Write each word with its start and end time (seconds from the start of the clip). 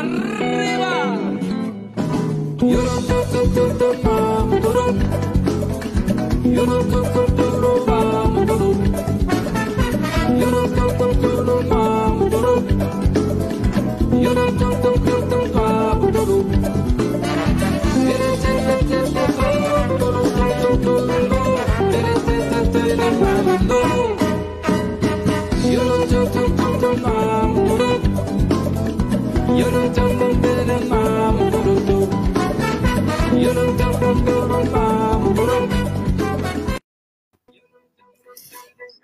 arriba. 0.00 0.39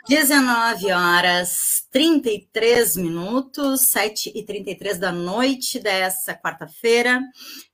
19 0.08 0.92
horas 0.92 1.84
33 1.90 2.96
minutos, 2.96 3.80
7 3.90 4.30
e 4.36 4.44
33 4.44 4.98
da 4.98 5.10
noite 5.10 5.80
dessa 5.80 6.32
quarta-feira, 6.32 7.20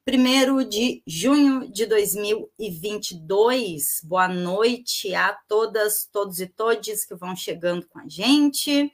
1 0.08 0.66
de 0.66 1.02
junho 1.06 1.70
de 1.70 1.84
2022. 1.84 4.00
Boa 4.05 4.28
noite 4.28 5.14
a 5.14 5.36
todas, 5.46 6.08
todos 6.10 6.41
e 6.41 6.46
todes 6.46 7.05
que 7.05 7.14
vão 7.14 7.36
chegando 7.36 7.86
com 7.86 7.98
a 7.98 8.08
gente. 8.08 8.91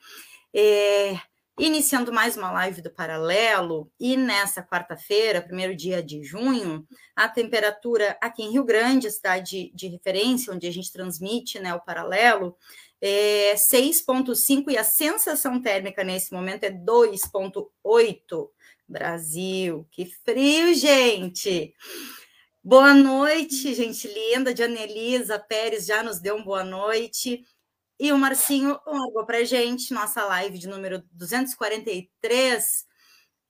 É, 0.52 1.16
iniciando 1.59 2.12
mais 2.12 2.36
uma 2.36 2.52
live 2.52 2.80
do 2.80 2.91
Paralelo, 2.91 3.91
e 3.98 4.16
nessa 4.16 4.62
quarta-feira, 4.62 5.42
primeiro 5.42 5.75
dia 5.75 6.00
de 6.00 6.23
junho, 6.23 6.86
a 7.16 7.28
temperatura 7.28 8.17
aqui 8.20 8.45
em 8.45 8.52
Rio 8.52 8.64
Grande, 8.64 9.11
cidade 9.11 9.73
de 9.75 9.89
referência, 9.89 10.52
onde 10.52 10.69
a 10.69 10.73
gente 10.73 10.92
transmite 10.92 11.58
né, 11.58 11.75
o 11.75 11.80
Paralelo, 11.80 12.56
é 13.01 13.55
6,5 13.55 14.71
e 14.71 14.77
a 14.77 14.85
sensação 14.85 15.61
térmica 15.61 16.03
nesse 16.03 16.33
momento 16.33 16.65
é 16.65 16.71
2,8. 16.71 18.51
Brasil, 18.89 19.87
que 19.91 20.07
frio, 20.07 20.75
gente! 20.75 21.75
Boa 22.65 22.93
noite, 22.93 23.75
gente 23.75 24.09
linda. 24.09 24.53
Diana 24.53 24.81
Elisa 24.81 25.39
Pérez 25.39 25.87
já 25.87 26.03
nos 26.03 26.19
deu 26.21 26.37
uma 26.37 26.45
boa 26.45 26.65
noite. 26.65 27.45
E 27.99 28.13
o 28.13 28.19
Marcinho 28.19 28.79
largou 28.87 29.27
para 29.27 29.45
gente 29.45 29.93
nossa 29.93 30.25
live 30.25 30.59
de 30.59 30.69
número 30.69 31.03
243, 31.13 32.87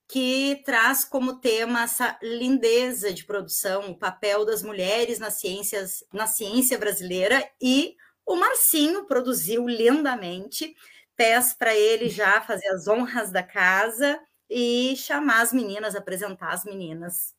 que 0.07 0.61
traz 0.65 1.03
como 1.05 1.39
tema 1.39 1.83
essa 1.83 2.17
lindeza 2.21 3.13
de 3.13 3.25
produção, 3.25 3.91
o 3.91 3.97
papel 3.97 4.45
das 4.45 4.63
mulheres 4.63 5.19
nas 5.19 5.39
ciências, 5.39 6.03
na 6.11 6.25
ciência 6.25 6.77
brasileira 6.79 7.47
e 7.61 7.95
o 8.29 8.35
Marcinho 8.35 9.05
produziu 9.05 9.67
lindamente. 9.67 10.75
Peço 11.17 11.57
para 11.57 11.75
ele 11.75 12.09
já 12.09 12.39
fazer 12.39 12.67
as 12.67 12.87
honras 12.87 13.31
da 13.31 13.41
casa 13.41 14.19
e 14.47 14.95
chamar 14.95 15.41
as 15.41 15.51
meninas, 15.51 15.95
apresentar 15.95 16.53
as 16.53 16.63
meninas. 16.63 17.33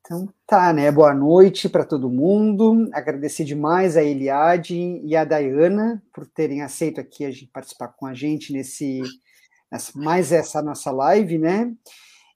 Então 0.00 0.32
tá, 0.46 0.72
né? 0.72 0.88
Boa 0.92 1.12
noite 1.12 1.68
para 1.68 1.84
todo 1.84 2.08
mundo. 2.08 2.88
Agradecer 2.92 3.44
demais 3.44 3.96
a 3.96 4.04
Eliade 4.04 5.00
e 5.04 5.16
a 5.16 5.24
Dayana 5.24 6.00
por 6.14 6.28
terem 6.28 6.62
aceito 6.62 7.00
aqui 7.00 7.24
a 7.24 7.30
gente 7.32 7.48
participar 7.48 7.88
com 7.88 8.06
a 8.06 8.14
gente 8.14 8.52
nesse, 8.52 9.02
mais 9.96 10.30
essa 10.30 10.62
nossa 10.62 10.92
live, 10.92 11.38
né? 11.38 11.72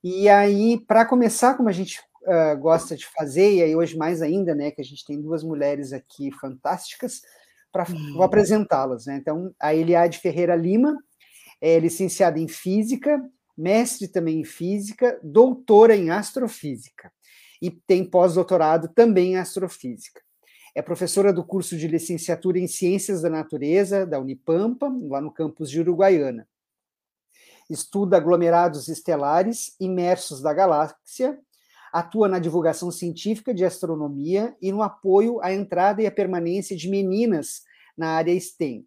E 0.02 0.28
aí, 0.28 0.80
para 0.80 1.06
começar, 1.06 1.54
como 1.54 1.68
a 1.68 1.72
gente 1.72 2.02
uh, 2.26 2.58
gosta 2.58 2.96
de 2.96 3.06
fazer, 3.06 3.54
e 3.54 3.62
aí 3.62 3.76
hoje 3.76 3.96
mais 3.96 4.22
ainda, 4.22 4.54
né, 4.54 4.70
que 4.70 4.80
a 4.80 4.84
gente 4.84 5.04
tem 5.04 5.20
duas 5.20 5.42
mulheres 5.42 5.92
aqui 5.92 6.30
fantásticas, 6.32 7.22
para 7.72 7.90
uhum. 7.90 8.22
apresentá-las. 8.22 9.06
Né? 9.06 9.16
Então, 9.16 9.52
a 9.58 9.74
Eliade 9.74 10.18
Ferreira 10.18 10.54
Lima 10.54 10.96
é 11.60 11.78
licenciada 11.78 12.38
em 12.38 12.46
Física, 12.46 13.20
mestre 13.56 14.06
também 14.06 14.40
em 14.40 14.44
Física, 14.44 15.18
doutora 15.22 15.96
em 15.96 16.10
Astrofísica, 16.10 17.12
e 17.60 17.70
tem 17.70 18.04
pós-doutorado 18.04 18.88
também 18.88 19.32
em 19.32 19.36
Astrofísica. 19.36 20.22
É 20.74 20.82
professora 20.82 21.32
do 21.32 21.44
curso 21.44 21.76
de 21.76 21.86
licenciatura 21.86 22.58
em 22.58 22.66
Ciências 22.66 23.22
da 23.22 23.30
Natureza 23.30 24.04
da 24.04 24.18
Unipampa, 24.18 24.92
lá 25.08 25.20
no 25.20 25.32
campus 25.32 25.70
de 25.70 25.80
Uruguaiana. 25.80 26.48
Estuda 27.70 28.16
aglomerados 28.16 28.88
estelares 28.88 29.74
imersos 29.80 30.42
da 30.42 30.52
galáxia 30.52 31.38
atua 31.94 32.26
na 32.26 32.40
divulgação 32.40 32.90
científica 32.90 33.54
de 33.54 33.64
astronomia 33.64 34.56
e 34.60 34.72
no 34.72 34.82
apoio 34.82 35.40
à 35.40 35.54
entrada 35.54 36.02
e 36.02 36.06
à 36.06 36.10
permanência 36.10 36.76
de 36.76 36.88
meninas 36.88 37.62
na 37.96 38.08
área 38.08 38.38
STEM. 38.40 38.84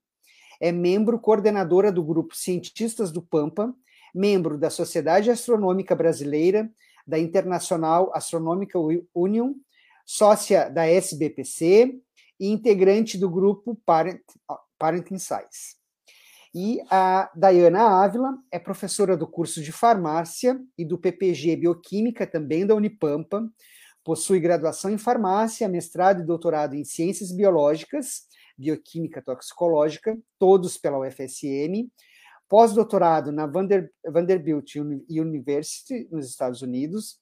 É 0.59 0.73
membro 0.73 1.17
coordenadora 1.17 1.89
do 1.89 2.03
grupo 2.03 2.35
Cientistas 2.35 3.09
do 3.09 3.21
Pampa, 3.21 3.73
membro 4.13 4.57
da 4.57 4.69
Sociedade 4.69 5.31
Astronômica 5.31 5.95
Brasileira, 5.95 6.69
da 7.07 7.17
Internacional 7.17 8.11
Astronômica 8.13 8.77
Union, 9.15 9.53
sócia 10.05 10.69
da 10.69 10.85
SBPC 10.85 11.97
e 12.37 12.49
integrante 12.49 13.17
do 13.17 13.29
grupo 13.29 13.79
Parent, 13.85 14.19
Parent 14.77 15.09
Insights. 15.11 15.76
E 16.53 16.79
a 16.89 17.29
Dayana 17.35 17.81
Ávila 18.03 18.37
é 18.51 18.57
professora 18.57 19.17
do 19.17 19.27
curso 19.27 19.61
de 19.61 19.71
farmácia 19.71 20.59
e 20.77 20.85
do 20.85 20.97
PPG 20.97 21.55
Bioquímica, 21.57 22.25
também 22.25 22.65
da 22.65 22.75
Unipampa. 22.75 23.47
Possui 24.03 24.39
graduação 24.39 24.89
em 24.89 24.97
farmácia, 24.97 25.67
mestrado 25.67 26.21
e 26.21 26.25
doutorado 26.25 26.75
em 26.75 26.85
ciências 26.85 27.31
biológicas, 27.31 28.23
bioquímica 28.57 29.21
toxicológica, 29.21 30.17
todos 30.39 30.77
pela 30.77 30.99
UFSM. 30.99 31.89
Pós-doutorado 32.47 33.31
na 33.31 33.45
Vander, 33.45 33.91
Vanderbilt 34.05 34.75
University, 35.09 36.07
nos 36.09 36.29
Estados 36.29 36.61
Unidos. 36.61 37.19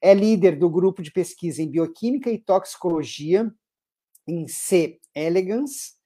É 0.00 0.14
líder 0.14 0.56
do 0.56 0.70
grupo 0.70 1.02
de 1.02 1.10
pesquisa 1.10 1.60
em 1.60 1.68
bioquímica 1.68 2.30
e 2.30 2.38
toxicologia 2.38 3.52
em 4.26 4.46
C. 4.46 5.00
elegans. 5.14 5.96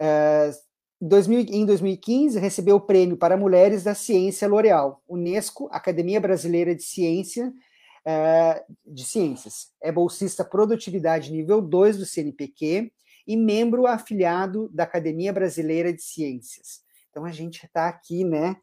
Uh, 0.00 0.54
em 1.00 1.66
2015, 1.66 2.38
recebeu 2.38 2.76
o 2.76 2.80
prêmio 2.80 3.16
para 3.16 3.36
mulheres 3.36 3.84
da 3.84 3.94
ciência 3.94 4.48
L'Oréal, 4.48 5.02
Unesco, 5.08 5.68
Academia 5.70 6.20
Brasileira 6.20 6.74
de 6.74 6.82
Ciência, 6.82 7.48
uh, 7.48 8.74
de 8.86 9.04
Ciências. 9.04 9.72
É 9.82 9.90
bolsista 9.90 10.44
Produtividade 10.44 11.32
nível 11.32 11.60
2 11.60 11.98
do 11.98 12.06
CNPq 12.06 12.92
e 13.26 13.36
membro 13.36 13.86
afiliado 13.86 14.68
da 14.72 14.84
Academia 14.84 15.32
Brasileira 15.32 15.92
de 15.92 16.02
Ciências. 16.02 16.82
Então 17.10 17.24
a 17.24 17.32
gente 17.32 17.64
está 17.64 17.88
aqui, 17.88 18.24
né, 18.24 18.56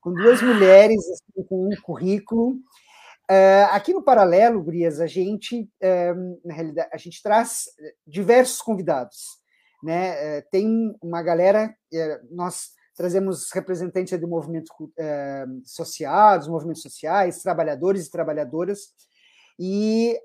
com 0.00 0.12
duas 0.12 0.42
mulheres 0.42 0.98
assim, 0.98 1.46
com 1.48 1.66
um 1.66 1.76
currículo. 1.82 2.56
Uh, 3.28 3.66
aqui 3.70 3.92
no 3.92 4.02
Paralelo, 4.02 4.62
Brias, 4.62 5.00
a 5.00 5.06
gente, 5.06 5.62
uh, 5.62 6.40
na 6.44 6.54
realidade, 6.54 6.88
a 6.92 6.96
gente 6.96 7.22
traz 7.22 7.64
diversos 8.06 8.60
convidados 8.60 9.44
né? 9.86 10.38
Eh, 10.38 10.40
tem 10.50 10.94
uma 11.00 11.22
galera, 11.22 11.74
eh, 11.94 12.20
nós 12.30 12.72
trazemos 12.96 13.50
representantes 13.52 14.18
do 14.18 14.26
movimento 14.26 14.72
é, 14.98 15.44
social, 15.64 16.38
dos 16.38 16.48
movimentos 16.48 16.82
sociais, 16.82 17.42
trabalhadores 17.42 18.06
e 18.06 18.10
trabalhadoras, 18.10 18.94
e 19.58 20.18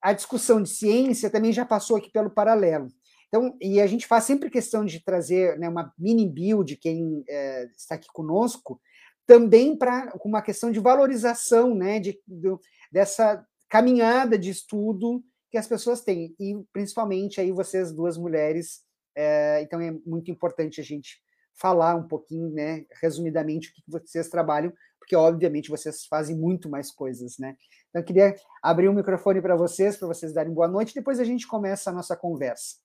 a 0.00 0.14
discussão 0.14 0.62
de 0.62 0.70
ciência 0.70 1.30
também 1.30 1.52
já 1.52 1.64
passou 1.64 1.96
aqui 1.96 2.10
pelo 2.10 2.30
paralelo. 2.30 2.88
Então, 3.28 3.56
e 3.60 3.80
a 3.80 3.86
gente 3.86 4.06
faz 4.06 4.24
sempre 4.24 4.48
questão 4.48 4.84
de 4.84 5.04
trazer 5.04 5.58
né, 5.58 5.68
uma 5.68 5.92
mini 5.98 6.32
de 6.64 6.76
quem 6.76 7.22
é, 7.28 7.68
está 7.76 7.96
aqui 7.96 8.08
conosco, 8.12 8.80
também 9.26 9.76
para 9.76 10.10
uma 10.24 10.40
questão 10.40 10.70
de 10.70 10.80
valorização 10.80 11.74
né, 11.74 12.00
de, 12.00 12.18
do, 12.26 12.58
dessa 12.90 13.44
caminhada 13.68 14.38
de 14.38 14.48
estudo 14.48 15.22
que 15.50 15.58
as 15.58 15.66
pessoas 15.66 16.00
têm, 16.00 16.34
e 16.40 16.56
principalmente 16.72 17.40
aí 17.40 17.52
vocês 17.52 17.92
duas 17.92 18.16
mulheres 18.16 18.85
é, 19.16 19.62
então 19.62 19.80
é 19.80 19.90
muito 20.04 20.30
importante 20.30 20.80
a 20.80 20.84
gente 20.84 21.20
falar 21.54 21.94
um 21.94 22.06
pouquinho, 22.06 22.50
né, 22.50 22.84
resumidamente, 23.00 23.70
o 23.70 23.72
que 23.72 23.82
vocês 23.88 24.28
trabalham, 24.28 24.72
porque 24.98 25.16
obviamente 25.16 25.70
vocês 25.70 26.04
fazem 26.04 26.36
muito 26.36 26.68
mais 26.68 26.90
coisas, 26.90 27.38
né? 27.38 27.56
Então 27.88 28.02
eu 28.02 28.04
queria 28.04 28.36
abrir 28.62 28.88
o 28.88 28.92
microfone 28.92 29.40
para 29.40 29.56
vocês, 29.56 29.96
para 29.96 30.06
vocês 30.06 30.34
darem 30.34 30.52
boa 30.52 30.68
noite, 30.68 30.94
depois 30.94 31.18
a 31.18 31.24
gente 31.24 31.46
começa 31.46 31.88
a 31.88 31.92
nossa 31.92 32.14
conversa. 32.14 32.76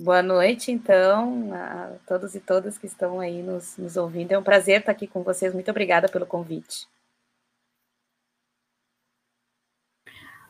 Boa 0.00 0.22
noite, 0.22 0.72
então, 0.72 1.52
a 1.54 1.92
todos 2.06 2.34
e 2.34 2.40
todas 2.40 2.78
que 2.78 2.86
estão 2.86 3.20
aí 3.20 3.42
nos, 3.42 3.76
nos 3.76 3.96
ouvindo. 3.96 4.32
É 4.32 4.38
um 4.38 4.42
prazer 4.42 4.80
estar 4.80 4.90
aqui 4.90 5.06
com 5.06 5.22
vocês. 5.22 5.52
Muito 5.54 5.70
obrigada 5.70 6.08
pelo 6.08 6.26
convite. 6.26 6.88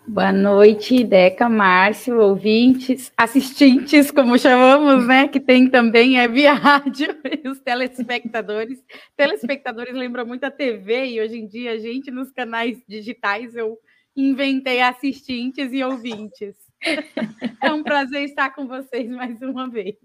Boa 0.06 0.32
noite, 0.32 1.04
Deca, 1.04 1.48
Márcio, 1.48 2.20
ouvintes, 2.20 3.12
assistentes, 3.16 4.10
como 4.10 4.36
chamamos, 4.36 5.06
né? 5.06 5.28
Que 5.28 5.38
tem 5.38 5.70
também 5.70 6.18
é 6.18 6.26
via 6.26 6.52
rádio 6.54 7.16
e 7.24 7.48
os 7.48 7.60
telespectadores. 7.60 8.82
Telespectadores 9.16 9.94
lembram 9.94 10.26
muito 10.26 10.42
a 10.42 10.50
TV 10.50 11.06
e 11.06 11.20
hoje 11.20 11.38
em 11.38 11.46
dia 11.46 11.72
a 11.72 11.78
gente 11.78 12.10
nos 12.10 12.32
canais 12.32 12.82
digitais 12.88 13.54
eu 13.54 13.78
inventei 14.16 14.82
assistentes 14.82 15.72
e 15.72 15.84
ouvintes. 15.84 16.56
É 17.62 17.72
um 17.72 17.84
prazer 17.84 18.24
estar 18.24 18.50
com 18.50 18.66
vocês 18.66 19.08
mais 19.08 19.40
uma 19.40 19.70
vez. 19.70 19.96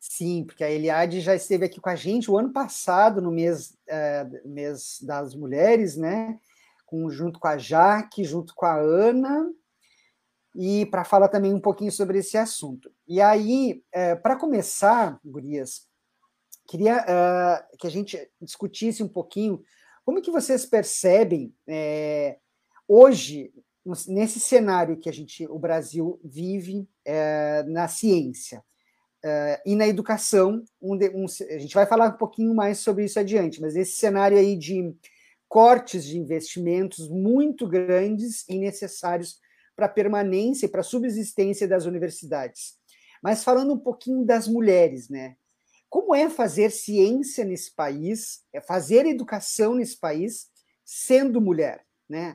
Sim, 0.00 0.44
porque 0.44 0.64
a 0.64 0.70
Eliade 0.70 1.20
já 1.20 1.36
esteve 1.36 1.66
aqui 1.66 1.80
com 1.80 1.88
a 1.88 1.94
gente 1.94 2.28
o 2.28 2.36
ano 2.36 2.52
passado, 2.52 3.22
no 3.22 3.30
mês, 3.30 3.78
é, 3.88 4.26
mês 4.44 4.98
das 5.00 5.36
mulheres, 5.36 5.96
né? 5.96 6.36
Com, 6.92 7.08
junto 7.08 7.40
com 7.40 7.48
a 7.48 7.56
Jaque, 7.56 8.22
junto 8.22 8.54
com 8.54 8.66
a 8.66 8.76
Ana, 8.76 9.50
e 10.54 10.84
para 10.84 11.04
falar 11.04 11.28
também 11.28 11.54
um 11.54 11.60
pouquinho 11.60 11.90
sobre 11.90 12.18
esse 12.18 12.36
assunto. 12.36 12.92
E 13.08 13.18
aí, 13.18 13.82
é, 13.90 14.14
para 14.14 14.36
começar, 14.36 15.18
Gurias, 15.24 15.88
queria 16.68 16.98
uh, 17.00 17.76
que 17.78 17.86
a 17.86 17.90
gente 17.90 18.30
discutisse 18.38 19.02
um 19.02 19.08
pouquinho 19.08 19.62
como 20.04 20.20
que 20.20 20.30
vocês 20.30 20.66
percebem 20.66 21.54
é, 21.66 22.36
hoje, 22.86 23.50
nesse 24.06 24.38
cenário 24.38 24.98
que 24.98 25.08
a 25.08 25.12
gente, 25.12 25.46
o 25.46 25.58
Brasil 25.58 26.20
vive 26.22 26.86
é, 27.06 27.62
na 27.68 27.88
ciência 27.88 28.62
é, 29.24 29.62
e 29.64 29.74
na 29.74 29.88
educação, 29.88 30.62
um, 30.80 30.94
um, 30.94 31.24
a 31.24 31.58
gente 31.58 31.74
vai 31.74 31.86
falar 31.86 32.08
um 32.08 32.18
pouquinho 32.18 32.54
mais 32.54 32.80
sobre 32.80 33.04
isso 33.06 33.18
adiante, 33.18 33.62
mas 33.62 33.76
esse 33.76 33.92
cenário 33.92 34.36
aí 34.36 34.56
de 34.56 34.94
cortes 35.52 36.06
de 36.06 36.18
investimentos 36.18 37.10
muito 37.10 37.68
grandes 37.68 38.42
e 38.48 38.56
necessários 38.56 39.38
para 39.76 39.84
a 39.84 39.88
permanência 39.90 40.64
e 40.64 40.68
para 40.68 40.80
a 40.80 40.82
subsistência 40.82 41.68
das 41.68 41.84
universidades. 41.84 42.78
Mas 43.22 43.44
falando 43.44 43.74
um 43.74 43.78
pouquinho 43.78 44.24
das 44.24 44.48
mulheres, 44.48 45.10
né? 45.10 45.36
Como 45.90 46.14
é 46.14 46.30
fazer 46.30 46.70
ciência 46.70 47.44
nesse 47.44 47.74
país, 47.74 48.42
é 48.50 48.62
fazer 48.62 49.04
educação 49.04 49.74
nesse 49.74 50.00
país 50.00 50.46
sendo 50.86 51.38
mulher, 51.38 51.84
né? 52.08 52.34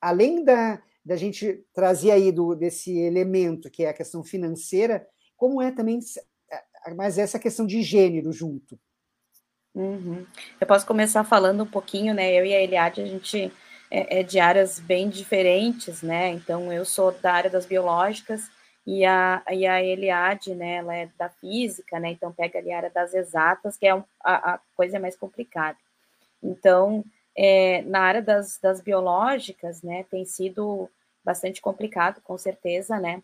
Além 0.00 0.44
da, 0.44 0.80
da 1.04 1.16
gente 1.16 1.66
trazer 1.74 2.12
aí 2.12 2.30
do, 2.30 2.54
desse 2.54 2.96
elemento 2.96 3.68
que 3.68 3.82
é 3.82 3.88
a 3.88 3.94
questão 3.94 4.22
financeira, 4.22 5.04
como 5.36 5.60
é 5.60 5.72
também, 5.72 5.98
é, 6.52 6.94
mas 6.94 7.18
essa 7.18 7.36
questão 7.36 7.66
de 7.66 7.82
gênero 7.82 8.30
junto. 8.30 8.78
Uhum. 9.74 10.24
Eu 10.60 10.66
posso 10.66 10.86
começar 10.86 11.24
falando 11.24 11.64
um 11.64 11.66
pouquinho, 11.66 12.14
né? 12.14 12.32
Eu 12.32 12.46
e 12.46 12.54
a 12.54 12.62
Eliade, 12.62 13.02
a 13.02 13.06
gente 13.06 13.52
é, 13.90 14.20
é, 14.20 14.22
de 14.22 14.38
áreas 14.38 14.78
bem 14.78 15.08
diferentes, 15.08 16.00
né? 16.00 16.30
Então, 16.30 16.72
eu 16.72 16.84
sou 16.84 17.10
da 17.12 17.32
área 17.32 17.50
das 17.50 17.66
biológicas 17.66 18.50
e 18.86 19.04
a, 19.04 19.42
e 19.50 19.66
a 19.66 19.82
Eliade, 19.82 20.54
né? 20.54 20.76
Ela 20.76 20.96
é 20.96 21.10
da 21.18 21.28
física, 21.28 21.98
né? 21.98 22.10
Então, 22.10 22.32
pega 22.32 22.58
ali 22.58 22.72
a 22.72 22.76
área 22.76 22.90
das 22.90 23.14
exatas, 23.14 23.76
que 23.76 23.86
é 23.86 23.94
um, 23.94 24.04
a, 24.22 24.54
a, 24.54 24.60
coisa 24.76 25.00
mais 25.00 25.16
complicada. 25.16 25.78
Então, 26.42 27.04
é, 27.36 27.82
na 27.82 28.00
área 28.00 28.22
das, 28.22 28.58
das 28.58 28.80
biológicas, 28.80 29.82
né? 29.82 30.04
Tem 30.10 30.24
sido 30.24 30.88
bastante 31.24 31.60
complicado, 31.60 32.20
com 32.22 32.38
certeza, 32.38 33.00
né? 33.00 33.22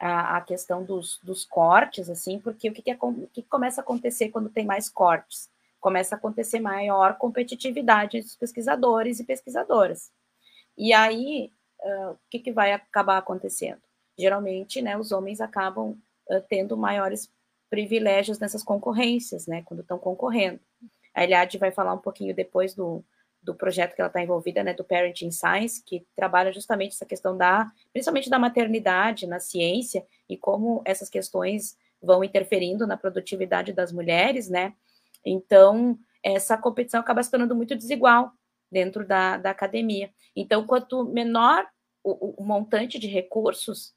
A, 0.00 0.38
a 0.38 0.40
questão 0.40 0.82
dos, 0.82 1.20
dos 1.22 1.44
cortes, 1.44 2.10
assim, 2.10 2.40
porque 2.40 2.68
o 2.68 2.72
que, 2.72 2.82
que, 2.82 2.90
é, 2.90 2.98
o 3.00 3.28
que 3.32 3.42
começa 3.42 3.80
a 3.80 3.84
acontecer 3.84 4.30
quando 4.30 4.50
tem 4.50 4.64
mais 4.64 4.88
cortes? 4.88 5.48
Começa 5.82 6.14
a 6.14 6.18
acontecer 6.18 6.60
maior 6.60 7.18
competitividade 7.18 8.16
entre 8.16 8.28
os 8.28 8.36
pesquisadores 8.36 9.18
e 9.18 9.24
pesquisadoras. 9.24 10.12
E 10.78 10.92
aí, 10.92 11.50
uh, 11.82 12.12
o 12.12 12.18
que, 12.30 12.38
que 12.38 12.52
vai 12.52 12.72
acabar 12.72 13.18
acontecendo? 13.18 13.82
Geralmente, 14.16 14.80
né, 14.80 14.96
os 14.96 15.10
homens 15.10 15.40
acabam 15.40 15.90
uh, 16.30 16.40
tendo 16.48 16.76
maiores 16.76 17.28
privilégios 17.68 18.38
nessas 18.38 18.62
concorrências, 18.62 19.48
né, 19.48 19.62
quando 19.66 19.80
estão 19.80 19.98
concorrendo. 19.98 20.60
A 21.12 21.24
Eliade 21.24 21.58
vai 21.58 21.72
falar 21.72 21.92
um 21.92 21.98
pouquinho 21.98 22.34
depois 22.34 22.74
do, 22.74 23.04
do 23.42 23.52
projeto 23.52 23.96
que 23.96 24.00
ela 24.00 24.08
está 24.08 24.22
envolvida, 24.22 24.62
né, 24.62 24.72
do 24.72 24.84
Parenting 24.84 25.32
Science, 25.32 25.82
que 25.84 26.06
trabalha 26.14 26.52
justamente 26.52 26.92
essa 26.92 27.04
questão 27.04 27.36
da, 27.36 27.70
principalmente 27.92 28.30
da 28.30 28.38
maternidade 28.38 29.26
na 29.26 29.40
ciência 29.40 30.06
e 30.28 30.36
como 30.36 30.80
essas 30.84 31.10
questões 31.10 31.76
vão 32.00 32.22
interferindo 32.22 32.86
na 32.86 32.96
produtividade 32.96 33.72
das 33.72 33.90
mulheres, 33.90 34.48
né, 34.48 34.74
então, 35.24 35.98
essa 36.22 36.56
competição 36.56 37.00
acaba 37.00 37.22
se 37.22 37.30
tornando 37.30 37.54
muito 37.54 37.76
desigual 37.76 38.32
dentro 38.70 39.06
da, 39.06 39.36
da 39.36 39.50
academia. 39.50 40.12
Então, 40.34 40.66
quanto 40.66 41.04
menor 41.04 41.66
o, 42.02 42.42
o 42.42 42.44
montante 42.44 42.98
de 42.98 43.06
recursos, 43.06 43.94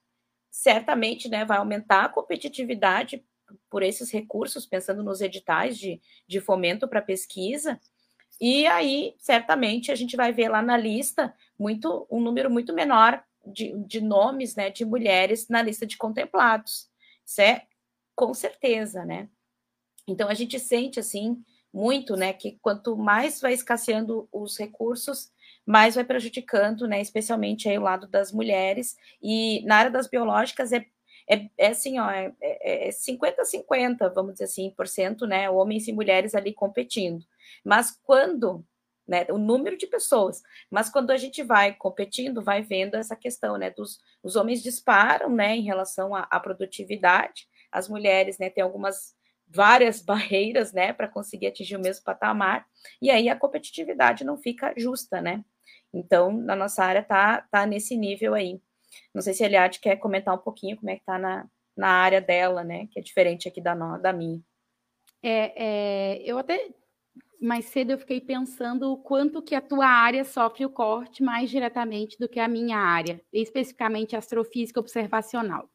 certamente 0.52 1.30
né, 1.30 1.46
vai 1.46 1.58
aumentar 1.58 2.06
a 2.06 2.10
competitividade 2.10 3.24
por 3.70 3.84
esses 3.84 4.12
recursos, 4.12 4.66
pensando 4.66 5.04
nos 5.04 5.22
editais 5.22 5.78
de, 5.78 6.02
de 6.28 6.40
fomento 6.40 6.88
para 6.88 7.02
pesquisa, 7.02 7.80
e 8.40 8.68
aí, 8.68 9.16
certamente, 9.18 9.92
a 9.92 9.96
gente 9.96 10.18
vai 10.18 10.34
ver 10.34 10.50
lá 10.50 10.62
na 10.62 10.76
lista 10.76 11.34
muito 11.58 12.06
um 12.12 12.20
número 12.20 12.50
muito 12.50 12.74
menor 12.74 13.24
de, 13.46 13.74
de 13.86 14.02
nomes 14.02 14.56
né, 14.56 14.70
de 14.70 14.84
mulheres 14.84 15.48
na 15.48 15.62
lista 15.62 15.86
de 15.86 15.98
contemplados. 15.98 16.90
Isso 17.26 17.42
é 17.42 17.66
com 18.14 18.34
certeza, 18.34 19.06
né? 19.06 19.30
Então 20.08 20.30
a 20.30 20.34
gente 20.34 20.60
sente 20.60 21.00
assim 21.00 21.44
muito, 21.74 22.16
né, 22.16 22.32
que 22.32 22.58
quanto 22.62 22.96
mais 22.96 23.42
vai 23.42 23.54
escasseando 23.54 24.30
os 24.32 24.58
recursos, 24.58 25.30
mais 25.66 25.96
vai 25.96 26.06
prejudicando, 26.06 26.88
né, 26.88 27.02
especialmente 27.02 27.68
aí 27.68 27.78
o 27.78 27.82
lado 27.82 28.08
das 28.08 28.32
mulheres. 28.32 28.96
E 29.22 29.62
na 29.66 29.78
área 29.78 29.92
das 29.92 30.08
biológicas 30.08 30.72
é 30.72 30.86
é, 31.28 31.50
é 31.58 31.68
assim, 31.70 32.00
ó, 32.00 32.10
é, 32.10 32.34
é 32.40 32.92
50-50, 32.92 34.06
é 34.06 34.10
vamos 34.10 34.34
dizer 34.34 34.46
assim, 34.46 34.70
por 34.78 34.88
cento, 34.88 35.26
né, 35.26 35.50
homens 35.50 35.88
e 35.88 35.94
mulheres 35.94 36.36
ali 36.36 36.54
competindo. 36.54 37.26
Mas 37.64 38.00
quando, 38.04 38.64
né, 39.08 39.26
o 39.30 39.38
número 39.38 39.78
de 39.78 39.88
pessoas, 39.88 40.42
mas 40.70 40.90
quando 40.90 41.12
a 41.12 41.18
gente 41.18 41.42
vai 41.44 41.74
competindo, 41.74 42.44
vai 42.44 42.62
vendo 42.62 42.96
essa 42.96 43.16
questão, 43.16 43.58
né, 43.58 43.72
dos 43.72 44.00
os 44.22 44.36
homens 44.36 44.62
disparam, 44.62 45.30
né, 45.30 45.56
em 45.56 45.64
relação 45.64 46.16
à, 46.16 46.28
à 46.30 46.40
produtividade, 46.40 47.48
as 47.72 47.90
mulheres, 47.90 48.38
né, 48.38 48.50
têm 48.50 48.64
algumas 48.64 49.15
várias 49.48 50.02
barreiras, 50.02 50.74
né, 50.74 50.94
para 50.94 51.08
conseguir 51.08 51.48
atingir 51.48 51.76
o 51.76 51.82
mesmo 51.82 52.04
patamar, 52.04 52.66
e 53.02 53.10
aí 53.10 53.30
a 53.30 53.36
competitividade 53.36 54.24
não 54.24 54.38
fica 54.38 54.74
justa, 54.78 55.22
né? 55.22 55.44
Então, 55.94 56.32
na 56.32 56.56
nossa 56.56 56.84
área 56.84 57.04
tá, 57.04 57.42
tá 57.50 57.66
nesse 57.66 57.96
nível 57.96 58.34
aí. 58.34 58.60
Não 59.14 59.22
sei 59.22 59.34
se 59.34 59.44
a 59.44 59.48
Eliade 59.48 59.80
quer 59.80 59.96
comentar 59.98 60.34
um 60.34 60.40
pouquinho 60.40 60.78
como 60.78 60.90
é 60.90 60.98
que 60.98 61.06
tá 61.06 61.18
na, 61.18 61.48
na 61.76 61.88
área 61.88 62.22
dela, 62.22 62.64
né, 62.64 62.88
que 62.92 63.00
é 63.00 63.02
diferente 63.02 63.48
aqui 63.48 63.62
da, 63.62 63.74
da 63.98 64.14
minha. 64.14 64.42
É, 65.24 65.54
é, 65.56 66.22
eu 66.24 66.38
até 66.38 66.70
mais 67.42 67.66
cedo 67.66 67.92
eu 67.92 67.98
fiquei 67.98 68.22
pensando 68.22 68.92
o 68.92 68.98
quanto 68.98 69.42
que 69.42 69.56
a 69.56 69.62
tua 69.62 69.88
área 69.88 70.24
sofre 70.24 70.66
o 70.66 70.70
corte 70.70 71.24
mais 71.24 71.50
diretamente 71.50 72.18
do 72.18 72.30
que 72.30 72.40
a 72.40 72.48
minha 72.48 72.78
área, 72.78 73.22
especificamente 73.32 74.16
astrofísica 74.16 74.80
observacional 74.80 75.70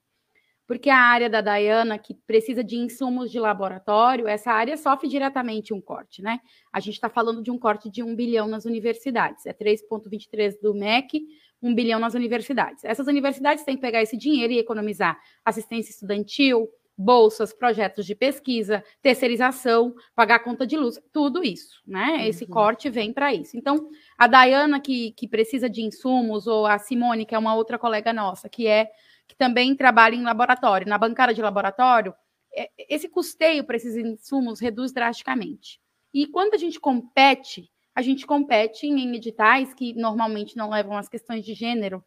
porque 0.70 0.88
a 0.88 0.98
área 0.98 1.28
da 1.28 1.40
Dayana, 1.40 1.98
que 1.98 2.14
precisa 2.14 2.62
de 2.62 2.76
insumos 2.76 3.28
de 3.28 3.40
laboratório, 3.40 4.28
essa 4.28 4.52
área 4.52 4.76
sofre 4.76 5.08
diretamente 5.08 5.74
um 5.74 5.80
corte, 5.80 6.22
né? 6.22 6.38
A 6.72 6.78
gente 6.78 6.94
está 6.94 7.08
falando 7.08 7.42
de 7.42 7.50
um 7.50 7.58
corte 7.58 7.90
de 7.90 8.04
um 8.04 8.14
bilhão 8.14 8.46
nas 8.46 8.64
universidades, 8.66 9.46
é 9.46 9.52
3,23 9.52 10.60
do 10.62 10.72
MEC, 10.72 11.26
um 11.60 11.74
bilhão 11.74 11.98
nas 11.98 12.14
universidades. 12.14 12.84
Essas 12.84 13.08
universidades 13.08 13.64
têm 13.64 13.74
que 13.74 13.82
pegar 13.82 14.00
esse 14.00 14.16
dinheiro 14.16 14.52
e 14.52 14.60
economizar 14.60 15.18
assistência 15.44 15.90
estudantil, 15.90 16.68
bolsas, 16.96 17.52
projetos 17.52 18.06
de 18.06 18.14
pesquisa, 18.14 18.84
terceirização, 19.02 19.92
pagar 20.14 20.38
conta 20.38 20.64
de 20.64 20.76
luz, 20.76 21.00
tudo 21.12 21.42
isso, 21.42 21.82
né? 21.84 22.10
Uhum. 22.12 22.26
Esse 22.26 22.46
corte 22.46 22.88
vem 22.88 23.12
para 23.12 23.34
isso. 23.34 23.56
Então, 23.56 23.88
a 24.16 24.28
Dayana, 24.28 24.78
que, 24.78 25.10
que 25.16 25.26
precisa 25.26 25.68
de 25.68 25.82
insumos, 25.82 26.46
ou 26.46 26.64
a 26.64 26.78
Simone, 26.78 27.26
que 27.26 27.34
é 27.34 27.38
uma 27.38 27.56
outra 27.56 27.76
colega 27.76 28.12
nossa, 28.12 28.48
que 28.48 28.68
é 28.68 28.88
que 29.30 29.37
também 29.37 29.76
trabalha 29.76 30.16
em 30.16 30.25
laboratório, 30.25 30.88
na 30.88 30.99
bancada 30.99 31.32
de 31.32 31.40
laboratório, 31.40 32.12
é, 32.52 32.68
esse 32.88 33.08
custeio 33.08 33.62
para 33.62 33.76
esses 33.76 33.96
insumos 33.96 34.58
reduz 34.58 34.92
drasticamente. 34.92 35.80
E 36.12 36.26
quando 36.26 36.54
a 36.54 36.58
gente 36.58 36.80
compete, 36.80 37.70
a 37.94 38.02
gente 38.02 38.26
compete 38.26 38.88
em 38.88 39.14
editais 39.14 39.72
que 39.72 39.94
normalmente 39.94 40.56
não 40.56 40.70
levam 40.70 40.96
as 40.96 41.08
questões 41.08 41.44
de 41.44 41.54
gênero, 41.54 42.04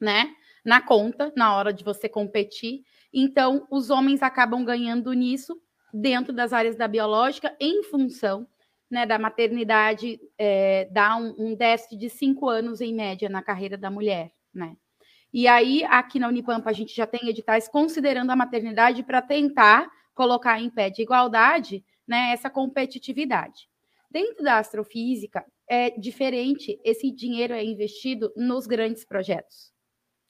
né, 0.00 0.32
na 0.64 0.80
conta 0.80 1.32
na 1.36 1.56
hora 1.56 1.72
de 1.72 1.82
você 1.82 2.08
competir. 2.08 2.84
Então, 3.12 3.66
os 3.68 3.90
homens 3.90 4.22
acabam 4.22 4.64
ganhando 4.64 5.12
nisso 5.12 5.60
dentro 5.92 6.32
das 6.32 6.52
áreas 6.52 6.76
da 6.76 6.86
biológica 6.86 7.52
em 7.58 7.82
função 7.82 8.46
né, 8.88 9.04
da 9.04 9.18
maternidade 9.18 10.20
é, 10.38 10.88
dar 10.92 11.16
um, 11.16 11.34
um 11.36 11.54
déficit 11.56 11.96
de 11.96 12.08
cinco 12.08 12.48
anos 12.48 12.80
em 12.80 12.94
média 12.94 13.28
na 13.28 13.42
carreira 13.42 13.76
da 13.76 13.90
mulher, 13.90 14.32
né? 14.54 14.76
E 15.36 15.48
aí, 15.48 15.82
aqui 15.86 16.20
na 16.20 16.28
Unipampa, 16.28 16.70
a 16.70 16.72
gente 16.72 16.94
já 16.94 17.08
tem 17.08 17.28
editais 17.28 17.66
considerando 17.66 18.30
a 18.30 18.36
maternidade 18.36 19.02
para 19.02 19.20
tentar 19.20 19.90
colocar 20.14 20.60
em 20.60 20.70
pé 20.70 20.90
de 20.90 21.02
igualdade 21.02 21.84
né, 22.06 22.30
essa 22.32 22.48
competitividade. 22.48 23.68
Dentro 24.08 24.44
da 24.44 24.58
astrofísica, 24.58 25.44
é 25.66 25.90
diferente. 25.90 26.80
Esse 26.84 27.10
dinheiro 27.10 27.52
é 27.52 27.64
investido 27.64 28.32
nos 28.36 28.68
grandes 28.68 29.04
projetos. 29.04 29.72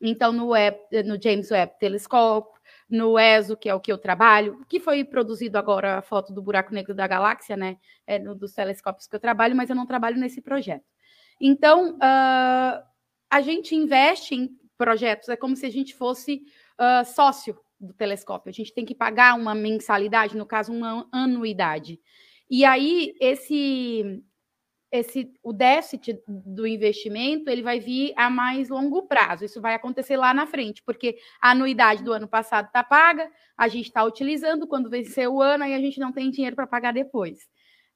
Então, 0.00 0.32
no, 0.32 0.48
Web, 0.48 0.78
no 1.04 1.20
James 1.22 1.50
Webb 1.50 1.78
Telescope, 1.78 2.58
no 2.88 3.18
ESO, 3.18 3.58
que 3.58 3.68
é 3.68 3.74
o 3.74 3.80
que 3.80 3.92
eu 3.92 3.98
trabalho, 3.98 4.64
que 4.70 4.80
foi 4.80 5.04
produzido 5.04 5.58
agora 5.58 5.98
a 5.98 6.02
foto 6.02 6.32
do 6.32 6.40
buraco 6.40 6.72
negro 6.72 6.94
da 6.94 7.06
galáxia, 7.06 7.58
né? 7.58 7.76
É 8.06 8.18
no, 8.18 8.34
dos 8.34 8.54
telescópios 8.54 9.06
que 9.06 9.14
eu 9.14 9.20
trabalho, 9.20 9.54
mas 9.54 9.68
eu 9.68 9.76
não 9.76 9.84
trabalho 9.84 10.16
nesse 10.16 10.40
projeto. 10.40 10.86
Então, 11.38 11.96
uh, 11.96 12.82
a 13.30 13.40
gente 13.42 13.74
investe 13.74 14.34
em 14.34 14.63
projetos, 14.76 15.28
é 15.28 15.36
como 15.36 15.56
se 15.56 15.66
a 15.66 15.70
gente 15.70 15.94
fosse 15.94 16.42
uh, 16.80 17.04
sócio 17.04 17.58
do 17.80 17.92
telescópio. 17.92 18.50
A 18.50 18.52
gente 18.52 18.72
tem 18.72 18.84
que 18.84 18.94
pagar 18.94 19.34
uma 19.38 19.54
mensalidade, 19.54 20.36
no 20.36 20.46
caso, 20.46 20.72
uma 20.72 21.08
anuidade. 21.12 22.00
E 22.50 22.64
aí, 22.64 23.14
esse, 23.20 24.22
esse 24.92 25.32
o 25.42 25.52
déficit 25.52 26.20
do 26.28 26.66
investimento 26.66 27.50
ele 27.50 27.62
vai 27.62 27.80
vir 27.80 28.12
a 28.16 28.30
mais 28.30 28.68
longo 28.68 29.06
prazo. 29.06 29.44
Isso 29.44 29.60
vai 29.60 29.74
acontecer 29.74 30.16
lá 30.16 30.32
na 30.32 30.46
frente, 30.46 30.82
porque 30.84 31.16
a 31.40 31.50
anuidade 31.50 32.02
do 32.02 32.12
ano 32.12 32.28
passado 32.28 32.66
está 32.66 32.84
paga, 32.84 33.30
a 33.56 33.68
gente 33.68 33.86
está 33.86 34.04
utilizando, 34.04 34.66
quando 34.66 34.90
vencer 34.90 35.28
o 35.28 35.42
ano, 35.42 35.64
aí 35.64 35.74
a 35.74 35.80
gente 35.80 35.98
não 35.98 36.12
tem 36.12 36.30
dinheiro 36.30 36.56
para 36.56 36.66
pagar 36.66 36.92
depois. 36.92 37.48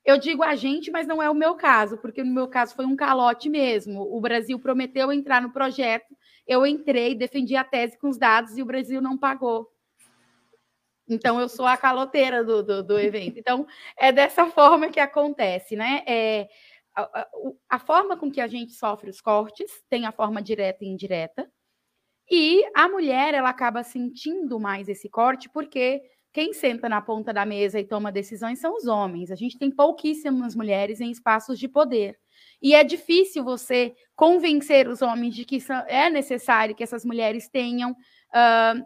Eu 0.04 0.18
digo 0.18 0.42
a 0.42 0.54
gente, 0.54 0.90
mas 0.90 1.06
não 1.06 1.23
é 1.23 1.28
o 1.28 1.35
meu 1.35 1.54
caso, 1.54 1.99
porque 1.99 2.25
no 2.25 2.32
meu 2.32 2.49
caso 2.49 2.75
foi 2.75 2.87
um 2.87 2.97
calote 2.97 3.49
mesmo. 3.49 4.00
O 4.00 4.20
Brasil 4.20 4.58
prometeu 4.58 5.12
entrar 5.12 5.42
no 5.42 5.52
projeto, 5.52 6.16
eu 6.49 6.67
entrei, 6.67 7.14
defendi 7.14 7.55
a 7.55 7.62
tese 7.62 7.99
com 7.99 8.09
os 8.09 8.17
dados 8.17 8.57
e 8.57 8.62
o 8.62 8.67
Brasil 8.67 9.02
não 9.02 9.19
pagou. 9.19 9.71
Então, 11.07 11.38
eu 11.40 11.49
sou 11.49 11.67
a 11.67 11.76
caloteira 11.76 12.43
do, 12.43 12.62
do, 12.62 12.83
do 12.83 12.99
evento. 12.99 13.38
Então, 13.38 13.67
é 13.97 14.11
dessa 14.11 14.47
forma 14.47 14.88
que 14.88 15.00
acontece, 15.00 15.76
né? 15.76 16.02
É, 16.07 16.49
a, 16.95 17.02
a, 17.02 17.28
a, 17.71 17.78
forma 17.78 18.17
com 18.17 18.31
que 18.31 18.40
a 18.40 18.47
gente 18.47 18.73
sofre 18.73 19.09
os 19.09 19.21
cortes 19.21 19.71
tem 19.88 20.07
a 20.07 20.12
forma 20.12 20.43
direta 20.43 20.85
e 20.85 20.88
indireta. 20.88 21.50
E 22.31 22.62
a 22.75 22.88
mulher, 22.88 23.33
ela 23.33 23.49
acaba 23.49 23.83
sentindo 23.83 24.61
mais 24.61 24.88
esse 24.88 25.09
corte, 25.09 25.49
porque 25.49 26.02
quem 26.33 26.52
senta 26.52 26.88
na 26.88 27.00
ponta 27.00 27.33
da 27.33 27.47
mesa 27.47 27.81
e 27.81 27.85
toma 27.85 28.12
decisões 28.12 28.59
são 28.59 28.75
os 28.75 28.87
homens. 28.87 29.31
A 29.31 29.35
gente 29.35 29.59
tem 29.59 29.71
pouquíssimas 29.71 30.55
mulheres 30.55 31.00
em 31.00 31.11
espaços 31.11 31.59
de 31.59 31.69
poder. 31.69 32.19
E 32.60 32.74
é 32.74 32.82
difícil 32.82 33.44
você 33.44 33.94
convencer 34.16 34.88
os 34.88 35.00
homens 35.00 35.34
de 35.34 35.44
que 35.44 35.58
é 35.86 36.10
necessário 36.10 36.74
que 36.74 36.82
essas 36.82 37.04
mulheres 37.04 37.48
tenham 37.48 37.92
uh, 37.92 38.82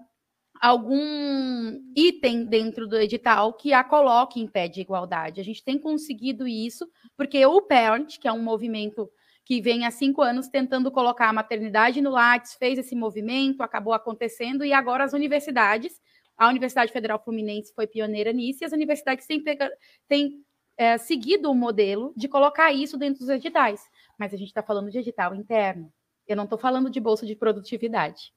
algum 0.61 1.81
item 1.97 2.45
dentro 2.45 2.87
do 2.87 2.97
edital 2.97 3.53
que 3.55 3.73
a 3.73 3.83
coloque 3.83 4.39
em 4.39 4.47
pé 4.47 4.69
de 4.69 4.81
igualdade. 4.81 5.41
A 5.41 5.45
gente 5.45 5.65
tem 5.65 5.79
conseguido 5.79 6.47
isso, 6.47 6.87
porque 7.17 7.45
o 7.45 7.63
Parent, 7.63 8.19
que 8.19 8.29
é 8.29 8.33
um 8.33 8.43
movimento 8.43 9.11
que 9.45 9.61
vem 9.61 9.85
há 9.85 9.91
cinco 9.91 10.23
anos 10.23 10.49
tentando 10.49 10.91
colocar 10.93 11.29
a 11.29 11.33
maternidade 11.33 12.01
no 12.01 12.11
Lattes, 12.11 12.55
fez 12.55 12.79
esse 12.79 12.95
movimento, 12.95 13.63
acabou 13.63 13.93
acontecendo, 13.93 14.65
e 14.65 14.73
agora 14.73 15.03
as 15.03 15.13
universidades, 15.13 16.01
a 16.37 16.49
Universidade 16.49 16.93
Federal 16.93 17.23
Fluminense 17.23 17.75
foi 17.75 17.87
pioneira 17.87 18.33
nisso, 18.33 18.63
e 18.63 18.65
as 18.65 18.73
universidades 18.73 19.27
têm, 19.27 19.43
têm 20.07 20.45
é, 20.77 20.99
seguido 20.99 21.51
o 21.51 21.55
modelo 21.55 22.13
de 22.17 22.29
colocar 22.29 22.73
isso 22.73 22.97
dentro 22.97 23.21
dos 23.21 23.29
editais. 23.29 23.89
Mas 24.19 24.33
a 24.33 24.37
gente 24.37 24.49
está 24.49 24.63
falando 24.63 24.91
de 24.91 24.99
edital 24.99 25.35
interno. 25.35 25.93
Eu 26.27 26.37
não 26.37 26.45
estou 26.45 26.59
falando 26.59 26.91
de 26.91 27.01
bolsa 27.01 27.27
de 27.27 27.35
produtividade 27.35 28.33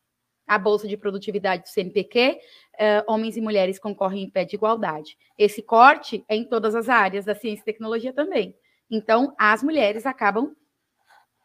a 0.47 0.57
Bolsa 0.57 0.87
de 0.87 0.95
Produtividade 0.95 1.63
do 1.63 1.69
CNPq, 1.69 2.39
eh, 2.77 3.03
homens 3.07 3.35
e 3.35 3.41
mulheres 3.41 3.79
concorrem 3.79 4.23
em 4.23 4.29
pé 4.29 4.45
de 4.45 4.55
igualdade. 4.55 5.17
Esse 5.37 5.61
corte 5.61 6.23
é 6.29 6.35
em 6.35 6.45
todas 6.45 6.75
as 6.75 6.87
áreas 6.87 7.25
da 7.25 7.33
ciência 7.33 7.61
e 7.61 7.65
tecnologia 7.65 8.13
também. 8.13 8.55
Então, 8.89 9.33
as 9.37 9.63
mulheres 9.63 10.05
acabam 10.05 10.55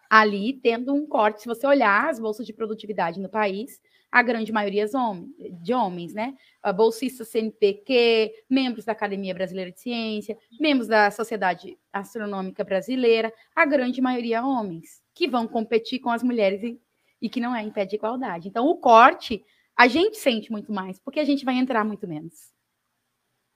ali 0.09 0.53
tendo 0.53 0.93
um 0.93 1.07
corte. 1.07 1.43
Se 1.43 1.49
você 1.49 1.67
olhar 1.67 2.11
as 2.11 2.21
bolsas 2.21 2.45
de 2.45 2.53
produtividade 2.53 3.21
no 3.21 3.29
país, 3.29 3.81
a 4.11 4.23
grande 4.23 4.51
maioria 4.53 4.85
é 4.85 5.49
de 5.51 5.73
homens, 5.73 6.13
né? 6.13 6.35
Bolsistas 6.75 7.29
CNPq, 7.29 8.45
membros 8.49 8.85
da 8.85 8.93
Academia 8.93 9.33
Brasileira 9.33 9.71
de 9.71 9.81
Ciência, 9.81 10.37
membros 10.59 10.89
da 10.89 11.11
Sociedade 11.11 11.79
Astronômica 11.93 12.65
Brasileira, 12.65 13.33
a 13.55 13.65
grande 13.65 14.01
maioria 14.01 14.45
homens, 14.45 15.03
que 15.15 15.29
vão 15.29 15.47
competir 15.47 16.01
com 16.01 16.11
as 16.11 16.23
mulheres 16.23 16.77
e 17.23 17.29
que 17.29 17.41
não 17.41 17.55
é 17.55 17.63
em 17.63 17.71
pé 17.71 17.85
de 17.85 17.97
igualdade. 17.97 18.49
Então, 18.49 18.67
o 18.67 18.77
corte, 18.77 19.45
a 19.77 19.87
gente 19.87 20.17
sente 20.19 20.51
muito 20.51 20.73
mais, 20.73 20.99
porque 20.99 21.21
a 21.21 21.25
gente 21.25 21.45
vai 21.45 21.55
entrar 21.55 21.85
muito 21.85 22.09
menos. 22.09 22.53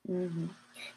Uhum. 0.07 0.49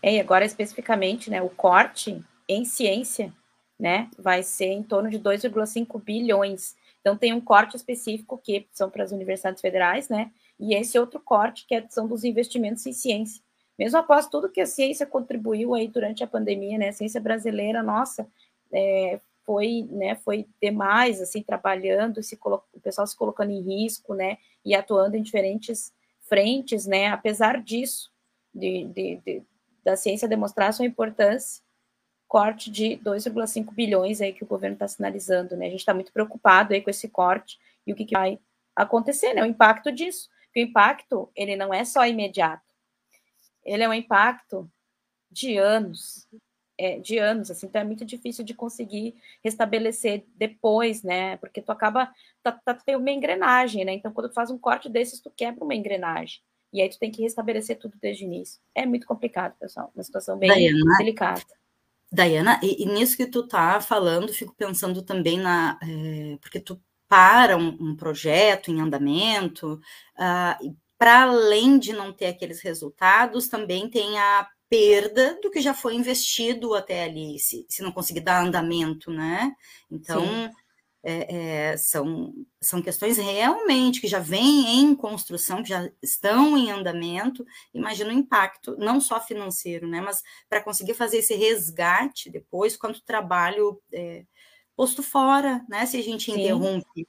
É, 0.01 0.15
e 0.15 0.19
agora, 0.19 0.45
especificamente, 0.45 1.29
né, 1.29 1.41
o 1.41 1.49
corte 1.49 2.23
em 2.47 2.65
ciência, 2.65 3.33
né, 3.79 4.09
vai 4.17 4.43
ser 4.43 4.67
em 4.67 4.83
torno 4.83 5.09
de 5.09 5.19
2,5 5.19 6.01
bilhões. 6.03 6.75
Então, 7.07 7.15
tem 7.15 7.31
um 7.31 7.39
corte 7.39 7.77
específico 7.77 8.37
que 8.37 8.67
são 8.73 8.89
para 8.89 9.01
as 9.01 9.13
universidades 9.13 9.61
federais, 9.61 10.09
né, 10.09 10.29
e 10.59 10.75
esse 10.75 10.99
outro 10.99 11.21
corte 11.21 11.65
que 11.65 11.73
é, 11.73 11.87
são 11.87 12.05
dos 12.05 12.25
investimentos 12.25 12.85
em 12.85 12.91
ciência. 12.91 13.41
Mesmo 13.79 13.97
após 13.97 14.27
tudo 14.27 14.49
que 14.49 14.59
a 14.59 14.65
ciência 14.65 15.05
contribuiu 15.05 15.73
aí 15.73 15.87
durante 15.87 16.21
a 16.21 16.27
pandemia, 16.27 16.77
né, 16.77 16.89
a 16.89 16.91
ciência 16.91 17.21
brasileira, 17.21 17.81
nossa, 17.81 18.27
é, 18.73 19.21
foi, 19.45 19.87
né, 19.89 20.15
foi 20.15 20.45
demais, 20.61 21.21
assim, 21.21 21.41
trabalhando, 21.41 22.21
se 22.21 22.37
o 22.43 22.81
pessoal 22.81 23.07
se 23.07 23.15
colocando 23.15 23.51
em 23.51 23.61
risco, 23.61 24.13
né, 24.13 24.37
e 24.65 24.75
atuando 24.75 25.15
em 25.15 25.21
diferentes 25.21 25.93
frentes, 26.23 26.85
né, 26.85 27.07
apesar 27.07 27.63
disso, 27.63 28.11
de, 28.53 28.83
de, 28.83 29.21
de 29.25 29.43
da 29.81 29.95
ciência 29.95 30.27
demonstrar 30.27 30.73
sua 30.73 30.85
importância, 30.85 31.63
corte 32.27 32.69
de 32.69 32.97
2,5 32.97 33.73
bilhões 33.73 34.21
aí 34.21 34.33
que 34.33 34.43
o 34.43 34.47
governo 34.47 34.73
está 34.73 34.87
sinalizando, 34.87 35.55
né, 35.55 35.67
a 35.67 35.69
gente 35.69 35.79
está 35.79 35.93
muito 35.93 36.11
preocupado 36.11 36.73
aí 36.73 36.81
com 36.81 36.89
esse 36.89 37.07
corte 37.07 37.57
e 37.85 37.93
o 37.93 37.95
que, 37.95 38.05
que 38.05 38.17
vai 38.17 38.39
acontecer, 38.75 39.33
né, 39.33 39.43
o 39.43 39.47
impacto 39.47 39.91
disso, 39.91 40.29
porque 40.45 40.61
o 40.61 40.67
impacto, 40.67 41.29
ele 41.35 41.55
não 41.55 41.73
é 41.73 41.85
só 41.85 42.05
imediato, 42.05 42.63
ele 43.65 43.83
é 43.83 43.89
um 43.89 43.93
impacto 43.93 44.69
de 45.31 45.57
anos, 45.57 46.27
é, 46.77 46.99
de 46.99 47.17
anos, 47.17 47.49
assim, 47.49 47.65
então 47.65 47.81
é 47.81 47.83
muito 47.83 48.05
difícil 48.05 48.45
de 48.45 48.53
conseguir 48.53 49.15
restabelecer 49.43 50.25
depois, 50.35 51.01
né? 51.01 51.35
Porque 51.37 51.61
tu 51.61 51.71
acaba, 51.71 52.13
tá, 52.43 52.51
tá, 52.51 52.73
tem 52.75 52.95
uma 52.95 53.09
engrenagem, 53.09 53.83
né? 53.83 53.93
Então, 53.93 54.13
quando 54.13 54.29
tu 54.29 54.35
faz 54.35 54.51
um 54.51 54.59
corte 54.59 54.87
desses, 54.87 55.19
tu 55.19 55.31
quebra 55.35 55.63
uma 55.63 55.73
engrenagem. 55.73 56.39
E 56.71 56.81
aí 56.81 56.89
tu 56.89 56.99
tem 56.99 57.09
que 57.09 57.21
restabelecer 57.21 57.79
tudo 57.79 57.97
desde 57.99 58.23
o 58.23 58.27
início. 58.27 58.61
É 58.75 58.85
muito 58.85 59.07
complicado, 59.07 59.55
pessoal. 59.59 59.91
Uma 59.95 60.03
situação 60.03 60.37
bem 60.37 60.49
Dayana, 60.49 60.97
delicada. 60.99 61.41
Dayana, 62.11 62.59
e, 62.63 62.83
e, 62.83 62.85
nisso 62.85 63.17
que 63.17 63.25
tu 63.27 63.45
tá 63.47 63.81
falando, 63.81 64.33
fico 64.33 64.55
pensando 64.55 65.01
também 65.01 65.37
na. 65.37 65.77
É, 65.81 66.37
porque 66.41 66.59
tu 66.59 66.81
para 67.07 67.55
um, 67.55 67.77
um 67.79 67.95
projeto 67.95 68.69
em 68.69 68.81
andamento, 68.81 69.79
uh, 70.17 70.75
para 70.97 71.23
além 71.23 71.79
de 71.79 71.93
não 71.93 72.11
ter 72.11 72.27
aqueles 72.27 72.61
resultados, 72.61 73.47
também 73.47 73.89
tem 73.89 74.17
a 74.19 74.47
perda 74.69 75.39
do 75.41 75.49
que 75.49 75.61
já 75.61 75.73
foi 75.73 75.95
investido 75.95 76.73
até 76.73 77.05
ali, 77.05 77.39
se, 77.39 77.65
se 77.69 77.81
não 77.81 77.91
conseguir 77.91 78.19
dar 78.19 78.43
andamento, 78.43 79.09
né? 79.09 79.53
Então, 79.89 80.51
é, 81.09 81.35
é, 81.71 81.77
são, 81.77 82.33
são 82.61 82.81
questões 82.81 83.17
realmente 83.17 84.01
que 84.01 84.07
já 84.09 84.19
vêm 84.19 84.81
em 84.81 84.93
construção, 84.93 85.63
que 85.63 85.69
já 85.69 85.89
estão 86.03 86.57
em 86.57 86.69
andamento. 86.69 87.45
Imagina 87.73 88.09
o 88.09 88.13
impacto, 88.13 88.75
não 88.77 88.99
só 88.99 89.17
financeiro, 89.21 89.87
né? 89.87 90.01
Mas 90.01 90.21
para 90.49 90.61
conseguir 90.61 90.95
fazer 90.95 91.19
esse 91.19 91.33
resgate 91.33 92.29
depois, 92.29 92.75
quanto 92.75 93.01
trabalho 93.05 93.81
é, 93.93 94.25
posto 94.75 95.01
fora, 95.01 95.65
né? 95.69 95.85
Se 95.85 95.95
a 95.95 96.03
gente 96.03 96.25
Sim. 96.25 96.41
interrompe. 96.41 97.07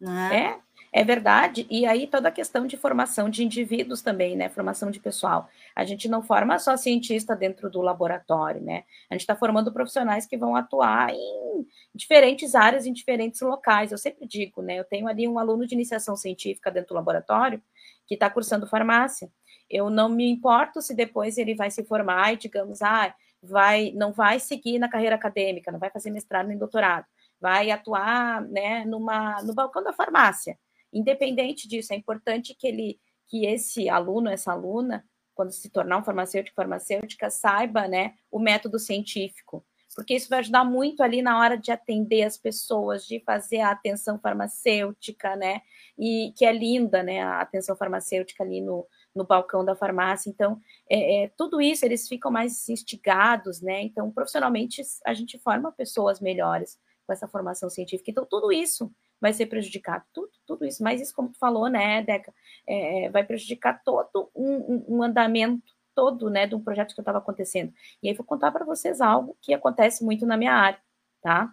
Né? 0.00 0.40
É, 0.40 0.60
é 0.96 1.04
verdade. 1.04 1.66
E 1.68 1.84
aí 1.84 2.06
toda 2.06 2.30
a 2.30 2.32
questão 2.32 2.66
de 2.66 2.74
formação 2.74 3.28
de 3.28 3.44
indivíduos 3.44 4.00
também, 4.00 4.34
né? 4.34 4.48
Formação 4.48 4.90
de 4.90 4.98
pessoal. 4.98 5.46
A 5.74 5.84
gente 5.84 6.08
não 6.08 6.22
forma 6.22 6.58
só 6.58 6.74
cientista 6.74 7.36
dentro 7.36 7.68
do 7.68 7.82
laboratório, 7.82 8.62
né? 8.62 8.84
A 9.10 9.14
gente 9.14 9.20
está 9.20 9.36
formando 9.36 9.70
profissionais 9.70 10.24
que 10.24 10.38
vão 10.38 10.56
atuar 10.56 11.10
em 11.12 11.66
diferentes 11.94 12.54
áreas, 12.54 12.86
em 12.86 12.94
diferentes 12.94 13.42
locais. 13.42 13.92
Eu 13.92 13.98
sempre 13.98 14.26
digo, 14.26 14.62
né? 14.62 14.78
Eu 14.78 14.84
tenho 14.84 15.06
ali 15.06 15.28
um 15.28 15.38
aluno 15.38 15.66
de 15.66 15.74
iniciação 15.74 16.16
científica 16.16 16.70
dentro 16.70 16.88
do 16.88 16.94
laboratório 16.94 17.62
que 18.06 18.14
está 18.14 18.30
cursando 18.30 18.66
farmácia. 18.66 19.30
Eu 19.68 19.90
não 19.90 20.08
me 20.08 20.26
importo 20.30 20.80
se 20.80 20.94
depois 20.94 21.36
ele 21.36 21.54
vai 21.54 21.70
se 21.70 21.84
formar 21.84 22.32
e, 22.32 22.38
digamos, 22.38 22.80
ah, 22.80 23.14
vai, 23.42 23.92
não 23.94 24.14
vai 24.14 24.40
seguir 24.40 24.78
na 24.78 24.88
carreira 24.88 25.16
acadêmica, 25.16 25.70
não 25.70 25.78
vai 25.78 25.90
fazer 25.90 26.10
mestrado 26.10 26.46
nem 26.46 26.56
doutorado, 26.56 27.04
vai 27.38 27.70
atuar, 27.70 28.40
né, 28.40 28.82
numa, 28.86 29.42
no 29.42 29.52
balcão 29.52 29.84
da 29.84 29.92
farmácia. 29.92 30.58
Independente 30.96 31.68
disso, 31.68 31.92
é 31.92 31.96
importante 31.96 32.54
que 32.54 32.66
ele, 32.66 33.00
que 33.26 33.44
esse 33.46 33.88
aluno, 33.88 34.28
essa 34.28 34.52
aluna, 34.52 35.04
quando 35.34 35.52
se 35.52 35.68
tornar 35.68 35.98
um 35.98 36.04
farmacêutico, 36.04 36.56
farmacêutica, 36.56 37.28
saiba, 37.28 37.86
né, 37.86 38.14
o 38.30 38.38
método 38.38 38.78
científico, 38.78 39.64
porque 39.94 40.14
isso 40.14 40.28
vai 40.28 40.40
ajudar 40.40 40.62
muito 40.62 41.02
ali 41.02 41.22
na 41.22 41.38
hora 41.38 41.56
de 41.56 41.72
atender 41.72 42.22
as 42.22 42.36
pessoas, 42.36 43.06
de 43.06 43.18
fazer 43.20 43.60
a 43.60 43.70
atenção 43.70 44.18
farmacêutica, 44.18 45.34
né, 45.36 45.62
e 45.98 46.32
que 46.36 46.44
é 46.44 46.52
linda, 46.52 47.02
né, 47.02 47.22
a 47.22 47.40
atenção 47.40 47.74
farmacêutica 47.76 48.44
ali 48.44 48.60
no, 48.60 48.86
no 49.14 49.24
balcão 49.24 49.64
da 49.64 49.74
farmácia. 49.74 50.28
Então, 50.28 50.60
é, 50.88 51.24
é, 51.24 51.32
tudo 51.36 51.60
isso 51.60 51.84
eles 51.84 52.06
ficam 52.06 52.30
mais 52.30 52.68
instigados, 52.68 53.62
né? 53.62 53.80
Então, 53.82 54.10
profissionalmente, 54.10 54.82
a 55.06 55.14
gente 55.14 55.38
forma 55.38 55.72
pessoas 55.72 56.20
melhores 56.20 56.78
com 57.06 57.12
essa 57.12 57.26
formação 57.26 57.70
científica. 57.70 58.10
Então, 58.10 58.26
tudo 58.26 58.52
isso 58.52 58.92
vai 59.20 59.32
ser 59.32 59.46
prejudicado, 59.46 60.04
tudo, 60.12 60.30
tudo 60.46 60.64
isso. 60.66 60.82
Mas 60.82 61.00
isso, 61.00 61.14
como 61.14 61.30
tu 61.30 61.38
falou, 61.38 61.68
né, 61.68 62.02
Deca, 62.02 62.32
é, 62.66 63.04
é 63.04 63.10
vai 63.10 63.24
prejudicar 63.24 63.82
todo 63.84 64.30
um, 64.34 64.84
um, 64.88 65.02
andamento 65.02 65.74
todo, 65.94 66.28
né, 66.28 66.46
de 66.46 66.54
um 66.54 66.62
projeto 66.62 66.94
que 66.94 67.00
estava 67.00 67.18
acontecendo. 67.18 67.72
E 68.02 68.08
aí 68.08 68.14
vou 68.14 68.24
contar 68.24 68.52
para 68.52 68.64
vocês 68.64 69.00
algo 69.00 69.36
que 69.40 69.54
acontece 69.54 70.04
muito 70.04 70.26
na 70.26 70.36
minha 70.36 70.52
área, 70.52 70.80
tá? 71.22 71.52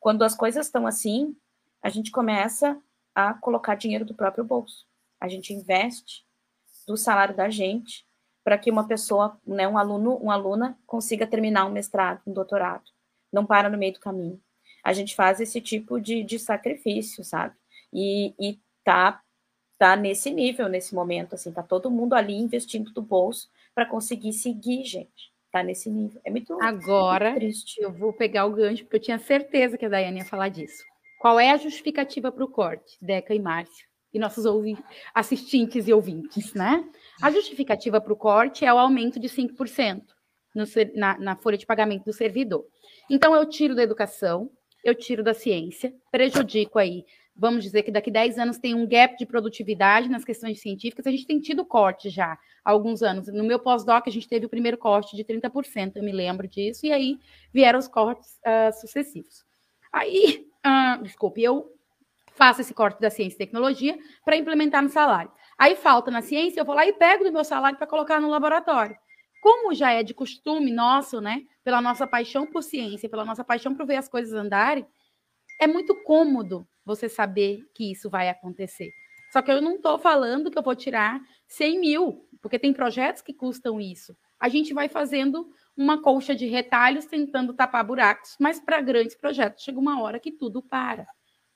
Quando 0.00 0.22
as 0.22 0.34
coisas 0.34 0.66
estão 0.66 0.86
assim, 0.86 1.36
a 1.82 1.88
gente 1.88 2.10
começa 2.10 2.80
a 3.14 3.34
colocar 3.34 3.74
dinheiro 3.74 4.04
do 4.04 4.14
próprio 4.14 4.44
bolso. 4.44 4.86
A 5.20 5.28
gente 5.28 5.52
investe 5.52 6.24
do 6.86 6.96
salário 6.96 7.36
da 7.36 7.48
gente 7.50 8.06
para 8.42 8.58
que 8.58 8.70
uma 8.70 8.86
pessoa, 8.86 9.38
né, 9.46 9.68
um 9.68 9.78
aluno, 9.78 10.16
uma 10.16 10.34
aluna 10.34 10.78
consiga 10.86 11.26
terminar 11.26 11.66
um 11.66 11.70
mestrado, 11.70 12.20
um 12.26 12.32
doutorado. 12.32 12.84
Não 13.32 13.46
para 13.46 13.68
no 13.68 13.78
meio 13.78 13.92
do 13.92 14.00
caminho. 14.00 14.40
A 14.82 14.92
gente 14.92 15.14
faz 15.14 15.40
esse 15.40 15.60
tipo 15.60 16.00
de, 16.00 16.22
de 16.22 16.38
sacrifício, 16.38 17.24
sabe? 17.24 17.54
E, 17.92 18.34
e 18.40 18.58
tá, 18.84 19.20
tá 19.78 19.96
nesse 19.96 20.30
nível, 20.30 20.68
nesse 20.68 20.94
momento, 20.94 21.34
assim, 21.34 21.52
tá 21.52 21.62
todo 21.62 21.90
mundo 21.90 22.14
ali 22.14 22.34
investindo 22.34 22.90
do 22.92 23.02
bolso 23.02 23.48
para 23.74 23.86
conseguir 23.86 24.32
seguir, 24.32 24.84
gente. 24.84 25.32
Tá 25.50 25.62
nesse 25.62 25.90
nível. 25.90 26.18
É 26.24 26.30
muito 26.30 26.56
Agora, 26.62 27.32
muito 27.32 27.40
triste. 27.40 27.80
eu 27.80 27.92
vou 27.92 28.12
pegar 28.12 28.46
o 28.46 28.52
gancho, 28.52 28.84
porque 28.84 28.96
eu 28.96 29.00
tinha 29.00 29.18
certeza 29.18 29.76
que 29.76 29.84
a 29.84 29.88
Daiane 29.88 30.20
ia 30.20 30.24
falar 30.24 30.48
disso. 30.48 30.82
Qual 31.20 31.38
é 31.38 31.50
a 31.50 31.58
justificativa 31.58 32.32
para 32.32 32.42
o 32.42 32.48
corte, 32.48 32.96
Deca 33.00 33.34
e 33.34 33.38
Márcio? 33.38 33.86
E 34.12 34.18
nossos 34.18 34.44
assistentes 35.14 35.86
e 35.86 35.92
ouvintes, 35.92 36.54
né? 36.54 36.84
A 37.22 37.30
justificativa 37.30 38.00
para 38.00 38.12
o 38.12 38.16
corte 38.16 38.64
é 38.64 38.72
o 38.72 38.78
aumento 38.78 39.20
de 39.20 39.28
5% 39.28 40.02
no, 40.54 40.64
na, 40.94 41.18
na 41.18 41.36
folha 41.36 41.56
de 41.56 41.66
pagamento 41.66 42.04
do 42.04 42.12
servidor. 42.12 42.66
Então, 43.10 43.34
eu 43.34 43.46
tiro 43.48 43.74
da 43.74 43.82
educação, 43.82 44.50
eu 44.82 44.94
tiro 44.94 45.22
da 45.22 45.34
ciência, 45.34 45.94
prejudico 46.10 46.78
aí. 46.78 47.04
Vamos 47.34 47.64
dizer 47.64 47.82
que 47.82 47.90
daqui 47.90 48.10
a 48.10 48.12
10 48.12 48.38
anos 48.38 48.58
tem 48.58 48.74
um 48.74 48.86
gap 48.86 49.16
de 49.16 49.24
produtividade 49.24 50.08
nas 50.08 50.24
questões 50.24 50.60
científicas. 50.60 51.06
A 51.06 51.10
gente 51.10 51.26
tem 51.26 51.40
tido 51.40 51.64
corte 51.64 52.10
já 52.10 52.38
há 52.64 52.70
alguns 52.70 53.02
anos. 53.02 53.28
No 53.28 53.44
meu 53.44 53.58
pós-doc, 53.58 54.06
a 54.06 54.10
gente 54.10 54.28
teve 54.28 54.44
o 54.44 54.50
primeiro 54.50 54.76
corte 54.76 55.16
de 55.16 55.24
30%, 55.24 55.96
eu 55.96 56.02
me 56.02 56.12
lembro 56.12 56.46
disso, 56.46 56.84
e 56.84 56.92
aí 56.92 57.18
vieram 57.52 57.78
os 57.78 57.88
cortes 57.88 58.38
uh, 58.46 58.72
sucessivos. 58.78 59.44
Aí 59.90 60.46
uh, 60.66 61.02
desculpe, 61.02 61.42
eu 61.42 61.72
faço 62.34 62.60
esse 62.60 62.74
corte 62.74 63.00
da 63.00 63.10
ciência 63.10 63.36
e 63.36 63.38
tecnologia 63.38 63.98
para 64.24 64.36
implementar 64.36 64.82
no 64.82 64.88
salário. 64.88 65.30
Aí 65.58 65.76
falta 65.76 66.10
na 66.10 66.22
ciência, 66.22 66.60
eu 66.60 66.64
vou 66.64 66.74
lá 66.74 66.86
e 66.86 66.92
pego 66.92 67.24
do 67.24 67.32
meu 67.32 67.44
salário 67.44 67.78
para 67.78 67.86
colocar 67.86 68.20
no 68.20 68.28
laboratório. 68.28 68.96
Como 69.42 69.74
já 69.74 69.90
é 69.90 70.04
de 70.04 70.14
costume 70.14 70.70
nosso, 70.70 71.20
né, 71.20 71.42
pela 71.64 71.80
nossa 71.80 72.06
paixão 72.06 72.46
por 72.46 72.62
ciência, 72.62 73.08
pela 73.08 73.24
nossa 73.24 73.42
paixão 73.42 73.74
por 73.74 73.84
ver 73.84 73.96
as 73.96 74.08
coisas 74.08 74.32
andarem, 74.32 74.86
é 75.60 75.66
muito 75.66 76.00
cômodo 76.04 76.64
você 76.84 77.08
saber 77.08 77.68
que 77.74 77.90
isso 77.90 78.08
vai 78.08 78.28
acontecer. 78.28 78.88
Só 79.32 79.42
que 79.42 79.50
eu 79.50 79.60
não 79.60 79.74
estou 79.74 79.98
falando 79.98 80.48
que 80.48 80.56
eu 80.56 80.62
vou 80.62 80.76
tirar 80.76 81.20
100 81.48 81.80
mil, 81.80 82.28
porque 82.40 82.56
tem 82.56 82.72
projetos 82.72 83.20
que 83.20 83.34
custam 83.34 83.80
isso. 83.80 84.16
A 84.38 84.48
gente 84.48 84.72
vai 84.72 84.88
fazendo 84.88 85.50
uma 85.76 86.00
colcha 86.00 86.36
de 86.36 86.46
retalhos 86.46 87.06
tentando 87.06 87.52
tapar 87.52 87.84
buracos, 87.84 88.36
mas 88.38 88.60
para 88.60 88.80
grandes 88.80 89.16
projetos 89.16 89.64
chega 89.64 89.78
uma 89.80 90.00
hora 90.00 90.20
que 90.20 90.30
tudo 90.30 90.62
para. 90.62 91.04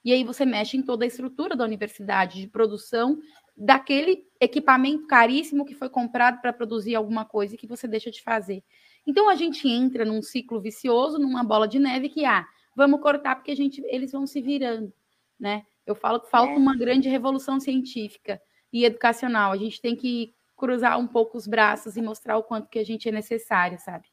E 0.04 0.12
aí 0.12 0.24
você 0.24 0.44
mexe 0.44 0.76
em 0.76 0.82
toda 0.82 1.04
a 1.04 1.06
estrutura 1.06 1.54
da 1.54 1.64
universidade 1.64 2.40
de 2.40 2.48
produção 2.48 3.16
daquele 3.56 4.26
equipamento 4.38 5.06
caríssimo 5.06 5.64
que 5.64 5.74
foi 5.74 5.88
comprado 5.88 6.40
para 6.40 6.52
produzir 6.52 6.94
alguma 6.94 7.24
coisa 7.24 7.56
que 7.56 7.66
você 7.66 7.88
deixa 7.88 8.10
de 8.10 8.22
fazer. 8.22 8.62
Então 9.06 9.28
a 9.28 9.34
gente 9.34 9.68
entra 9.68 10.04
num 10.04 10.20
ciclo 10.20 10.60
vicioso, 10.60 11.18
numa 11.18 11.42
bola 11.42 11.66
de 11.66 11.78
neve 11.78 12.08
que 12.08 12.24
ah, 12.24 12.46
vamos 12.74 13.00
cortar 13.00 13.36
porque 13.36 13.52
a 13.52 13.56
gente 13.56 13.82
eles 13.86 14.12
vão 14.12 14.26
se 14.26 14.42
virando, 14.42 14.92
né? 15.38 15.64
Eu 15.86 15.94
falo 15.94 16.20
que 16.20 16.28
falta 16.28 16.52
é. 16.52 16.56
uma 16.56 16.76
grande 16.76 17.08
revolução 17.08 17.60
científica 17.60 18.42
e 18.72 18.84
educacional. 18.84 19.52
A 19.52 19.56
gente 19.56 19.80
tem 19.80 19.94
que 19.94 20.34
cruzar 20.56 20.98
um 20.98 21.06
pouco 21.06 21.38
os 21.38 21.46
braços 21.46 21.96
e 21.96 22.02
mostrar 22.02 22.36
o 22.36 22.42
quanto 22.42 22.68
que 22.68 22.78
a 22.78 22.84
gente 22.84 23.08
é 23.08 23.12
necessário, 23.12 23.78
sabe? 23.78 24.08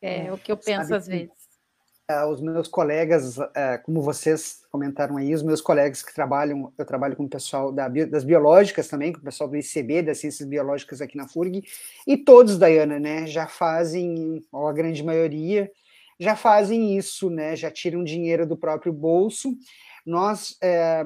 É, 0.00 0.26
é 0.26 0.32
o 0.32 0.38
que 0.38 0.52
eu 0.52 0.56
penso 0.56 0.94
às 0.94 1.06
vezes. 1.06 1.35
Uh, 2.08 2.26
os 2.30 2.40
meus 2.40 2.68
colegas, 2.68 3.36
uh, 3.36 3.50
como 3.84 4.00
vocês 4.00 4.62
comentaram 4.70 5.16
aí, 5.16 5.34
os 5.34 5.42
meus 5.42 5.60
colegas 5.60 6.02
que 6.02 6.14
trabalham, 6.14 6.72
eu 6.78 6.84
trabalho 6.84 7.16
com 7.16 7.24
o 7.24 7.28
pessoal 7.28 7.72
da, 7.72 7.88
das 7.88 8.22
biológicas 8.22 8.86
também, 8.86 9.12
com 9.12 9.18
o 9.18 9.24
pessoal 9.24 9.50
do 9.50 9.56
ICB, 9.56 10.02
das 10.02 10.18
ciências 10.18 10.48
biológicas 10.48 11.00
aqui 11.00 11.16
na 11.16 11.26
FURG, 11.26 11.64
e 12.06 12.16
todos, 12.16 12.58
Dayana, 12.58 13.00
né, 13.00 13.26
já 13.26 13.48
fazem, 13.48 14.44
ou 14.52 14.68
a 14.68 14.72
grande 14.72 15.02
maioria, 15.02 15.70
já 16.18 16.36
fazem 16.36 16.96
isso, 16.96 17.28
né, 17.28 17.56
já 17.56 17.72
tiram 17.72 18.04
dinheiro 18.04 18.46
do 18.46 18.56
próprio 18.56 18.92
bolso. 18.92 19.56
Nós, 20.06 20.56
é, 20.62 21.04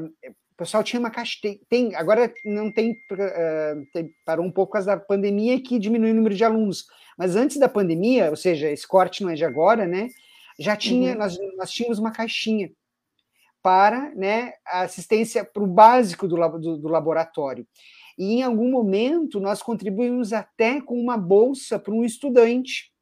pessoal 0.60 0.84
tinha 0.84 1.00
uma 1.00 1.10
caixa. 1.10 1.38
Tem, 1.40 1.60
tem 1.68 1.94
agora 1.94 2.32
não 2.44 2.70
tem, 2.70 2.92
uh, 2.92 3.86
tem, 3.92 4.10
Parou 4.26 4.44
um 4.44 4.50
pouco 4.50 4.72
por 4.72 4.74
causa 4.74 4.94
da 4.94 5.00
pandemia 5.00 5.60
que 5.60 5.78
diminui 5.78 6.10
o 6.10 6.14
número 6.14 6.34
de 6.34 6.44
alunos. 6.44 6.86
Mas 7.16 7.34
antes 7.34 7.56
da 7.56 7.68
pandemia, 7.68 8.28
ou 8.28 8.36
seja, 8.36 8.70
esse 8.70 8.86
corte 8.86 9.22
não 9.22 9.30
é 9.30 9.34
de 9.34 9.44
agora, 9.44 9.86
né? 9.86 10.08
Já 10.60 10.76
tinha, 10.76 11.12
uhum. 11.12 11.18
nós, 11.18 11.38
nós 11.56 11.70
tínhamos 11.70 11.98
uma 11.98 12.12
caixinha 12.12 12.70
para 13.62 14.14
né, 14.14 14.52
a 14.66 14.82
assistência 14.82 15.44
para 15.44 15.62
o 15.62 15.66
básico 15.66 16.28
do, 16.28 16.36
do, 16.58 16.78
do 16.78 16.88
laboratório. 16.88 17.66
E 18.18 18.34
em 18.34 18.42
algum 18.42 18.70
momento 18.70 19.40
nós 19.40 19.62
contribuímos 19.62 20.32
até 20.34 20.80
com 20.80 21.00
uma 21.00 21.16
bolsa 21.16 21.78
para 21.78 21.94
um 21.94 22.04
estudante 22.04 22.92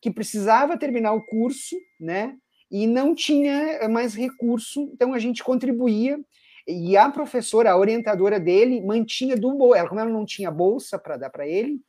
que 0.00 0.10
precisava 0.10 0.78
terminar 0.78 1.12
o 1.12 1.24
curso, 1.26 1.76
né? 1.98 2.36
E 2.70 2.86
não 2.86 3.14
tinha 3.14 3.88
mais 3.88 4.14
recurso, 4.14 4.88
então 4.94 5.12
a 5.12 5.18
gente 5.18 5.42
contribuía 5.42 6.18
e 6.66 6.96
a 6.96 7.10
professora, 7.10 7.72
a 7.72 7.76
orientadora 7.76 8.38
dele, 8.38 8.80
mantinha 8.80 9.36
do 9.36 9.52
bolso. 9.56 9.74
Ela, 9.74 9.88
como 9.88 10.00
ela 10.00 10.10
não 10.10 10.24
tinha 10.24 10.50
bolsa 10.50 10.96
para 10.96 11.16
dar 11.16 11.30
para 11.30 11.48
ele, 11.48 11.80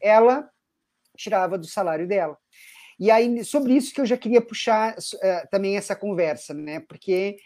ela 0.00 0.48
tirava 1.16 1.58
do 1.58 1.66
salário 1.66 2.08
dela. 2.08 2.38
E 3.00 3.10
aí, 3.10 3.42
sobre 3.42 3.72
isso 3.74 3.94
que 3.94 4.00
eu 4.00 4.04
já 4.04 4.16
queria 4.16 4.42
puxar 4.42 4.94
uh, 4.94 5.48
também 5.50 5.74
essa 5.74 5.96
conversa, 5.96 6.52
né? 6.52 6.80
Porque 6.80 7.38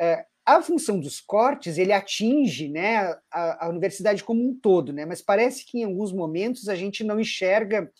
uh, 0.00 0.24
a 0.46 0.62
função 0.62 1.00
dos 1.00 1.20
cortes, 1.20 1.78
ele 1.78 1.92
atinge 1.92 2.68
né, 2.68 3.16
a, 3.30 3.66
a, 3.66 3.68
universidade 3.68 4.22
como 4.22 4.48
um 4.48 4.54
todo, 4.54 4.92
né? 4.92 5.04
Mas 5.04 5.20
parece 5.20 5.66
que 5.66 5.78
em 5.78 5.84
alguns 5.84 6.12
momentos 6.12 6.68
a 6.68 6.76
gente 6.76 7.02
não 7.02 7.18
enxerga 7.18 7.90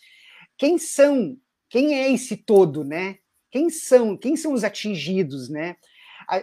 quem 0.57 0.79
são, 0.79 1.37
quem 1.69 1.97
é 1.97 2.13
esse 2.13 2.37
todo, 2.37 2.85
né? 2.85 3.19
Quem 3.51 3.69
são, 3.71 4.17
quem 4.17 4.37
são 4.37 4.53
os 4.53 4.63
atingidos, 4.63 5.49
né? 5.49 5.75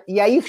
E 0.06 0.20
aí 0.20 0.42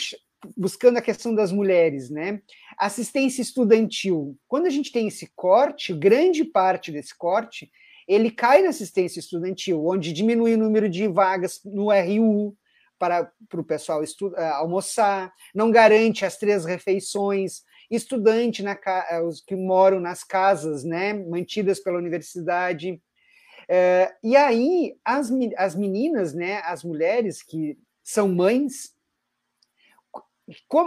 buscando 0.57 0.99
a 0.99 1.03
questão 1.03 1.33
das 1.35 1.53
mulheres, 1.53 2.11
né? 2.11 2.41
Assistência 2.77 3.43
estudantil. 3.43 4.37
Quando 4.49 4.67
a 4.67 4.71
gente 4.71 4.91
tem 4.91 5.07
esse 5.09 5.31
corte, 5.37 5.93
grande 5.93 6.45
parte 6.45 6.91
desse 6.91 7.17
corte, 7.17 7.71
ele 8.09 8.31
cai 8.31 8.63
na 8.63 8.71
assistência 8.71 9.21
estudantil, 9.21 9.87
onde 9.87 10.13
diminui 10.15 10.55
o 10.55 10.59
número 10.59 10.89
de 10.89 11.07
vagas 11.07 11.61
no 11.63 11.91
RU 11.93 12.57
para, 12.99 13.31
para 13.49 13.61
o 13.61 13.65
pessoal 13.65 14.03
estu, 14.03 14.29
uh, 14.29 14.41
almoçar, 14.55 15.33
não 15.55 15.71
garante 15.71 16.25
as 16.25 16.39
três 16.39 16.65
refeições, 16.65 17.63
estudante 17.91 18.63
na, 18.63 18.77
eh, 19.11 19.23
os 19.23 19.41
que 19.41 19.55
moram 19.55 20.01
nas 20.01 20.25
casas, 20.25 20.85
né, 20.85 21.13
mantidas 21.13 21.79
pela 21.79 21.99
universidade. 21.99 23.01
Uh, 23.65 24.13
e 24.23 24.37
aí, 24.37 24.97
as, 25.05 25.31
as 25.57 25.75
meninas, 25.77 26.35
né, 26.35 26.61
as 26.65 26.83
mulheres 26.83 27.43
que 27.43 27.79
são 28.03 28.29
mães, 28.29 28.95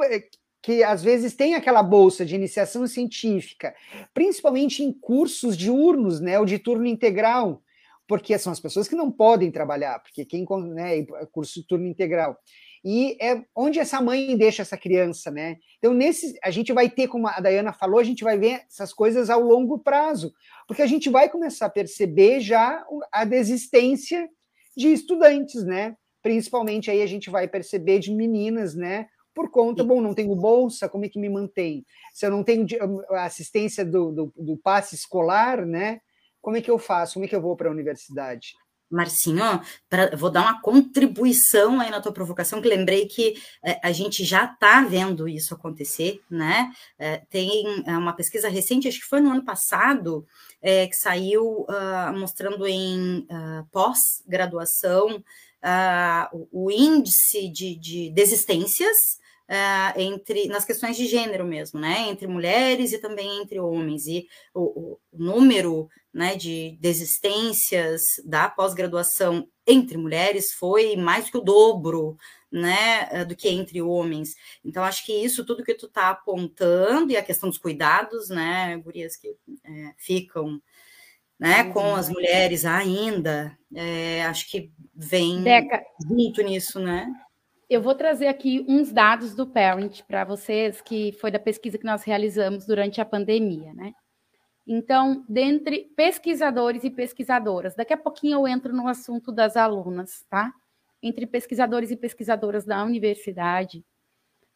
é, 0.10 0.24
que 0.62 0.84
às 0.84 1.04
vezes 1.04 1.36
tem 1.36 1.56
aquela 1.56 1.82
bolsa 1.82 2.26
de 2.26 2.36
iniciação 2.36 2.86
científica, 2.86 3.74
principalmente 4.14 4.84
em 4.84 4.94
cursos 4.94 5.58
diurnos, 5.58 6.22
né, 6.22 6.40
ou 6.40 6.46
de 6.46 6.60
turno 6.60 6.86
integral, 6.86 7.64
porque 8.08 8.38
são 8.38 8.52
as 8.52 8.60
pessoas 8.60 8.88
que 8.88 8.96
não 8.96 9.12
podem 9.12 9.50
trabalhar, 9.50 10.00
porque 10.00 10.26
quem 10.26 10.46
né, 10.74 11.00
é 11.00 11.26
curso 11.32 11.62
de 11.62 11.68
turno 11.68 11.88
integral. 11.88 12.38
E 12.84 13.16
é 13.22 13.44
onde 13.56 13.80
essa 13.80 14.02
mãe 14.02 14.36
deixa 14.36 14.64
essa 14.64 14.76
criança, 14.76 15.30
né? 15.30 15.58
Então, 15.78 15.94
nesse, 15.94 16.38
a 16.44 16.50
gente 16.50 16.74
vai 16.74 16.90
ter, 16.90 17.08
como 17.08 17.28
a 17.28 17.40
Dayana 17.40 17.72
falou, 17.72 18.00
a 18.00 18.04
gente 18.04 18.24
vai 18.24 18.40
ver 18.40 18.64
essas 18.68 18.92
coisas 18.92 19.30
ao 19.30 19.40
longo 19.40 19.78
prazo, 19.80 20.34
porque 20.68 20.82
a 20.82 20.88
gente 20.88 21.10
vai 21.10 21.30
começar 21.30 21.68
a 21.68 21.70
perceber 21.70 22.40
já 22.40 22.84
a 23.12 23.24
desistência 23.24 24.28
de 24.76 24.92
estudantes, 24.92 25.64
né? 25.64 25.96
Principalmente 26.24 26.90
aí 26.90 27.02
a 27.04 27.08
gente 27.08 27.30
vai 27.30 27.48
perceber 27.48 28.00
de 28.00 28.12
meninas, 28.12 28.76
né? 28.76 29.08
Por 29.34 29.50
conta, 29.50 29.84
bom, 29.84 30.02
não 30.02 30.14
tenho 30.14 30.36
bolsa, 30.36 30.90
como 30.90 31.06
é 31.06 31.10
que 31.10 31.20
me 31.20 31.30
mantém? 31.30 31.86
Se 32.14 32.26
eu 32.26 32.32
não 32.32 32.44
tenho 32.44 32.66
assistência 33.12 33.86
do, 33.86 34.12
do, 34.12 34.34
do 34.36 34.58
passe 34.58 34.96
escolar, 34.96 35.66
né? 35.66 36.02
Como 36.42 36.58
é 36.58 36.62
que 36.62 36.72
eu 36.72 36.80
faço? 36.80 37.14
Como 37.14 37.26
é 37.26 37.28
que 37.28 37.36
eu 37.36 37.42
vou 37.42 37.56
para 37.56 37.70
a 37.70 37.72
universidade? 37.72 38.54
Marcinho, 38.92 39.62
pra, 39.90 40.14
vou 40.18 40.30
dar 40.30 40.42
uma 40.42 40.62
contribuição 40.62 41.80
aí 41.80 41.90
na 41.90 42.02
tua 42.02 42.12
provocação, 42.12 42.62
que 42.62 42.68
lembrei 42.68 43.06
que 43.06 43.42
é, 43.64 43.80
a 43.82 43.92
gente 43.94 44.26
já 44.26 44.44
está 44.44 44.82
vendo 44.84 45.30
isso 45.30 45.54
acontecer, 45.54 46.20
né? 46.30 46.70
É, 47.00 47.20
tem 47.30 47.84
é, 47.88 47.98
uma 47.98 48.14
pesquisa 48.14 48.50
recente, 48.50 48.90
acho 48.90 49.00
que 49.00 49.06
foi 49.06 49.22
no 49.22 49.32
ano 49.32 49.46
passado, 49.46 50.28
é, 50.62 50.88
que 50.88 50.96
saiu 50.96 51.62
uh, 51.62 52.20
mostrando 52.20 52.68
em 52.68 53.20
uh, 53.20 53.66
pós-graduação 53.72 55.24
uh, 55.64 56.38
o, 56.52 56.66
o, 56.66 56.72
índice 56.72 57.48
de, 57.50 57.76
de 57.76 58.10
desistências 58.12 59.21
uh, 59.52 60.00
entre 60.00 60.48
nas 60.48 60.64
questões 60.64 60.96
de 60.96 61.06
gênero 61.06 61.46
mesmo, 61.46 61.80
né? 61.80 62.08
Entre 62.08 62.26
mulheres 62.26 62.94
e 62.94 63.00
também 63.00 63.42
entre 63.42 63.60
homens. 63.60 64.08
E 64.08 64.26
o, 64.54 64.94
o 64.94 65.00
número 65.12 65.90
né, 66.14 66.36
de 66.36 66.78
desistências 66.80 68.02
da 68.26 68.50
pós-graduação 68.50 69.48
entre 69.68 69.98
mulheres 69.98 70.54
foi 70.54 70.96
mais 70.96 71.30
que 71.30 71.38
o 71.38 71.42
dobro 71.42 72.18
né, 72.52 73.08
eh, 73.12 73.26
do 73.26 73.36
que 73.36 73.48
entre 73.48 73.82
homens. 73.82 74.36
Então, 74.64 74.84
acho 74.84 75.06
que 75.06 75.14
isso 75.14 75.46
tudo 75.46 75.64
que 75.64 75.74
tu 75.74 75.86
está 75.86 76.10
apontando, 76.10 77.12
e 77.12 77.18
a 77.18 77.24
questão 77.24 77.48
dos 77.48 77.58
cuidados, 77.58 78.30
né, 78.30 78.76
gurias 78.84 79.16
que 79.16 79.30
é, 79.64 79.94
ficam 79.96 80.62
né, 81.40 81.64
uhum. 81.64 81.72
com 81.72 81.96
as 81.96 82.10
mulheres 82.10 82.66
ainda, 82.66 83.58
é, 83.74 84.26
acho 84.26 84.50
que 84.50 84.70
vem 84.94 85.42
Deca, 85.44 85.82
junto 86.06 86.42
nisso, 86.42 86.78
né? 86.80 87.08
Eu 87.72 87.82
vou 87.82 87.96
trazer 87.96 88.28
aqui 88.28 88.66
uns 88.68 88.92
dados 88.92 89.34
do 89.34 89.48
Parent 89.48 90.02
para 90.02 90.26
vocês, 90.26 90.82
que 90.82 91.14
foi 91.14 91.32
da 91.32 91.40
pesquisa 91.40 91.78
que 91.78 91.86
nós 91.86 92.04
realizamos 92.04 92.66
durante 92.66 93.00
a 93.00 93.06
pandemia, 93.06 93.74
né? 93.74 93.94
Então, 94.68 95.24
dentre 95.30 95.90
pesquisadores 95.96 96.84
e 96.84 96.90
pesquisadoras, 96.90 97.74
daqui 97.74 97.94
a 97.94 97.98
pouquinho 97.98 98.40
eu 98.40 98.48
entro 98.50 98.74
no 98.74 98.90
assunto 98.90 99.32
das 99.32 99.56
alunas, 99.56 100.26
tá? 100.30 100.52
Entre 101.02 101.26
pesquisadores 101.26 101.92
e 101.92 101.96
pesquisadoras 101.96 102.66
da 102.66 102.84
universidade, 102.84 103.86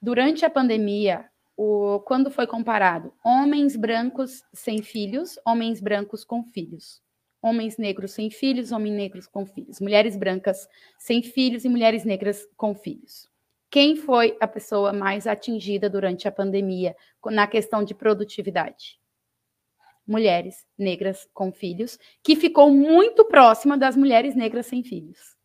durante 0.02 0.44
a 0.44 0.50
pandemia, 0.50 1.24
o, 1.56 2.02
quando 2.02 2.30
foi 2.30 2.46
comparado 2.46 3.14
homens 3.24 3.78
brancos 3.78 4.44
sem 4.52 4.82
filhos, 4.82 5.40
homens 5.46 5.80
brancos 5.80 6.26
com 6.26 6.44
filhos 6.44 7.02
homens 7.46 7.78
negros 7.78 8.14
sem 8.14 8.32
filhos, 8.32 8.72
homens 8.72 8.96
negros 8.96 9.28
com 9.28 9.46
filhos, 9.46 9.80
mulheres 9.80 10.18
brancas 10.18 10.68
sem 10.98 11.22
filhos 11.22 11.64
e 11.64 11.70
mulheres 11.70 12.04
negras 12.04 12.48
com 12.58 12.74
filhos. 12.74 13.30
Quem 13.70 13.96
foi 13.96 14.36
a 14.40 14.48
pessoa 14.48 14.92
mais 14.92 15.28
atingida 15.28 15.88
durante 15.88 16.28
a 16.28 16.32
pandemia 16.32 16.96
na 17.28 17.46
questão 17.46 17.84
de 17.84 17.94
produtividade? 17.94 19.00
Mulheres 20.08 20.66
negras 20.76 21.30
com 21.36 21.52
filhos, 21.52 22.00
que 22.24 22.36
ficou 22.36 22.72
muito 22.72 23.24
próxima 23.26 23.78
das 23.78 23.96
mulheres 23.96 24.36
negras 24.36 24.66
sem 24.66 24.84
filhos. 24.84 25.36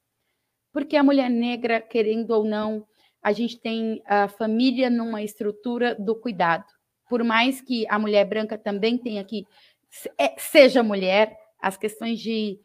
Porque 0.73 0.97
a 0.97 1.03
mulher 1.03 1.29
negra, 1.29 1.83
querendo 1.83 2.31
ou 2.31 2.45
não, 2.45 2.87
a 3.23 3.33
gente 3.33 3.61
tem 3.61 4.03
a 4.07 4.27
família 4.27 4.89
numa 4.89 5.23
estrutura 5.23 5.95
do 5.95 6.15
cuidado. 6.15 6.65
Por 7.11 7.23
mais 7.23 7.61
que 7.61 7.87
a 7.91 7.99
mulher 7.99 8.25
branca 8.25 8.57
também 8.57 8.97
tenha 8.97 9.23
que 9.23 9.47
é, 10.17 10.35
seja 10.39 10.83
mulher, 10.83 11.37
as 11.61 11.77
questões 11.77 12.21
de 12.21 12.59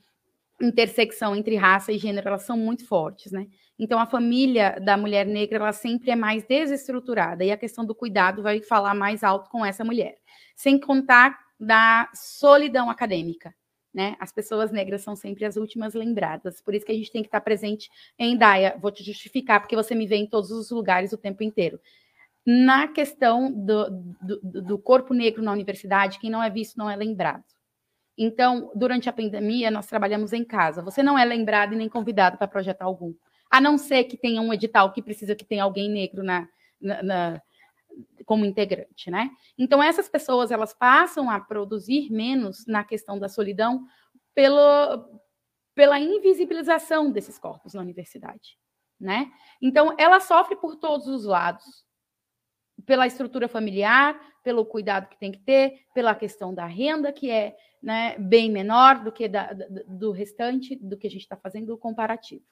intersecção 0.62 1.36
entre 1.36 1.56
raça 1.56 1.92
e 1.92 1.98
gênero 1.98 2.30
elas 2.30 2.44
são 2.44 2.58
muito 2.58 2.88
fortes, 2.88 3.32
né? 3.32 3.48
Então 3.78 4.00
a 4.00 4.06
família 4.06 4.80
da 4.80 4.96
mulher 4.96 5.26
negra 5.26 5.58
ela 5.58 5.74
sempre 5.74 6.12
é 6.12 6.16
mais 6.16 6.46
desestruturada 6.46 7.44
e 7.44 7.52
a 7.52 7.58
questão 7.58 7.86
do 7.86 7.94
cuidado 7.94 8.42
vai 8.42 8.62
falar 8.62 8.94
mais 8.94 9.24
alto 9.24 9.50
com 9.50 9.66
essa 9.66 9.84
mulher, 9.84 10.16
sem 10.56 10.80
contar 10.80 11.38
da 11.60 12.10
solidão 12.14 12.90
acadêmica, 12.90 13.54
né? 13.94 14.16
As 14.20 14.32
pessoas 14.32 14.72
negras 14.72 15.02
são 15.02 15.16
sempre 15.16 15.46
as 15.46 15.58
últimas 15.58 15.94
lembradas, 15.94 16.62
por 16.62 16.74
isso 16.74 16.86
que 16.86 16.92
a 16.92 16.96
gente 16.96 17.12
tem 17.12 17.22
que 17.22 17.28
estar 17.28 17.42
presente 17.42 17.90
em 18.18 18.38
Daia. 18.38 18.78
Vou 18.82 18.92
te 18.92 19.04
justificar 19.04 19.60
porque 19.60 19.76
você 19.76 19.94
me 19.94 20.08
vê 20.08 20.16
em 20.16 20.28
todos 20.28 20.52
os 20.52 20.72
lugares 20.72 21.12
o 21.12 21.18
tempo 21.18 21.44
inteiro. 21.44 21.80
Na 22.46 22.88
questão 22.88 23.52
do, 23.52 23.90
do, 24.22 24.62
do 24.62 24.78
corpo 24.78 25.14
negro 25.14 25.42
na 25.42 25.52
universidade, 25.52 26.20
quem 26.20 26.30
não 26.30 26.44
é 26.44 26.50
visto 26.50 26.78
não 26.78 26.90
é 26.90 26.96
lembrado. 26.96 27.44
Então, 28.17 28.71
durante 28.73 29.10
a 29.10 29.13
pandemia, 29.13 29.69
nós 29.69 29.88
trabalhamos 29.88 30.32
em 30.32 30.43
casa. 30.43 30.82
Você 30.82 31.04
não 31.04 31.19
é 31.19 31.25
lembrado 31.25 31.73
e 31.73 31.75
nem 31.75 31.89
convidado 31.89 32.38
para 32.38 32.47
projeto 32.47 32.82
algum. 32.82 33.13
A 33.51 33.60
não 33.60 33.78
ser 33.78 34.06
que 34.06 34.17
tenha 34.17 34.41
um 34.41 34.54
edital 34.54 34.91
que 34.93 35.01
precisa 35.01 35.36
que 35.36 35.45
tenha 35.45 35.63
alguém 35.63 35.89
negro 35.89 36.23
na, 36.23 36.47
na, 36.82 37.04
na, 37.04 37.41
como 38.25 38.45
integrante, 38.45 39.12
né? 39.12 39.30
Então, 39.58 39.84
essas 39.84 40.08
pessoas, 40.08 40.51
elas 40.51 40.73
passam 40.73 41.30
a 41.30 41.39
produzir 41.39 42.10
menos 42.10 42.65
na 42.65 42.84
questão 42.84 43.19
da 43.19 43.28
solidão 43.28 43.86
pelo, 44.34 45.21
pela 45.73 45.99
invisibilização 45.99 47.12
desses 47.12 47.38
corpos 47.38 47.73
na 47.73 47.82
universidade, 47.82 48.58
né? 48.99 49.32
Então, 49.62 49.93
ela 49.97 50.19
sofre 50.19 50.56
por 50.56 50.78
todos 50.78 51.08
os 51.08 51.25
lados. 51.25 51.86
Pela 52.86 53.08
estrutura 53.08 53.47
familiar, 53.47 54.19
pelo 54.46 54.64
cuidado 54.64 55.10
que 55.10 55.18
tem 55.18 55.32
que 55.32 55.40
ter, 55.40 55.82
pela 55.94 56.14
questão 56.14 56.54
da 56.54 56.68
renda, 56.68 57.12
que 57.12 57.32
é 57.32 57.58
né, 57.82 58.16
bem 58.20 58.52
menor 58.52 59.04
do 59.04 59.12
que 59.12 59.28
da, 59.28 59.52
do 59.88 60.12
restante 60.12 60.76
do 60.76 60.96
que 60.96 61.08
a 61.08 61.10
gente 61.10 61.24
está 61.24 61.36
fazendo 61.36 61.74
o 61.74 61.78
comparativo. 61.78 62.44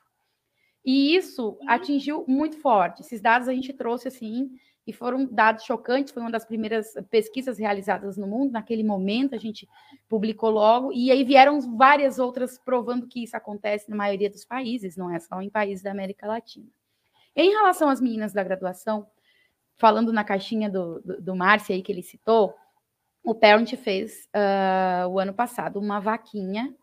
E 0.84 1.16
isso 1.16 1.50
uhum. 1.50 1.70
atingiu 1.70 2.26
muito 2.28 2.58
forte. 2.58 3.02
Esses 3.02 3.22
dados 3.22 3.48
a 3.48 3.54
gente 3.54 3.72
trouxe 3.72 4.08
assim 4.08 4.50
e 4.88 4.92
foram 4.92 5.24
dados 5.26 5.66
chocantes. 5.66 6.12
Foi 6.12 6.22
uma 6.22 6.32
das 6.32 6.46
primeiras 6.46 6.94
pesquisas 7.12 7.60
realizadas 7.60 8.18
no 8.18 8.26
mundo. 8.26 8.52
Naquele 8.52 8.84
momento 8.84 9.36
a 9.36 9.38
gente 9.38 9.70
publicou 10.10 10.50
logo 10.50 10.92
e 10.92 11.12
aí 11.12 11.24
vieram 11.24 11.62
várias 11.78 12.18
outras 12.18 12.58
provando 12.58 13.08
que 13.08 13.24
isso 13.24 13.38
acontece 13.38 13.88
na 13.88 13.96
maioria 13.96 14.32
dos 14.32 14.44
países, 14.44 14.98
não 14.98 15.12
é 15.14 15.20
só 15.20 15.40
em 15.42 15.50
países 15.50 15.84
da 15.84 15.92
América 15.92 16.26
Latina. 16.28 16.68
Em 17.36 17.52
relação 17.52 17.88
às 17.88 18.02
meninas 18.02 18.34
da 18.34 18.44
graduação, 18.44 19.08
falando 19.78 20.14
na 20.14 20.24
caixinha 20.24 20.70
do, 20.70 21.02
do, 21.02 21.22
do 21.22 21.36
Márcio 21.36 21.74
aí 21.74 21.82
que 21.82 21.92
ele 21.92 22.04
citou, 22.04 22.56
o 23.24 23.34
Parent 23.34 23.76
fez 23.76 24.28
uh, 24.36 25.08
o 25.08 25.20
ano 25.20 25.34
passado 25.34 25.80
uma 25.80 26.00
vaquinha 26.00 26.74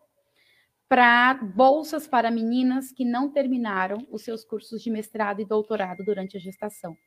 para 0.91 1.35
bolsas 1.35 2.05
para 2.05 2.29
meninas 2.29 2.91
que 2.91 3.05
não 3.05 3.29
terminaram 3.29 4.05
os 4.11 4.23
seus 4.23 4.43
cursos 4.43 4.83
de 4.83 4.91
mestrado 4.91 5.39
e 5.39 5.45
doutorado 5.45 6.03
durante 6.03 6.35
a 6.35 6.39
gestação. 6.39 6.97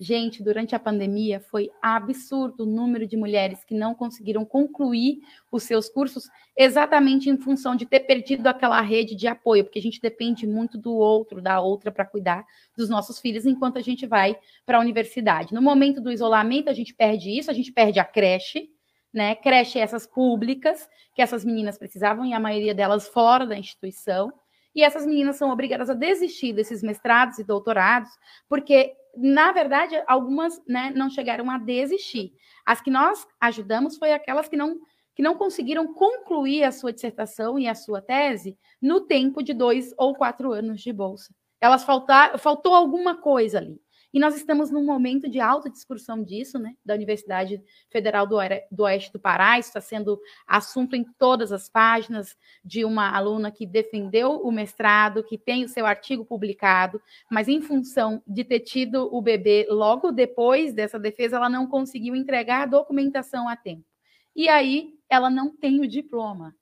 Gente, 0.00 0.42
durante 0.42 0.74
a 0.74 0.78
pandemia 0.78 1.40
foi 1.40 1.68
absurdo 1.82 2.62
o 2.62 2.66
número 2.66 3.06
de 3.06 3.18
mulheres 3.18 3.62
que 3.62 3.74
não 3.74 3.94
conseguiram 3.94 4.46
concluir 4.46 5.18
os 5.52 5.62
seus 5.64 5.90
cursos 5.90 6.24
exatamente 6.56 7.28
em 7.28 7.36
função 7.36 7.76
de 7.76 7.84
ter 7.84 8.00
perdido 8.00 8.46
aquela 8.46 8.80
rede 8.80 9.14
de 9.14 9.26
apoio, 9.26 9.62
porque 9.62 9.78
a 9.78 9.82
gente 9.82 10.00
depende 10.00 10.46
muito 10.46 10.78
do 10.78 10.94
outro, 10.94 11.42
da 11.42 11.60
outra 11.60 11.92
para 11.92 12.06
cuidar 12.06 12.46
dos 12.74 12.88
nossos 12.88 13.20
filhos 13.20 13.44
enquanto 13.44 13.76
a 13.76 13.82
gente 13.82 14.06
vai 14.06 14.38
para 14.64 14.78
a 14.78 14.80
universidade. 14.80 15.52
No 15.52 15.60
momento 15.60 16.00
do 16.00 16.10
isolamento, 16.10 16.70
a 16.70 16.74
gente 16.74 16.94
perde 16.94 17.28
isso, 17.28 17.50
a 17.50 17.54
gente 17.54 17.70
perde 17.70 18.00
a 18.00 18.04
creche, 18.06 18.70
né? 19.14 19.36
Creche 19.36 19.78
essas 19.78 20.06
públicas, 20.06 20.88
que 21.14 21.22
essas 21.22 21.44
meninas 21.44 21.78
precisavam, 21.78 22.26
e 22.26 22.34
a 22.34 22.40
maioria 22.40 22.74
delas 22.74 23.06
fora 23.06 23.46
da 23.46 23.56
instituição. 23.56 24.32
E 24.74 24.82
essas 24.82 25.06
meninas 25.06 25.36
são 25.36 25.50
obrigadas 25.50 25.88
a 25.88 25.94
desistir 25.94 26.52
desses 26.52 26.82
mestrados 26.82 27.38
e 27.38 27.44
doutorados, 27.44 28.10
porque, 28.48 28.92
na 29.16 29.52
verdade, 29.52 29.94
algumas 30.08 30.60
né, 30.66 30.92
não 30.96 31.08
chegaram 31.08 31.48
a 31.48 31.58
desistir. 31.58 32.32
As 32.66 32.80
que 32.80 32.90
nós 32.90 33.24
ajudamos 33.40 33.96
foi 33.96 34.12
aquelas 34.12 34.48
que 34.48 34.56
não, 34.56 34.80
que 35.14 35.22
não 35.22 35.36
conseguiram 35.36 35.94
concluir 35.94 36.64
a 36.64 36.72
sua 36.72 36.92
dissertação 36.92 37.56
e 37.56 37.68
a 37.68 37.74
sua 37.76 38.02
tese 38.02 38.58
no 38.82 39.02
tempo 39.02 39.44
de 39.44 39.54
dois 39.54 39.94
ou 39.96 40.12
quatro 40.16 40.52
anos 40.52 40.80
de 40.80 40.92
bolsa. 40.92 41.32
Elas 41.60 41.84
faltar, 41.84 42.36
faltou 42.38 42.74
alguma 42.74 43.16
coisa 43.16 43.58
ali. 43.58 43.80
E 44.14 44.20
nós 44.20 44.36
estamos 44.36 44.70
num 44.70 44.84
momento 44.84 45.28
de 45.28 45.40
alta 45.40 45.68
discussão 45.68 46.22
disso, 46.22 46.56
né? 46.56 46.76
Da 46.84 46.94
Universidade 46.94 47.60
Federal 47.90 48.24
do, 48.24 48.36
Oeste 48.84 49.12
do 49.12 49.18
Pará, 49.18 49.58
isso 49.58 49.70
está 49.70 49.80
sendo 49.80 50.20
assunto 50.46 50.94
em 50.94 51.02
todas 51.18 51.50
as 51.50 51.68
páginas 51.68 52.36
de 52.64 52.84
uma 52.84 53.10
aluna 53.10 53.50
que 53.50 53.66
defendeu 53.66 54.36
o 54.36 54.52
mestrado, 54.52 55.24
que 55.24 55.36
tem 55.36 55.64
o 55.64 55.68
seu 55.68 55.84
artigo 55.84 56.24
publicado, 56.24 57.02
mas 57.28 57.48
em 57.48 57.60
função 57.60 58.22
de 58.24 58.44
ter 58.44 58.60
tido 58.60 59.12
o 59.12 59.20
bebê 59.20 59.66
logo 59.68 60.12
depois 60.12 60.72
dessa 60.72 60.96
defesa, 60.96 61.34
ela 61.34 61.48
não 61.48 61.66
conseguiu 61.66 62.14
entregar 62.14 62.62
a 62.62 62.66
documentação 62.66 63.48
a 63.48 63.56
tempo. 63.56 63.84
E 64.36 64.48
aí 64.48 64.94
ela 65.10 65.28
não 65.28 65.50
tem 65.50 65.80
o 65.80 65.88
diploma. 65.88 66.54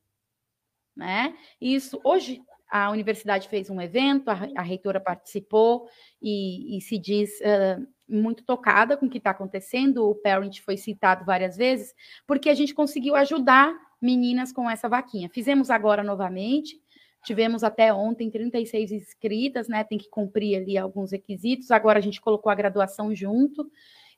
Né? 0.97 1.37
Isso 1.61 2.01
hoje 2.03 2.43
a 2.73 2.91
universidade 2.91 3.51
fez 3.51 3.69
um 3.69 3.79
evento, 3.79 4.31
a, 4.31 4.49
a 4.57 4.63
reitora 4.63 4.99
participou 4.99 5.87
e, 6.23 6.79
e 6.79 6.81
se 6.81 6.97
diz 6.97 7.31
uh, 7.41 7.87
muito 8.09 8.43
tocada 8.45 8.97
com 8.97 9.05
o 9.05 9.11
que 9.11 9.19
está 9.19 9.31
acontecendo. 9.31 10.09
O 10.09 10.15
Parent 10.15 10.61
foi 10.61 10.79
citado 10.79 11.23
várias 11.23 11.55
vezes, 11.55 11.95
porque 12.27 12.49
a 12.49 12.55
gente 12.55 12.73
conseguiu 12.73 13.15
ajudar 13.15 13.79
meninas 14.01 14.55
com 14.55 14.71
essa 14.71 14.89
vaquinha. 14.89 15.29
Fizemos 15.29 15.69
agora 15.69 16.03
novamente, 16.03 16.81
tivemos 17.23 17.63
até 17.63 17.93
ontem 17.93 18.31
36 18.31 18.91
inscritas, 18.91 19.69
né? 19.69 19.85
Tem 19.85 19.99
que 19.99 20.09
cumprir 20.09 20.57
ali 20.57 20.79
alguns 20.79 21.13
requisitos. 21.13 21.71
Agora 21.71 21.99
a 21.99 22.03
gente 22.03 22.23
colocou 22.23 22.51
a 22.51 22.55
graduação 22.55 23.15
junto. 23.15 23.71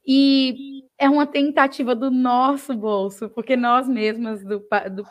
E 0.07 0.85
é 0.99 1.09
uma 1.09 1.27
tentativa 1.27 1.95
do 1.95 2.11
nosso 2.11 2.75
bolso, 2.75 3.29
porque 3.31 3.57
nós 3.57 3.89
mesmas 3.89 4.45
do, 4.45 4.59
do, 4.59 5.07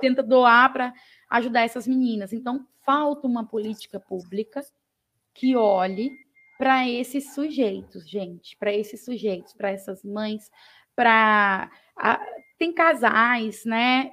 tenta 0.00 0.22
doar 0.22 0.72
para 0.72 0.94
ajudar 1.30 1.62
essas 1.62 1.86
meninas. 1.86 2.32
Então, 2.32 2.66
falta 2.84 3.26
uma 3.26 3.46
política 3.46 3.98
pública 3.98 4.62
que 5.34 5.56
olhe 5.56 6.10
para 6.56 6.88
esses 6.88 7.34
sujeitos, 7.34 8.08
gente, 8.08 8.56
para 8.56 8.72
esses 8.72 9.04
sujeitos, 9.04 9.52
para 9.52 9.70
essas 9.70 10.02
mães, 10.02 10.50
para 10.94 11.70
tem 12.58 12.72
casais, 12.72 13.64
né, 13.66 14.12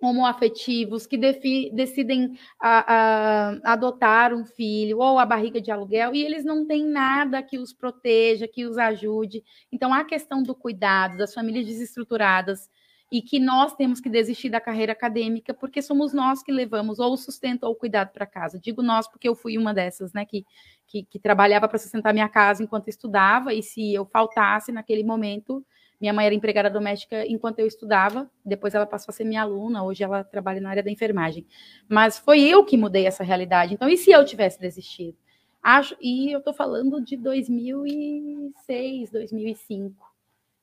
homoafetivos 0.00 1.06
que 1.06 1.16
decidem 1.16 2.38
a, 2.60 2.94
a, 2.94 3.72
adotar 3.72 4.34
um 4.34 4.44
filho 4.44 4.98
ou 4.98 5.18
a 5.18 5.24
barriga 5.24 5.60
de 5.60 5.70
aluguel 5.70 6.14
e 6.14 6.22
eles 6.22 6.44
não 6.44 6.66
têm 6.66 6.84
nada 6.84 7.42
que 7.42 7.58
os 7.58 7.72
proteja, 7.72 8.46
que 8.46 8.66
os 8.66 8.76
ajude. 8.76 9.42
Então, 9.72 9.92
a 9.94 10.04
questão 10.04 10.42
do 10.42 10.54
cuidado 10.54 11.16
das 11.16 11.32
famílias 11.32 11.66
desestruturadas 11.66 12.68
e 13.10 13.22
que 13.22 13.38
nós 13.38 13.74
temos 13.74 14.00
que 14.00 14.10
desistir 14.10 14.50
da 14.50 14.60
carreira 14.60 14.92
acadêmica 14.92 15.54
porque 15.54 15.80
somos 15.80 16.12
nós 16.12 16.42
que 16.42 16.50
levamos 16.50 16.98
ou 16.98 17.12
o 17.12 17.16
sustento 17.16 17.64
ou 17.64 17.72
o 17.72 17.76
cuidado 17.76 18.12
para 18.12 18.26
casa. 18.26 18.58
Digo 18.58 18.82
nós 18.82 19.08
porque 19.08 19.28
eu 19.28 19.34
fui 19.34 19.56
uma 19.56 19.72
dessas, 19.72 20.12
né, 20.12 20.24
que, 20.24 20.44
que, 20.86 21.04
que 21.04 21.18
trabalhava 21.18 21.68
para 21.68 21.78
sustentar 21.78 22.12
minha 22.12 22.28
casa 22.28 22.62
enquanto 22.62 22.88
estudava 22.88 23.54
e 23.54 23.62
se 23.62 23.94
eu 23.94 24.04
faltasse 24.04 24.72
naquele 24.72 25.04
momento 25.04 25.64
minha 26.00 26.12
mãe 26.12 26.26
era 26.26 26.34
empregada 26.34 26.68
doméstica 26.68 27.26
enquanto 27.26 27.58
eu 27.58 27.66
estudava, 27.66 28.30
depois 28.44 28.74
ela 28.74 28.86
passou 28.86 29.12
a 29.12 29.14
ser 29.14 29.24
minha 29.24 29.42
aluna, 29.42 29.82
hoje 29.82 30.04
ela 30.04 30.22
trabalha 30.22 30.60
na 30.60 30.70
área 30.70 30.82
da 30.82 30.90
enfermagem. 30.90 31.46
Mas 31.88 32.18
foi 32.18 32.42
eu 32.42 32.64
que 32.64 32.76
mudei 32.76 33.06
essa 33.06 33.24
realidade. 33.24 33.72
Então, 33.74 33.88
e 33.88 33.96
se 33.96 34.10
eu 34.10 34.24
tivesse 34.24 34.60
desistido? 34.60 35.16
Acho, 35.62 35.96
e 36.00 36.30
eu 36.30 36.38
estou 36.38 36.52
falando 36.52 37.00
de 37.00 37.16
2006, 37.16 39.10
2005. 39.10 40.14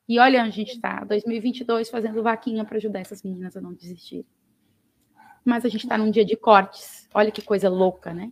E 0.08 0.20
olha 0.20 0.42
onde 0.42 0.50
a 0.50 0.54
gente 0.54 0.76
está, 0.76 1.04
2022, 1.04 1.90
fazendo 1.90 2.22
vaquinha 2.22 2.64
para 2.64 2.78
ajudar 2.78 3.00
essas 3.00 3.24
meninas 3.24 3.58
a 3.58 3.62
não 3.62 3.74
desistirem. 3.74 4.26
Mas 5.44 5.66
a 5.66 5.70
gente 5.70 5.84
está 5.84 5.98
num 5.98 6.12
dia 6.12 6.24
de 6.24 6.36
cortes. 6.36 7.10
Olha 7.14 7.32
que 7.32 7.42
coisa 7.42 7.68
louca, 7.70 8.14
né? 8.14 8.32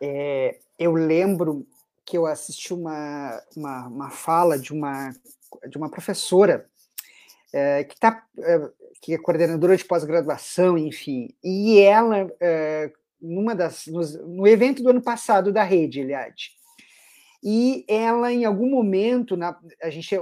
É, 0.00 0.58
eu 0.78 0.92
lembro 0.92 1.66
que 2.10 2.18
eu 2.18 2.26
assisti 2.26 2.74
uma, 2.74 3.40
uma, 3.56 3.86
uma 3.86 4.10
fala 4.10 4.58
de 4.58 4.72
uma, 4.72 5.14
de 5.68 5.78
uma 5.78 5.88
professora 5.88 6.68
é, 7.52 7.84
que, 7.84 7.98
tá, 8.00 8.26
é, 8.36 8.70
que 9.00 9.14
é 9.14 9.18
coordenadora 9.18 9.76
de 9.76 9.84
pós-graduação, 9.84 10.76
enfim, 10.76 11.32
e 11.42 11.78
ela, 11.78 12.28
é, 12.40 12.92
numa 13.22 13.54
das, 13.54 13.86
nos, 13.86 14.14
no 14.26 14.44
evento 14.44 14.82
do 14.82 14.90
ano 14.90 15.00
passado 15.00 15.52
da 15.52 15.62
rede, 15.62 16.00
Eliade, 16.00 16.50
e 17.40 17.84
ela, 17.86 18.32
em 18.32 18.44
algum 18.44 18.68
momento, 18.68 19.36
na, 19.36 19.56
a 19.80 19.88
gente 19.88 20.16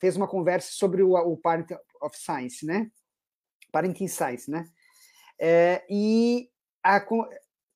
fez 0.00 0.16
uma 0.16 0.26
conversa 0.26 0.72
sobre 0.72 1.02
o, 1.02 1.12
o 1.12 1.36
Parent 1.36 1.72
of 2.00 2.18
Science, 2.18 2.64
né? 2.64 2.90
Parenting 3.70 4.08
Science, 4.08 4.50
né? 4.50 4.66
É, 5.38 5.84
e 5.90 6.48
a, 6.82 7.04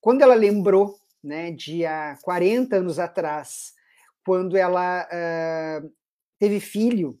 quando 0.01 0.21
ela 0.21 0.33
lembrou 0.33 0.99
né, 1.23 1.51
de 1.51 1.85
há 1.85 2.17
40 2.21 2.77
anos 2.77 2.99
atrás, 2.99 3.73
quando 4.25 4.55
ela 4.55 5.07
uh, 5.07 5.91
teve 6.37 6.59
filho 6.59 7.19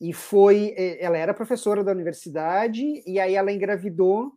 e 0.00 0.12
foi, 0.12 0.74
eh, 0.76 1.02
ela 1.02 1.16
era 1.16 1.32
professora 1.32 1.84
da 1.84 1.92
universidade 1.92 3.02
e 3.06 3.20
aí 3.20 3.34
ela 3.34 3.52
engravidou 3.52 4.32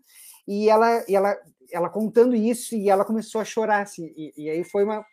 e 0.47 0.69
ela, 0.69 1.03
e 1.09 1.15
ela, 1.15 1.35
ela 1.71 1.89
contando 1.89 2.35
isso 2.35 2.75
e 2.75 2.89
ela 2.89 3.03
começou 3.03 3.41
a 3.41 3.45
chorar 3.45 3.81
assim, 3.81 4.13
e, 4.15 4.33
e 4.37 4.49
aí 4.49 4.63
foi 4.63 4.83
uma 4.83 5.03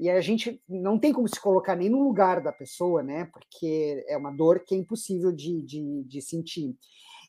e 0.00 0.08
a 0.08 0.18
gente 0.22 0.58
não 0.66 0.98
tem 0.98 1.12
como 1.12 1.28
se 1.28 1.38
colocar 1.38 1.76
nem 1.76 1.90
no 1.90 2.02
lugar 2.02 2.40
da 2.40 2.50
pessoa, 2.50 3.02
né? 3.02 3.26
Porque 3.26 4.02
é 4.08 4.16
uma 4.16 4.30
dor 4.30 4.60
que 4.60 4.74
é 4.74 4.78
impossível 4.78 5.30
de, 5.30 5.60
de, 5.60 6.04
de 6.04 6.22
sentir. 6.22 6.74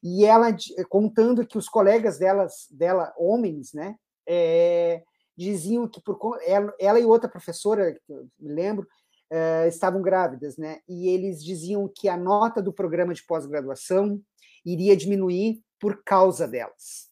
E 0.01 0.23
ela 0.23 0.55
contando 0.87 1.45
que 1.45 1.57
os 1.57 1.67
colegas 1.67 2.17
delas, 2.17 2.67
dela, 2.71 3.13
homens, 3.17 3.73
né? 3.73 3.97
É, 4.25 5.03
diziam 5.41 5.87
que 5.87 6.01
por 6.01 6.39
ela, 6.45 6.73
ela 6.79 6.99
e 6.99 7.05
outra 7.05 7.29
professora, 7.29 7.97
me 8.39 8.53
lembro, 8.53 8.87
uh, 9.31 9.67
estavam 9.67 10.01
grávidas, 10.01 10.57
né? 10.57 10.79
E 10.87 11.07
eles 11.07 11.43
diziam 11.43 11.87
que 11.87 12.07
a 12.07 12.17
nota 12.17 12.61
do 12.61 12.71
programa 12.71 13.13
de 13.13 13.23
pós-graduação 13.23 14.21
iria 14.65 14.95
diminuir 14.95 15.61
por 15.79 16.03
causa 16.03 16.47
delas, 16.47 17.09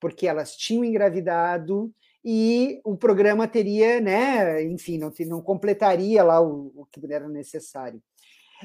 porque 0.00 0.26
elas 0.26 0.56
tinham 0.56 0.84
engravidado 0.84 1.92
e 2.24 2.80
o 2.84 2.96
programa 2.96 3.46
teria, 3.46 4.00
né? 4.00 4.62
Enfim, 4.64 4.98
não, 4.98 5.12
não 5.28 5.40
completaria 5.40 6.24
lá 6.24 6.40
o, 6.40 6.72
o 6.74 6.86
que 6.86 7.00
era 7.12 7.28
necessário. 7.28 8.02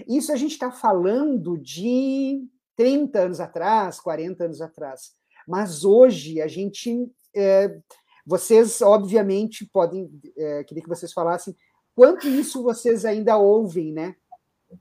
Isso 0.08 0.32
a 0.32 0.36
gente 0.36 0.54
está 0.54 0.72
falando 0.72 1.58
de 1.58 2.44
30 2.76 3.20
anos 3.20 3.39
atrás, 3.39 4.00
40 4.00 4.46
anos 4.46 4.62
atrás. 4.62 5.12
Mas 5.48 5.84
hoje 5.84 6.41
a 6.41 6.48
gente 6.48 7.08
é, 7.36 7.78
vocês, 8.26 8.82
obviamente, 8.82 9.66
podem. 9.72 10.10
É, 10.38 10.64
queria 10.64 10.84
que 10.84 10.90
vocês 10.90 11.14
falassem 11.14 11.56
quanto 11.96 12.28
isso 12.28 12.64
vocês 12.64 13.06
ainda 13.06 13.38
ouvem, 13.38 13.92
né? 13.92 14.16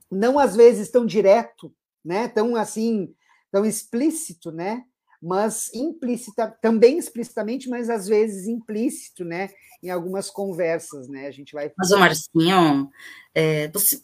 Não 0.09 0.39
às 0.39 0.55
vezes 0.55 0.89
tão 0.89 1.05
direto, 1.05 1.73
né? 2.03 2.27
Tão 2.27 2.55
assim, 2.55 3.13
tão 3.51 3.65
explícito, 3.65 4.51
né? 4.51 4.83
Mas 5.21 5.71
implícita, 5.73 6.47
também 6.61 6.97
explicitamente, 6.97 7.69
mas 7.69 7.89
às 7.89 8.07
vezes 8.07 8.47
implícito, 8.47 9.23
né? 9.23 9.49
Em 9.83 9.89
algumas 9.89 10.29
conversas, 10.29 11.07
né? 11.07 11.27
A 11.27 11.31
gente 11.31 11.53
vai. 11.53 11.71
Mas 11.77 11.91
Marcinho, 11.91 12.89
é, 13.35 13.67
você, 13.67 14.01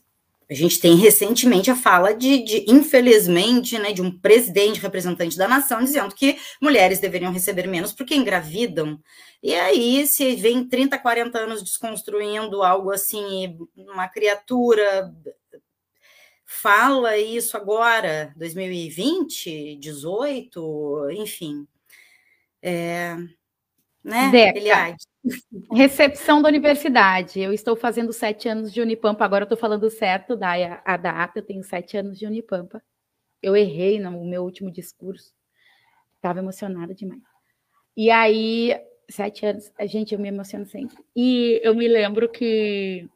a 0.50 0.54
gente 0.54 0.80
tem 0.80 0.96
recentemente 0.96 1.70
a 1.70 1.76
fala 1.76 2.14
de, 2.14 2.42
de, 2.44 2.66
infelizmente, 2.70 3.78
né, 3.78 3.92
de 3.92 4.02
um 4.02 4.18
presidente 4.18 4.80
representante 4.80 5.38
da 5.38 5.48
nação 5.48 5.84
dizendo 5.84 6.16
que 6.16 6.38
mulheres 6.62 7.00
deveriam 7.00 7.34
receber 7.34 7.68
menos 7.68 7.92
porque 7.92 8.16
engravidam. 8.16 9.00
E 9.44 9.54
aí, 9.54 10.08
se 10.08 10.36
vem 10.36 10.68
30, 10.68 10.98
40 10.98 11.38
anos 11.38 11.62
desconstruindo 11.62 12.64
algo 12.64 12.92
assim, 12.92 13.58
uma 13.76 14.08
criatura 14.08 15.14
fala 16.46 17.18
isso 17.18 17.58
agora, 17.58 18.34
2020, 18.38 19.76
18, 19.76 21.10
enfim. 21.12 21.68
É, 22.62 23.18
né, 24.08 24.32
Deca. 24.32 24.96
Recepção 25.72 26.42
da 26.42 26.48
universidade. 26.48 27.40
Eu 27.40 27.52
estou 27.52 27.76
fazendo 27.76 28.14
sete 28.14 28.48
anos 28.48 28.72
de 28.72 28.82
Unipampa, 28.82 29.26
agora 29.26 29.44
eu 29.44 29.46
estou 29.46 29.58
falando 29.58 29.90
certo 29.90 30.36
da 30.36 30.54
a 30.86 30.98
data, 30.98 31.40
eu 31.40 31.44
tenho 31.44 31.64
sete 31.64 31.98
anos 31.98 32.18
de 32.18 32.26
Unipampa. 32.26 32.82
Eu 33.42 33.56
errei 33.56 34.00
no 34.00 34.26
meu 34.26 34.44
último 34.44 34.72
discurso. 34.72 35.34
Estava 36.16 36.40
emocionada 36.40 36.96
demais. 36.96 37.22
E 37.96 38.10
aí, 38.10 38.80
sete 39.10 39.46
anos, 39.46 39.72
gente, 39.86 40.14
eu 40.14 40.20
me 40.20 40.30
emociono 40.30 40.66
sempre. 40.66 40.98
E 41.16 41.60
eu 41.64 41.76
me 41.76 41.88
lembro 41.88 42.30
que 42.30 43.08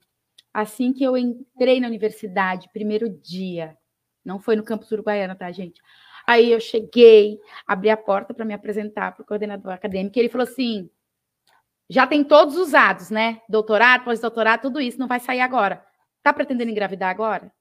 assim 0.54 0.92
que 0.92 1.04
eu 1.04 1.18
entrei 1.18 1.80
na 1.80 1.88
universidade, 1.88 2.70
primeiro 2.74 3.10
dia, 3.10 3.78
não 4.24 4.40
foi 4.40 4.56
no 4.56 4.64
campus 4.64 4.92
uruguaiano, 4.92 5.36
tá, 5.36 5.52
gente? 5.52 5.82
Aí 6.26 6.52
eu 6.52 6.60
cheguei, 6.60 7.40
abri 7.66 7.90
a 7.90 7.98
porta 7.98 8.34
para 8.34 8.46
me 8.46 8.54
apresentar 8.54 9.14
para 9.14 9.24
o 9.24 9.26
coordenador 9.26 9.74
acadêmico, 9.74 10.18
e 10.18 10.22
ele 10.22 10.30
falou 10.30 10.48
assim: 10.48 10.90
já 11.90 12.08
tem 12.08 12.24
todos 12.24 12.56
usados, 12.56 13.10
né? 13.10 13.42
Doutorado, 13.50 14.06
pós-doutorado, 14.06 14.62
tudo 14.62 14.80
isso 14.80 15.00
não 15.00 15.08
vai 15.08 15.20
sair 15.20 15.42
agora. 15.42 15.86
Tá 16.24 16.32
pretendendo 16.32 16.72
engravidar 16.72 17.10
agora? 17.10 17.52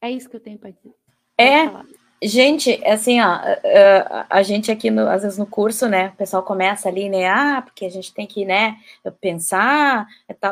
É 0.00 0.10
isso 0.10 0.28
que 0.28 0.36
eu 0.36 0.40
tenho 0.40 0.58
para 0.58 0.70
dizer. 0.70 0.94
É, 1.38 1.70
gente, 2.22 2.84
assim, 2.86 3.20
ó, 3.20 3.38
a, 4.28 4.42
gente 4.42 4.70
aqui, 4.70 4.90
no, 4.90 5.08
às 5.08 5.22
vezes 5.22 5.38
no 5.38 5.46
curso, 5.46 5.88
né, 5.88 6.08
o 6.08 6.16
pessoal 6.16 6.42
começa 6.42 6.88
ali, 6.88 7.08
né, 7.08 7.28
ah, 7.28 7.62
porque 7.62 7.84
a 7.84 7.90
gente 7.90 8.12
tem 8.12 8.26
que, 8.26 8.44
né, 8.44 8.78
pensar, 9.20 10.06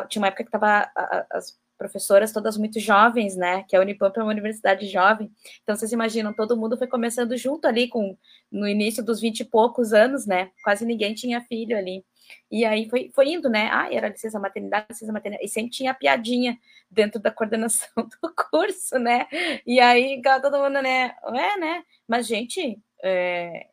tinha 0.07 0.21
uma 0.21 0.27
época 0.27 0.43
que 0.43 0.51
tava, 0.51 0.89
as 1.31 1.57
professoras 1.77 2.31
todas 2.31 2.57
muito 2.57 2.79
jovens, 2.79 3.35
né? 3.35 3.63
Que 3.67 3.75
a 3.75 3.81
Unipamp 3.81 4.15
é 4.17 4.23
uma 4.23 4.31
universidade 4.31 4.87
jovem. 4.87 5.31
Então, 5.63 5.75
vocês 5.75 5.91
imaginam, 5.91 6.33
todo 6.33 6.57
mundo 6.57 6.77
foi 6.77 6.87
começando 6.87 7.35
junto 7.37 7.65
ali 7.67 7.87
com 7.87 8.17
no 8.51 8.67
início 8.67 9.03
dos 9.03 9.19
vinte 9.19 9.41
e 9.41 9.45
poucos 9.45 9.93
anos, 9.93 10.25
né? 10.25 10.51
Quase 10.63 10.85
ninguém 10.85 11.13
tinha 11.13 11.41
filho 11.41 11.77
ali. 11.77 12.03
E 12.51 12.65
aí 12.65 12.89
foi, 12.89 13.11
foi 13.13 13.29
indo, 13.29 13.49
né? 13.49 13.69
Ah, 13.71 13.91
era 13.91 14.09
licença 14.09 14.39
maternidade, 14.39 14.87
licença 14.89 15.11
maternidade. 15.11 15.45
E 15.45 15.49
sempre 15.49 15.71
tinha 15.71 15.93
piadinha 15.93 16.57
dentro 16.89 17.19
da 17.19 17.31
coordenação 17.31 17.87
do 18.21 18.33
curso, 18.51 18.97
né? 18.97 19.27
E 19.65 19.79
aí 19.79 20.21
todo 20.41 20.57
mundo, 20.57 20.81
né? 20.81 21.15
É, 21.23 21.57
né? 21.57 21.83
Mas, 22.07 22.27
gente, 22.27 22.79
é, 23.03 23.67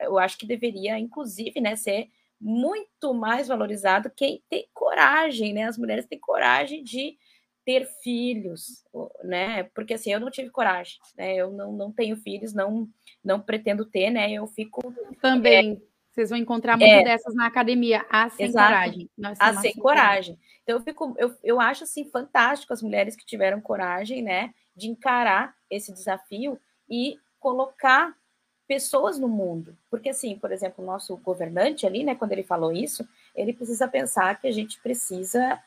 eu 0.00 0.18
acho 0.18 0.36
que 0.38 0.46
deveria, 0.46 0.98
inclusive, 0.98 1.60
né, 1.60 1.76
ser 1.76 2.08
muito 2.40 3.14
mais 3.14 3.48
valorizado 3.48 4.10
quem 4.14 4.42
tem 4.48 4.68
coragem, 4.74 5.54
né? 5.54 5.64
As 5.64 5.78
mulheres 5.78 6.06
têm 6.06 6.18
coragem 6.18 6.82
de 6.84 7.16
ter 7.66 7.84
filhos, 8.00 8.84
né? 9.24 9.64
Porque 9.74 9.94
assim, 9.94 10.12
eu 10.12 10.20
não 10.20 10.30
tive 10.30 10.50
coragem, 10.50 10.98
né? 11.18 11.34
Eu 11.34 11.50
não, 11.50 11.72
não 11.72 11.92
tenho 11.92 12.16
filhos, 12.16 12.54
não 12.54 12.88
não 13.24 13.40
pretendo 13.40 13.84
ter, 13.84 14.08
né? 14.08 14.30
Eu 14.30 14.46
fico 14.46 14.94
também. 15.20 15.82
Vocês 16.12 16.30
vão 16.30 16.38
encontrar 16.38 16.78
muitas 16.78 17.00
é. 17.00 17.04
dessas 17.04 17.34
na 17.34 17.46
academia, 17.46 18.06
as 18.08 18.32
sem 18.34 18.46
Exato. 18.46 18.72
coragem. 18.72 19.10
As 19.38 19.60
sem 19.60 19.74
coragem. 19.74 20.38
Então, 20.62 20.76
eu, 20.76 20.80
fico, 20.80 21.14
eu, 21.18 21.34
eu 21.44 21.60
acho 21.60 21.84
assim, 21.84 22.08
fantástico 22.08 22.72
as 22.72 22.80
mulheres 22.80 23.14
que 23.14 23.26
tiveram 23.26 23.60
coragem, 23.60 24.22
né, 24.22 24.54
de 24.74 24.88
encarar 24.88 25.54
esse 25.68 25.92
desafio 25.92 26.58
e 26.88 27.18
colocar 27.38 28.16
pessoas 28.66 29.18
no 29.18 29.28
mundo. 29.28 29.76
Porque, 29.90 30.08
assim, 30.08 30.38
por 30.38 30.52
exemplo, 30.52 30.82
o 30.82 30.86
nosso 30.86 31.14
governante 31.18 31.86
ali, 31.86 32.02
né, 32.02 32.14
quando 32.14 32.32
ele 32.32 32.42
falou 32.42 32.72
isso, 32.72 33.06
ele 33.34 33.52
precisa 33.52 33.86
pensar 33.86 34.40
que 34.40 34.46
a 34.46 34.52
gente 34.52 34.80
precisa 34.80 35.62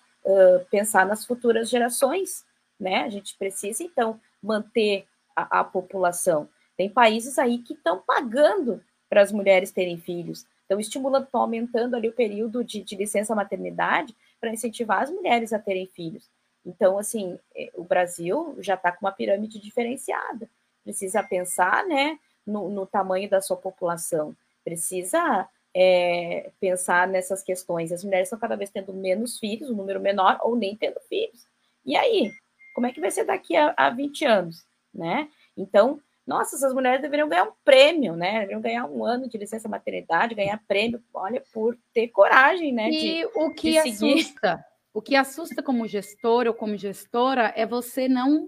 pensar 0.69 1.05
nas 1.05 1.25
futuras 1.25 1.69
gerações, 1.69 2.45
né? 2.79 3.03
A 3.03 3.09
gente 3.09 3.37
precisa, 3.37 3.83
então, 3.83 4.19
manter 4.41 5.05
a, 5.35 5.59
a 5.59 5.63
população. 5.63 6.49
Tem 6.77 6.89
países 6.89 7.37
aí 7.37 7.59
que 7.59 7.73
estão 7.73 7.99
pagando 7.99 8.83
para 9.09 9.21
as 9.21 9.31
mulheres 9.31 9.71
terem 9.71 9.97
filhos, 9.97 10.45
estão 10.61 10.79
estimulando, 10.79 11.25
estão 11.25 11.41
aumentando 11.41 11.95
ali 11.95 12.07
o 12.07 12.13
período 12.13 12.63
de, 12.63 12.81
de 12.81 12.95
licença 12.95 13.35
maternidade 13.35 14.15
para 14.39 14.51
incentivar 14.51 15.03
as 15.03 15.09
mulheres 15.09 15.51
a 15.51 15.59
terem 15.59 15.87
filhos. 15.87 16.29
Então, 16.65 16.97
assim, 16.97 17.37
é, 17.55 17.71
o 17.73 17.83
Brasil 17.83 18.55
já 18.59 18.75
está 18.75 18.91
com 18.91 19.05
uma 19.05 19.11
pirâmide 19.11 19.59
diferenciada. 19.59 20.49
Precisa 20.83 21.23
pensar, 21.23 21.85
né, 21.85 22.19
no, 22.45 22.69
no 22.69 22.85
tamanho 22.85 23.29
da 23.29 23.41
sua 23.41 23.57
população. 23.57 24.35
Precisa 24.63 25.47
é, 25.75 26.51
pensar 26.59 27.07
nessas 27.07 27.43
questões. 27.43 27.91
As 27.91 28.03
mulheres 28.03 28.27
estão 28.27 28.39
cada 28.39 28.55
vez 28.55 28.69
tendo 28.69 28.93
menos 28.93 29.37
filhos, 29.37 29.69
um 29.69 29.75
número 29.75 29.99
menor, 29.99 30.37
ou 30.41 30.55
nem 30.55 30.75
tendo 30.75 30.99
filhos. 31.07 31.47
E 31.85 31.95
aí? 31.95 32.31
Como 32.73 32.87
é 32.87 32.91
que 32.91 33.01
vai 33.01 33.11
ser 33.11 33.25
daqui 33.25 33.55
a, 33.55 33.73
a 33.75 33.89
20 33.89 34.25
anos? 34.25 34.63
Né? 34.93 35.29
Então, 35.55 35.99
nossa, 36.29 36.55
essas 36.55 36.73
mulheres 36.73 37.01
deveriam 37.01 37.27
ganhar 37.27 37.45
um 37.45 37.53
prêmio, 37.65 38.15
né? 38.15 38.41
Deveriam 38.41 38.61
ganhar 38.61 38.85
um 38.85 39.03
ano 39.03 39.27
de 39.27 39.35
licença 39.35 39.67
maternidade, 39.67 40.35
ganhar 40.35 40.61
prêmio, 40.67 41.01
olha, 41.11 41.43
por 41.51 41.75
ter 41.91 42.07
coragem, 42.09 42.71
né? 42.71 42.89
E 42.89 42.99
de, 42.99 43.25
o 43.33 43.49
que 43.51 43.79
assusta, 43.79 44.63
o 44.93 45.01
que 45.01 45.15
assusta 45.15 45.63
como 45.63 45.87
gestor 45.87 46.45
ou 46.45 46.53
como 46.53 46.77
gestora 46.77 47.51
é 47.55 47.65
você 47.65 48.07
não 48.07 48.47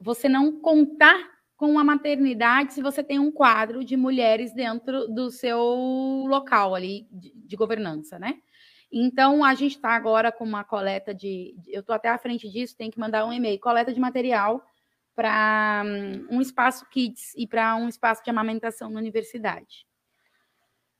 você 0.00 0.26
não 0.26 0.58
contar 0.60 1.29
com 1.60 1.78
a 1.78 1.84
maternidade 1.84 2.72
se 2.72 2.80
você 2.80 3.04
tem 3.04 3.18
um 3.18 3.30
quadro 3.30 3.84
de 3.84 3.94
mulheres 3.94 4.50
dentro 4.54 5.06
do 5.08 5.30
seu 5.30 5.60
local 6.26 6.74
ali 6.74 7.06
de, 7.12 7.34
de 7.34 7.54
governança, 7.54 8.18
né? 8.18 8.38
Então, 8.90 9.44
a 9.44 9.52
gente 9.52 9.76
está 9.76 9.90
agora 9.90 10.32
com 10.32 10.42
uma 10.42 10.64
coleta 10.64 11.14
de. 11.14 11.54
Eu 11.68 11.80
estou 11.80 11.94
até 11.94 12.08
à 12.08 12.16
frente 12.16 12.48
disso, 12.48 12.78
tem 12.78 12.90
que 12.90 12.98
mandar 12.98 13.26
um 13.26 13.32
e-mail 13.32 13.60
coleta 13.60 13.92
de 13.92 14.00
material 14.00 14.64
para 15.14 15.82
um, 15.84 16.38
um 16.38 16.40
espaço 16.40 16.88
kids 16.88 17.34
e 17.36 17.46
para 17.46 17.76
um 17.76 17.90
espaço 17.90 18.24
de 18.24 18.30
amamentação 18.30 18.88
na 18.88 18.98
universidade. 18.98 19.86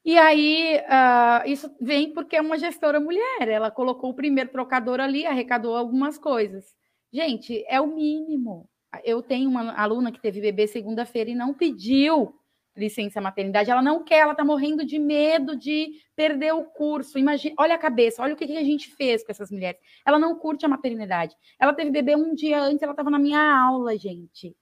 E 0.04 0.18
aí, 0.18 0.76
uh, 0.76 1.48
isso 1.48 1.74
vem 1.80 2.12
porque 2.12 2.36
é 2.36 2.40
uma 2.42 2.58
gestora 2.58 3.00
mulher, 3.00 3.48
ela 3.48 3.70
colocou 3.70 4.10
o 4.10 4.14
primeiro 4.14 4.50
trocador 4.50 5.00
ali, 5.00 5.24
arrecadou 5.24 5.74
algumas 5.74 6.18
coisas. 6.18 6.76
Gente, 7.10 7.64
é 7.66 7.80
o 7.80 7.86
mínimo. 7.86 8.68
Eu 9.04 9.22
tenho 9.22 9.48
uma 9.48 9.72
aluna 9.72 10.10
que 10.10 10.20
teve 10.20 10.40
bebê 10.40 10.66
segunda-feira 10.66 11.30
e 11.30 11.34
não 11.34 11.54
pediu 11.54 12.34
licença 12.76 13.20
maternidade. 13.20 13.70
Ela 13.70 13.82
não 13.82 14.02
quer, 14.02 14.20
ela 14.20 14.32
está 14.32 14.44
morrendo 14.44 14.84
de 14.84 14.98
medo 14.98 15.56
de 15.56 15.92
perder 16.16 16.52
o 16.54 16.64
curso. 16.64 17.18
Imagina, 17.18 17.54
olha 17.58 17.74
a 17.74 17.78
cabeça, 17.78 18.22
olha 18.22 18.34
o 18.34 18.36
que, 18.36 18.46
que 18.46 18.56
a 18.56 18.64
gente 18.64 18.90
fez 18.94 19.24
com 19.24 19.30
essas 19.30 19.50
mulheres. 19.50 19.80
Ela 20.04 20.18
não 20.18 20.36
curte 20.36 20.64
a 20.64 20.68
maternidade. 20.68 21.34
Ela 21.58 21.72
teve 21.72 21.90
bebê 21.90 22.16
um 22.16 22.34
dia 22.34 22.60
antes, 22.60 22.82
ela 22.82 22.92
estava 22.92 23.10
na 23.10 23.18
minha 23.18 23.40
aula, 23.40 23.96
gente. 23.96 24.56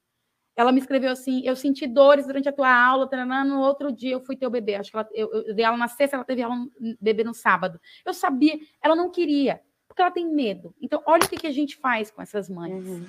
Ela 0.57 0.73
me 0.73 0.81
escreveu 0.81 1.13
assim: 1.13 1.43
eu 1.45 1.55
senti 1.55 1.87
dores 1.87 2.27
durante 2.27 2.49
a 2.49 2.53
tua 2.53 2.71
aula, 2.71 3.09
no 3.45 3.61
outro 3.61 3.93
dia 3.93 4.13
eu 4.13 4.21
fui 4.21 4.37
ter 4.37 4.47
o 4.47 4.51
bebê. 4.51 4.75
Acho 4.75 4.91
que 4.91 4.97
ela, 4.97 5.09
eu, 5.13 5.33
eu 5.33 5.55
dei 5.55 5.65
aula 5.65 5.79
na 5.79 5.89
sexta, 5.89 6.17
ela 6.17 6.25
teve 6.25 6.43
aula 6.43 6.57
bebê 7.01 7.23
no 7.23 7.35
sábado. 7.35 7.81
Eu 8.05 8.13
sabia, 8.13 8.59
ela 8.83 8.97
não 8.97 9.11
queria, 9.11 9.61
porque 9.87 10.03
ela 10.03 10.11
tem 10.11 10.27
medo. 10.27 10.75
Então, 10.83 11.01
olha 11.07 11.25
o 11.25 11.29
que, 11.29 11.37
que 11.37 11.47
a 11.47 11.53
gente 11.53 11.77
faz 11.77 12.11
com 12.11 12.21
essas 12.21 12.49
mães. 12.51 12.87
Uhum 12.87 13.07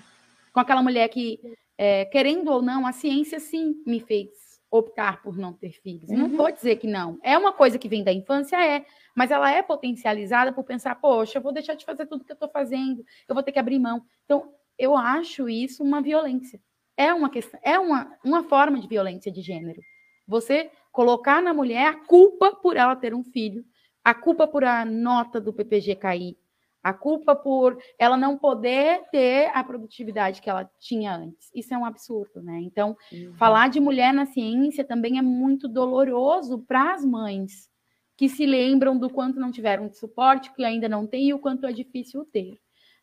com 0.53 0.59
aquela 0.59 0.83
mulher 0.83 1.07
que, 1.09 1.39
é, 1.77 2.05
querendo 2.05 2.51
ou 2.51 2.61
não, 2.61 2.85
a 2.85 2.91
ciência 2.91 3.39
sim 3.39 3.75
me 3.85 3.99
fez 3.99 4.29
optar 4.71 5.21
por 5.21 5.37
não 5.37 5.53
ter 5.53 5.71
filhos. 5.71 6.09
Uhum. 6.09 6.17
Não 6.17 6.29
vou 6.29 6.51
dizer 6.51 6.75
que 6.77 6.87
não. 6.87 7.19
É 7.23 7.37
uma 7.37 7.51
coisa 7.51 7.79
que 7.79 7.89
vem 7.89 8.03
da 8.03 8.13
infância, 8.13 8.55
é, 8.63 8.85
mas 9.15 9.31
ela 9.31 9.51
é 9.51 9.61
potencializada 9.61 10.53
por 10.53 10.63
pensar, 10.63 10.95
poxa, 10.95 11.37
eu 11.37 11.41
vou 11.41 11.51
deixar 11.51 11.73
de 11.73 11.85
fazer 11.85 12.05
tudo 12.05 12.23
que 12.23 12.31
eu 12.31 12.35
estou 12.35 12.49
fazendo, 12.49 13.03
eu 13.27 13.33
vou 13.33 13.43
ter 13.43 13.51
que 13.51 13.59
abrir 13.59 13.79
mão. 13.79 14.03
Então, 14.25 14.53
eu 14.77 14.95
acho 14.95 15.49
isso 15.49 15.83
uma 15.83 16.01
violência. 16.01 16.61
É 16.95 17.13
uma 17.13 17.29
questão, 17.29 17.59
é 17.63 17.79
uma, 17.79 18.15
uma 18.23 18.43
forma 18.43 18.79
de 18.79 18.87
violência 18.87 19.31
de 19.31 19.41
gênero. 19.41 19.81
Você 20.27 20.69
colocar 20.91 21.41
na 21.41 21.53
mulher 21.53 21.87
a 21.87 21.93
culpa 21.93 22.55
por 22.55 22.77
ela 22.77 22.95
ter 22.95 23.13
um 23.13 23.23
filho, 23.23 23.65
a 24.03 24.13
culpa 24.13 24.47
por 24.47 24.63
a 24.63 24.85
nota 24.85 25.41
do 25.41 25.53
PPG 25.53 25.95
cair, 25.95 26.37
a 26.81 26.93
culpa 26.93 27.35
por 27.35 27.77
ela 27.97 28.15
não 28.15 28.37
poder 28.37 29.03
ter 29.11 29.51
a 29.53 29.63
produtividade 29.63 30.41
que 30.41 30.49
ela 30.49 30.69
tinha 30.79 31.15
antes. 31.15 31.51
Isso 31.53 31.73
é 31.73 31.77
um 31.77 31.85
absurdo, 31.85 32.41
né? 32.41 32.59
Então, 32.61 32.95
uhum. 33.11 33.33
falar 33.35 33.69
de 33.69 33.79
mulher 33.79 34.13
na 34.13 34.25
ciência 34.25 34.83
também 34.83 35.17
é 35.17 35.21
muito 35.21 35.67
doloroso 35.67 36.59
para 36.59 36.93
as 36.93 37.03
mães 37.03 37.69
que 38.15 38.27
se 38.27 38.45
lembram 38.45 38.97
do 38.97 39.09
quanto 39.09 39.39
não 39.39 39.51
tiveram 39.51 39.87
de 39.87 39.97
suporte, 39.97 40.53
que 40.53 40.63
ainda 40.63 40.89
não 40.89 41.07
tem 41.07 41.29
e 41.29 41.33
o 41.33 41.39
quanto 41.39 41.65
é 41.65 41.71
difícil 41.71 42.25
ter, 42.25 42.59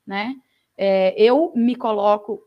né? 0.07 0.35
É, 0.77 1.15
eu 1.17 1.53
me 1.55 1.75
coloco 1.75 2.43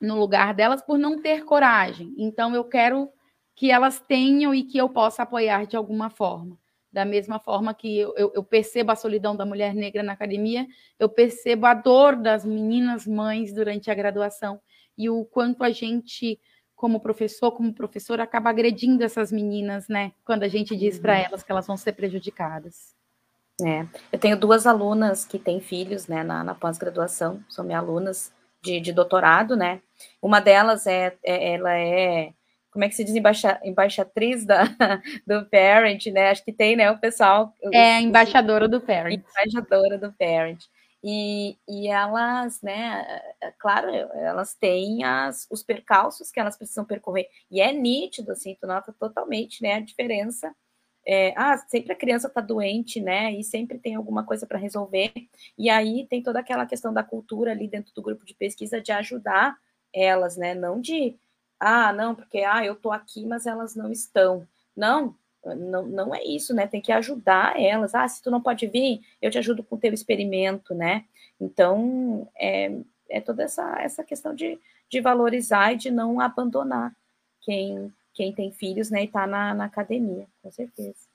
no 0.00 0.18
lugar 0.18 0.52
delas 0.52 0.82
por 0.82 0.98
não 0.98 1.20
ter 1.20 1.44
coragem. 1.44 2.12
Então, 2.18 2.54
eu 2.54 2.64
quero 2.64 3.08
que 3.54 3.70
elas 3.70 4.00
tenham 4.00 4.54
e 4.54 4.64
que 4.64 4.78
eu 4.78 4.88
possa 4.88 5.22
apoiar 5.22 5.66
de 5.66 5.76
alguma 5.76 6.10
forma. 6.10 6.58
Da 6.98 7.04
mesma 7.04 7.38
forma 7.38 7.72
que 7.72 7.96
eu, 7.96 8.12
eu, 8.16 8.32
eu, 8.34 8.42
percebo 8.42 8.90
a 8.90 8.96
solidão 8.96 9.36
da 9.36 9.46
mulher 9.46 9.72
negra 9.72 10.02
na 10.02 10.14
academia, 10.14 10.66
eu 10.98 11.08
percebo 11.08 11.64
a 11.64 11.72
dor 11.72 12.16
das 12.16 12.44
meninas 12.44 13.06
mães 13.06 13.52
durante 13.52 13.88
a 13.88 13.94
graduação 13.94 14.60
e 14.98 15.08
o 15.08 15.24
quanto 15.24 15.62
a 15.62 15.70
gente, 15.70 16.40
como 16.74 16.98
professor, 16.98 17.52
como 17.52 17.72
professor, 17.72 18.20
acaba 18.20 18.50
agredindo 18.50 19.04
essas 19.04 19.30
meninas, 19.30 19.86
né? 19.86 20.10
Quando 20.24 20.42
a 20.42 20.48
gente 20.48 20.76
diz 20.76 20.98
para 20.98 21.12
uhum. 21.12 21.24
elas 21.26 21.44
que 21.44 21.52
elas 21.52 21.68
vão 21.68 21.76
ser 21.76 21.92
prejudicadas. 21.92 22.96
É, 23.64 23.86
eu 24.10 24.18
tenho 24.18 24.36
duas 24.36 24.66
alunas 24.66 25.24
que 25.24 25.38
têm 25.38 25.60
filhos, 25.60 26.08
né, 26.08 26.24
na, 26.24 26.42
na 26.42 26.54
pós-graduação, 26.56 27.40
são 27.48 27.64
minhas 27.64 27.80
alunas 27.80 28.32
de, 28.60 28.80
de 28.80 28.92
doutorado, 28.92 29.54
né? 29.54 29.80
Uma 30.20 30.40
delas 30.40 30.84
é, 30.84 31.16
é 31.22 31.54
ela 31.54 31.78
é 31.78 32.32
como 32.70 32.84
é 32.84 32.88
que 32.88 32.94
se 32.94 33.04
diz 33.04 33.14
embaixa, 33.14 33.60
embaixatriz 33.64 34.44
da, 34.44 34.64
do 35.26 35.46
Parent, 35.50 36.06
né? 36.06 36.30
Acho 36.30 36.44
que 36.44 36.52
tem, 36.52 36.76
né, 36.76 36.90
o 36.90 36.98
pessoal. 36.98 37.52
É, 37.72 38.00
embaixadora 38.00 38.68
do 38.68 38.80
Parent. 38.80 39.22
Embaixadora 39.22 39.98
do 39.98 40.12
Parent. 40.12 40.64
E, 41.02 41.56
e 41.68 41.88
elas, 41.88 42.60
né, 42.60 43.22
é, 43.40 43.52
claro, 43.58 43.88
elas 43.90 44.54
têm 44.54 45.04
as, 45.04 45.46
os 45.50 45.62
percalços 45.62 46.30
que 46.30 46.40
elas 46.40 46.56
precisam 46.56 46.84
percorrer. 46.84 47.28
E 47.50 47.60
é 47.60 47.72
nítido, 47.72 48.32
assim, 48.32 48.56
tu 48.60 48.66
nota 48.66 48.92
totalmente, 48.92 49.62
né, 49.62 49.74
a 49.74 49.80
diferença. 49.80 50.54
É, 51.06 51.32
ah, 51.36 51.56
sempre 51.56 51.92
a 51.92 51.96
criança 51.96 52.28
está 52.28 52.40
doente, 52.40 53.00
né, 53.00 53.32
e 53.32 53.44
sempre 53.44 53.78
tem 53.78 53.94
alguma 53.94 54.24
coisa 54.26 54.46
para 54.46 54.58
resolver. 54.58 55.12
E 55.56 55.70
aí 55.70 56.06
tem 56.08 56.22
toda 56.22 56.40
aquela 56.40 56.66
questão 56.66 56.92
da 56.92 57.02
cultura 57.04 57.52
ali 57.52 57.68
dentro 57.68 57.94
do 57.94 58.02
grupo 58.02 58.24
de 58.26 58.34
pesquisa 58.34 58.80
de 58.80 58.92
ajudar 58.92 59.56
elas, 59.94 60.36
né, 60.36 60.54
não 60.54 60.80
de 60.80 61.16
ah, 61.60 61.92
não, 61.92 62.14
porque 62.14 62.38
ah, 62.38 62.64
eu 62.64 62.76
tô 62.76 62.92
aqui, 62.92 63.26
mas 63.26 63.46
elas 63.46 63.74
não 63.74 63.90
estão. 63.90 64.46
Não, 64.76 65.14
não, 65.44 65.86
não 65.86 66.14
é 66.14 66.22
isso, 66.22 66.54
né? 66.54 66.66
Tem 66.66 66.80
que 66.80 66.92
ajudar 66.92 67.60
elas. 67.60 67.94
Ah, 67.94 68.06
se 68.06 68.22
tu 68.22 68.30
não 68.30 68.40
pode 68.40 68.66
vir, 68.66 69.00
eu 69.20 69.30
te 69.30 69.38
ajudo 69.38 69.62
com 69.62 69.76
o 69.76 69.78
teu 69.78 69.92
experimento, 69.92 70.74
né? 70.74 71.04
Então, 71.40 72.28
é, 72.36 72.72
é 73.08 73.20
toda 73.20 73.42
essa, 73.42 73.80
essa 73.80 74.04
questão 74.04 74.34
de, 74.34 74.58
de 74.88 75.00
valorizar 75.00 75.72
e 75.72 75.76
de 75.76 75.90
não 75.90 76.20
abandonar 76.20 76.94
quem, 77.40 77.92
quem 78.12 78.32
tem 78.32 78.52
filhos, 78.52 78.90
né? 78.90 79.04
E 79.04 79.08
tá 79.08 79.26
na, 79.26 79.54
na 79.54 79.64
academia, 79.64 80.26
com 80.42 80.50
certeza. 80.50 81.08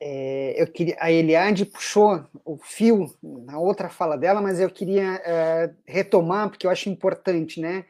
É, 0.00 0.60
eu 0.60 0.66
queria, 0.66 0.96
a 0.98 1.10
Eliade 1.10 1.64
puxou 1.64 2.26
o 2.44 2.58
fio 2.58 3.14
na 3.22 3.58
outra 3.58 3.88
fala 3.88 4.18
dela, 4.18 4.42
mas 4.42 4.60
eu 4.60 4.68
queria 4.68 5.14
é, 5.24 5.70
retomar, 5.86 6.50
porque 6.50 6.66
eu 6.66 6.70
acho 6.70 6.90
importante, 6.90 7.60
né? 7.60 7.86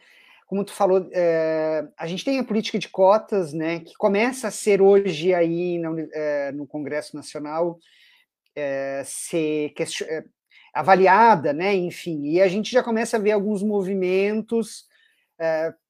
Como 0.54 0.64
tu 0.64 0.72
falou, 0.72 1.08
é, 1.12 1.84
a 1.98 2.06
gente 2.06 2.24
tem 2.24 2.38
a 2.38 2.44
política 2.44 2.78
de 2.78 2.88
cotas, 2.88 3.52
né, 3.52 3.80
que 3.80 3.92
começa 3.94 4.46
a 4.46 4.52
ser 4.52 4.80
hoje 4.80 5.34
aí 5.34 5.80
no, 5.80 5.98
é, 6.12 6.52
no 6.52 6.64
Congresso 6.64 7.16
Nacional 7.16 7.76
é, 8.54 9.02
ser 9.04 9.74
avaliada, 10.72 11.52
né, 11.52 11.74
enfim, 11.74 12.26
e 12.26 12.40
a 12.40 12.46
gente 12.46 12.70
já 12.70 12.84
começa 12.84 13.16
a 13.16 13.20
ver 13.20 13.32
alguns 13.32 13.64
movimentos 13.64 14.84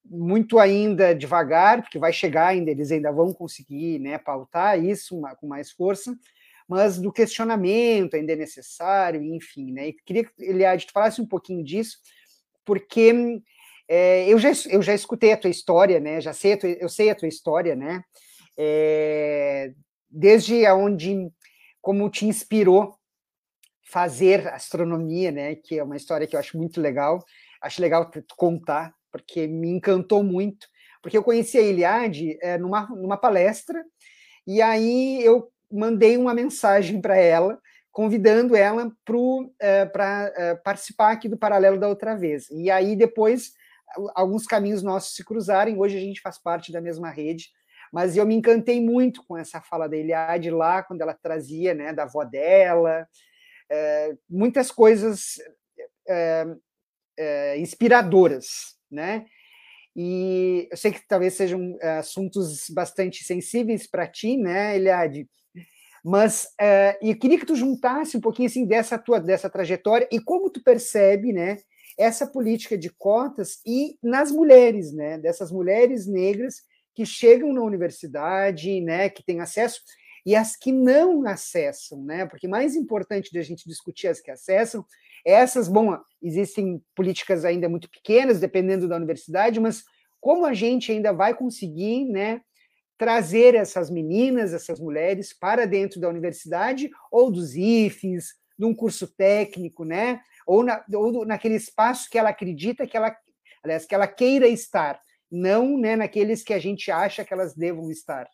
muito 0.02 0.58
ainda 0.58 1.14
devagar, 1.14 1.82
porque 1.82 1.98
vai 1.98 2.12
chegar 2.12 2.48
ainda, 2.48 2.70
eles 2.70 2.90
ainda 2.90 3.12
vão 3.12 3.34
conseguir, 3.34 3.98
né, 3.98 4.16
pautar 4.16 4.82
isso 4.82 5.20
com 5.38 5.46
mais 5.46 5.70
força, 5.70 6.18
mas 6.66 6.98
do 6.98 7.12
questionamento 7.12 8.14
ainda 8.14 8.32
é 8.32 8.36
necessário, 8.36 9.22
enfim, 9.22 9.72
né, 9.72 9.88
e 9.88 9.92
queria 9.92 10.24
que, 10.24 10.32
Eliade, 10.38 10.86
tu 10.86 10.92
falasse 10.92 11.20
um 11.20 11.26
pouquinho 11.26 11.62
disso, 11.62 11.98
porque 12.64 13.42
é, 13.88 14.26
eu, 14.28 14.38
já, 14.38 14.50
eu 14.70 14.82
já 14.82 14.94
escutei 14.94 15.32
a 15.32 15.36
tua 15.36 15.50
história, 15.50 16.00
né? 16.00 16.20
Já 16.20 16.32
sei 16.32 16.56
tua, 16.56 16.70
eu 16.70 16.88
sei 16.88 17.10
a 17.10 17.14
tua 17.14 17.28
história, 17.28 17.74
né? 17.76 18.02
É, 18.56 19.72
desde 20.08 20.66
onde, 20.70 21.30
como 21.80 22.08
te 22.08 22.26
inspirou 22.26 22.96
fazer 23.82 24.48
astronomia, 24.48 25.30
né? 25.30 25.54
Que 25.54 25.78
é 25.78 25.84
uma 25.84 25.96
história 25.96 26.26
que 26.26 26.34
eu 26.34 26.40
acho 26.40 26.56
muito 26.56 26.80
legal. 26.80 27.22
Acho 27.60 27.82
legal 27.82 28.10
contar, 28.36 28.92
porque 29.10 29.46
me 29.46 29.68
encantou 29.68 30.22
muito. 30.22 30.66
Porque 31.02 31.18
eu 31.18 31.22
conheci 31.22 31.58
a 31.58 31.62
Iliade 31.62 32.38
é, 32.40 32.56
numa, 32.56 32.86
numa 32.88 33.16
palestra, 33.16 33.84
e 34.46 34.62
aí 34.62 35.22
eu 35.22 35.50
mandei 35.70 36.16
uma 36.16 36.32
mensagem 36.32 37.00
para 37.00 37.16
ela, 37.16 37.58
convidando 37.92 38.56
ela 38.56 38.90
para 39.04 40.32
é, 40.36 40.50
é, 40.50 40.54
participar 40.54 41.12
aqui 41.12 41.28
do 41.28 41.36
Paralelo 41.36 41.78
da 41.78 41.88
outra 41.88 42.16
vez. 42.16 42.48
E 42.50 42.70
aí 42.70 42.96
depois 42.96 43.52
alguns 44.14 44.46
caminhos 44.46 44.82
nossos 44.82 45.14
se 45.14 45.24
cruzarem, 45.24 45.78
hoje 45.78 45.96
a 45.96 46.00
gente 46.00 46.20
faz 46.20 46.38
parte 46.38 46.72
da 46.72 46.80
mesma 46.80 47.10
rede, 47.10 47.48
mas 47.92 48.16
eu 48.16 48.26
me 48.26 48.34
encantei 48.34 48.80
muito 48.80 49.24
com 49.24 49.36
essa 49.36 49.60
fala 49.60 49.88
da 49.88 49.96
Eliade 49.96 50.50
lá, 50.50 50.82
quando 50.82 51.00
ela 51.00 51.14
trazia 51.14 51.74
né, 51.74 51.92
da 51.92 52.04
avó 52.04 52.24
dela, 52.24 53.06
é, 53.70 54.14
muitas 54.28 54.70
coisas 54.70 55.36
é, 56.08 56.46
é, 57.18 57.58
inspiradoras, 57.58 58.76
né? 58.90 59.26
E 59.96 60.66
eu 60.70 60.76
sei 60.76 60.90
que 60.90 61.06
talvez 61.06 61.34
sejam 61.34 61.76
é, 61.80 61.98
assuntos 61.98 62.68
bastante 62.70 63.22
sensíveis 63.22 63.86
para 63.86 64.08
ti, 64.08 64.36
né, 64.36 64.74
Eliade? 64.76 65.28
Mas 66.04 66.48
é, 66.60 66.98
eu 67.00 67.16
queria 67.16 67.38
que 67.38 67.46
tu 67.46 67.54
juntasse 67.54 68.16
um 68.16 68.20
pouquinho 68.20 68.48
assim 68.48 68.66
dessa 68.66 68.98
tua 68.98 69.20
dessa 69.20 69.48
trajetória 69.48 70.08
e 70.10 70.20
como 70.20 70.50
tu 70.50 70.62
percebe, 70.62 71.32
né, 71.32 71.58
essa 71.98 72.26
política 72.26 72.76
de 72.76 72.90
cotas 72.90 73.60
e 73.64 73.98
nas 74.02 74.30
mulheres, 74.30 74.92
né, 74.92 75.18
dessas 75.18 75.50
mulheres 75.50 76.06
negras 76.06 76.56
que 76.94 77.04
chegam 77.04 77.52
na 77.52 77.62
universidade, 77.62 78.80
né, 78.80 79.08
que 79.08 79.24
têm 79.24 79.40
acesso 79.40 79.80
e 80.26 80.34
as 80.34 80.56
que 80.56 80.72
não 80.72 81.26
acessam, 81.26 82.02
né? 82.02 82.24
Porque 82.24 82.48
mais 82.48 82.74
importante 82.74 83.32
da 83.32 83.42
gente 83.42 83.68
discutir 83.68 84.08
as 84.08 84.20
que 84.20 84.30
acessam, 84.30 84.84
essas, 85.24 85.68
bom, 85.68 85.98
existem 86.22 86.82
políticas 86.94 87.44
ainda 87.44 87.68
muito 87.68 87.90
pequenas, 87.90 88.40
dependendo 88.40 88.88
da 88.88 88.96
universidade, 88.96 89.60
mas 89.60 89.84
como 90.20 90.46
a 90.46 90.54
gente 90.54 90.90
ainda 90.90 91.12
vai 91.12 91.34
conseguir, 91.34 92.06
né, 92.06 92.40
trazer 92.96 93.54
essas 93.54 93.90
meninas, 93.90 94.54
essas 94.54 94.80
mulheres 94.80 95.32
para 95.32 95.66
dentro 95.66 96.00
da 96.00 96.08
universidade 96.08 96.88
ou 97.10 97.30
dos 97.30 97.54
IFES, 97.54 98.34
num 98.58 98.74
curso 98.74 99.06
técnico, 99.06 99.84
né? 99.84 100.20
Ou, 100.46 100.62
na, 100.62 100.84
ou 100.94 101.24
naquele 101.24 101.56
espaço 101.56 102.08
que 102.08 102.18
ela 102.18 102.30
acredita 102.30 102.86
que 102.86 102.96
ela, 102.96 103.14
aliás, 103.62 103.86
que 103.86 103.94
ela 103.94 104.06
queira 104.06 104.46
estar, 104.46 105.00
não 105.30 105.76
né, 105.78 105.96
naqueles 105.96 106.42
que 106.42 106.54
a 106.54 106.58
gente 106.58 106.90
acha 106.90 107.24
que 107.24 107.32
elas 107.32 107.54
devam 107.54 107.90
estar. 107.90 108.28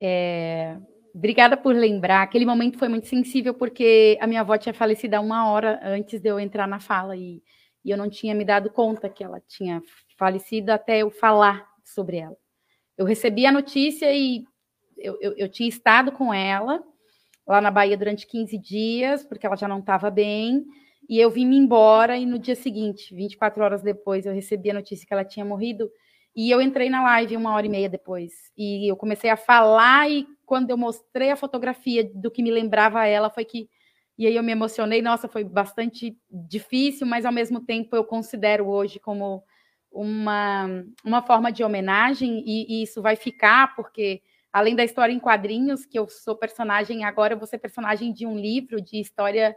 É, 0.00 0.76
obrigada 1.14 1.56
por 1.56 1.74
lembrar. 1.74 2.22
Aquele 2.22 2.46
momento 2.46 2.78
foi 2.78 2.88
muito 2.88 3.06
sensível, 3.08 3.52
porque 3.52 4.16
a 4.20 4.26
minha 4.26 4.40
avó 4.40 4.56
tinha 4.56 4.74
falecido 4.74 5.16
há 5.16 5.20
uma 5.20 5.50
hora 5.50 5.80
antes 5.82 6.20
de 6.20 6.28
eu 6.28 6.38
entrar 6.38 6.66
na 6.66 6.80
fala, 6.80 7.16
e, 7.16 7.42
e 7.84 7.90
eu 7.90 7.98
não 7.98 8.08
tinha 8.08 8.34
me 8.34 8.44
dado 8.44 8.70
conta 8.70 9.08
que 9.08 9.24
ela 9.24 9.40
tinha 9.46 9.82
falecido 10.16 10.70
até 10.70 10.98
eu 10.98 11.10
falar 11.10 11.68
sobre 11.84 12.18
ela. 12.18 12.36
Eu 12.96 13.04
recebi 13.04 13.46
a 13.46 13.52
notícia 13.52 14.12
e 14.12 14.44
eu, 14.96 15.18
eu, 15.20 15.34
eu 15.36 15.48
tinha 15.48 15.68
estado 15.68 16.12
com 16.12 16.32
ela 16.32 16.82
lá 17.46 17.60
na 17.60 17.70
Bahia 17.70 17.96
durante 17.96 18.26
15 18.26 18.58
dias, 18.58 19.24
porque 19.24 19.46
ela 19.46 19.56
já 19.56 19.66
não 19.66 19.80
estava 19.80 20.10
bem, 20.10 20.64
e 21.08 21.18
eu 21.18 21.30
vim 21.30 21.46
me 21.46 21.56
embora, 21.56 22.16
e 22.16 22.24
no 22.24 22.38
dia 22.38 22.54
seguinte, 22.54 23.14
24 23.14 23.62
horas 23.62 23.82
depois, 23.82 24.26
eu 24.26 24.32
recebi 24.32 24.70
a 24.70 24.74
notícia 24.74 25.06
que 25.06 25.12
ela 25.12 25.24
tinha 25.24 25.44
morrido, 25.44 25.90
e 26.34 26.50
eu 26.50 26.62
entrei 26.62 26.88
na 26.88 27.02
live 27.02 27.36
uma 27.36 27.52
hora 27.52 27.66
e 27.66 27.68
meia 27.68 27.88
depois. 27.88 28.32
E 28.56 28.90
eu 28.90 28.96
comecei 28.96 29.30
a 29.30 29.36
falar, 29.36 30.08
e 30.08 30.26
quando 30.46 30.70
eu 30.70 30.76
mostrei 30.76 31.30
a 31.30 31.36
fotografia 31.36 32.08
do 32.14 32.30
que 32.30 32.42
me 32.42 32.50
lembrava 32.50 33.06
ela, 33.06 33.30
foi 33.30 33.44
que. 33.44 33.68
E 34.16 34.26
aí 34.26 34.36
eu 34.36 34.42
me 34.42 34.52
emocionei. 34.52 35.02
Nossa, 35.02 35.26
foi 35.28 35.42
bastante 35.42 36.16
difícil, 36.30 37.06
mas 37.06 37.24
ao 37.24 37.32
mesmo 37.32 37.60
tempo 37.60 37.96
eu 37.96 38.04
considero 38.04 38.68
hoje 38.68 39.00
como 39.00 39.42
uma, 39.90 40.84
uma 41.04 41.22
forma 41.22 41.50
de 41.50 41.64
homenagem, 41.64 42.44
e, 42.46 42.80
e 42.80 42.82
isso 42.84 43.02
vai 43.02 43.16
ficar, 43.16 43.74
porque 43.74 44.22
além 44.52 44.74
da 44.74 44.84
história 44.84 45.12
em 45.12 45.18
quadrinhos, 45.18 45.84
que 45.86 45.98
eu 45.98 46.08
sou 46.08 46.36
personagem 46.36 47.04
agora, 47.04 47.34
eu 47.34 47.38
vou 47.38 47.46
ser 47.46 47.58
personagem 47.58 48.12
de 48.12 48.26
um 48.26 48.36
livro 48.36 48.80
de 48.80 49.00
história 49.00 49.56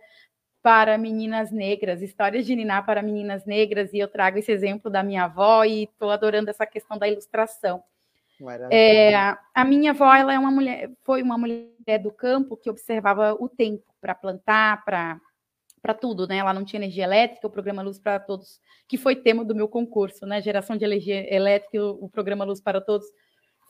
para 0.62 0.98
meninas 0.98 1.52
negras, 1.52 2.02
histórias 2.02 2.46
de 2.46 2.56
Niná 2.56 2.82
para 2.82 3.02
meninas 3.02 3.46
negras, 3.46 3.94
e 3.94 4.00
eu 4.00 4.08
trago 4.08 4.38
esse 4.38 4.52
exemplo 4.52 4.90
da 4.90 5.04
minha 5.04 5.26
avó 5.26 5.66
e 5.66 5.84
estou 5.84 6.10
adorando 6.10 6.50
essa 6.50 6.66
questão 6.66 6.98
da 6.98 7.08
ilustração. 7.08 7.84
É, 8.72 9.16
a 9.54 9.66
minha 9.66 9.92
avó 9.92 10.14
ela 10.14 10.34
é 10.34 10.40
uma 10.40 10.52
mulher, 10.52 10.90
foi 11.04 11.22
uma 11.22 11.38
mulher 11.38 12.00
do 12.02 12.12
campo 12.12 12.58
que 12.58 12.70
observava 12.70 13.34
o 13.34 13.48
tempo 13.50 13.84
para 14.02 14.16
plantar, 14.16 14.84
para 14.86 15.20
para 15.82 15.94
tudo, 15.94 16.26
né? 16.26 16.38
Ela 16.38 16.54
não 16.54 16.64
tinha 16.64 16.80
energia 16.80 17.04
elétrica, 17.04 17.46
o 17.46 17.50
programa 17.50 17.82
Luz 17.82 18.00
para 18.00 18.18
Todos, 18.18 18.58
que 18.88 18.98
foi 18.98 19.18
tema 19.18 19.44
do 19.44 19.54
meu 19.54 19.68
concurso, 19.68 20.26
né? 20.26 20.42
Geração 20.42 20.78
de 20.78 20.86
energia 20.86 21.36
elétrica, 21.36 21.84
o, 21.84 22.06
o 22.06 22.10
programa 22.10 22.46
Luz 22.46 22.62
para 22.62 22.80
Todos 22.80 23.06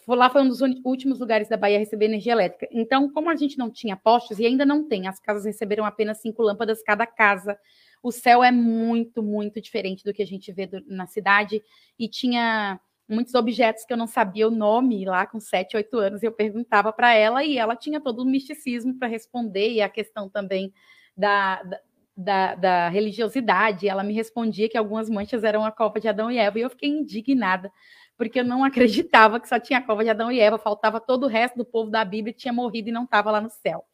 lá 0.07 0.29
foi 0.29 0.41
um 0.41 0.47
dos 0.47 0.61
últimos 0.83 1.19
lugares 1.19 1.47
da 1.47 1.57
Bahia 1.57 1.77
a 1.77 1.79
receber 1.79 2.05
energia 2.05 2.33
elétrica. 2.33 2.67
Então, 2.71 3.09
como 3.11 3.29
a 3.29 3.35
gente 3.35 3.57
não 3.57 3.69
tinha 3.69 3.95
postes, 3.95 4.39
e 4.39 4.45
ainda 4.45 4.65
não 4.65 4.87
tem, 4.87 5.07
as 5.07 5.19
casas 5.19 5.45
receberam 5.45 5.85
apenas 5.85 6.19
cinco 6.19 6.41
lâmpadas 6.41 6.83
cada 6.83 7.05
casa. 7.05 7.57
O 8.01 8.11
céu 8.11 8.43
é 8.43 8.51
muito, 8.51 9.23
muito 9.23 9.61
diferente 9.61 10.03
do 10.03 10.13
que 10.13 10.21
a 10.21 10.25
gente 10.25 10.51
vê 10.51 10.67
do, 10.67 10.83
na 10.87 11.07
cidade. 11.07 11.61
E 11.97 12.07
tinha 12.07 12.79
muitos 13.07 13.33
objetos 13.35 13.85
que 13.85 13.93
eu 13.93 13.97
não 13.97 14.07
sabia 14.07 14.47
o 14.47 14.51
nome 14.51 15.05
lá 15.05 15.25
com 15.25 15.39
sete, 15.39 15.77
oito 15.77 15.97
anos. 15.97 16.23
Eu 16.23 16.31
perguntava 16.31 16.91
para 16.91 17.13
ela 17.13 17.43
e 17.43 17.57
ela 17.57 17.75
tinha 17.75 18.01
todo 18.01 18.19
o 18.19 18.25
misticismo 18.25 18.97
para 18.97 19.07
responder 19.07 19.71
e 19.71 19.81
a 19.81 19.89
questão 19.89 20.29
também 20.29 20.73
da, 21.15 21.63
da 21.63 21.79
da, 22.15 22.55
da, 22.55 22.89
religiosidade. 22.89 23.87
Ela 23.87 24.03
me 24.03 24.13
respondia 24.13 24.69
que 24.69 24.77
algumas 24.77 25.09
manchas 25.09 25.43
eram 25.43 25.65
a 25.65 25.71
culpa 25.71 25.99
de 25.99 26.07
Adão 26.07 26.31
e 26.31 26.37
Eva, 26.37 26.59
e 26.59 26.61
eu 26.61 26.69
fiquei 26.69 26.89
indignada, 26.89 27.71
porque 28.17 28.39
eu 28.39 28.45
não 28.45 28.63
acreditava 28.63 29.39
que 29.39 29.47
só 29.47 29.59
tinha 29.59 29.79
a 29.79 29.81
cova 29.81 30.03
de 30.03 30.09
Adão 30.09 30.31
e 30.31 30.39
Eva, 30.39 30.57
faltava 30.57 30.99
todo 30.99 31.23
o 31.23 31.29
resto 31.29 31.57
do 31.57 31.65
povo 31.65 31.89
da 31.89 32.03
Bíblia 32.05 32.33
tinha 32.33 32.53
morrido 32.53 32.89
e 32.89 32.91
não 32.91 33.03
estava 33.03 33.31
lá 33.31 33.41
no 33.41 33.49
céu. 33.49 33.85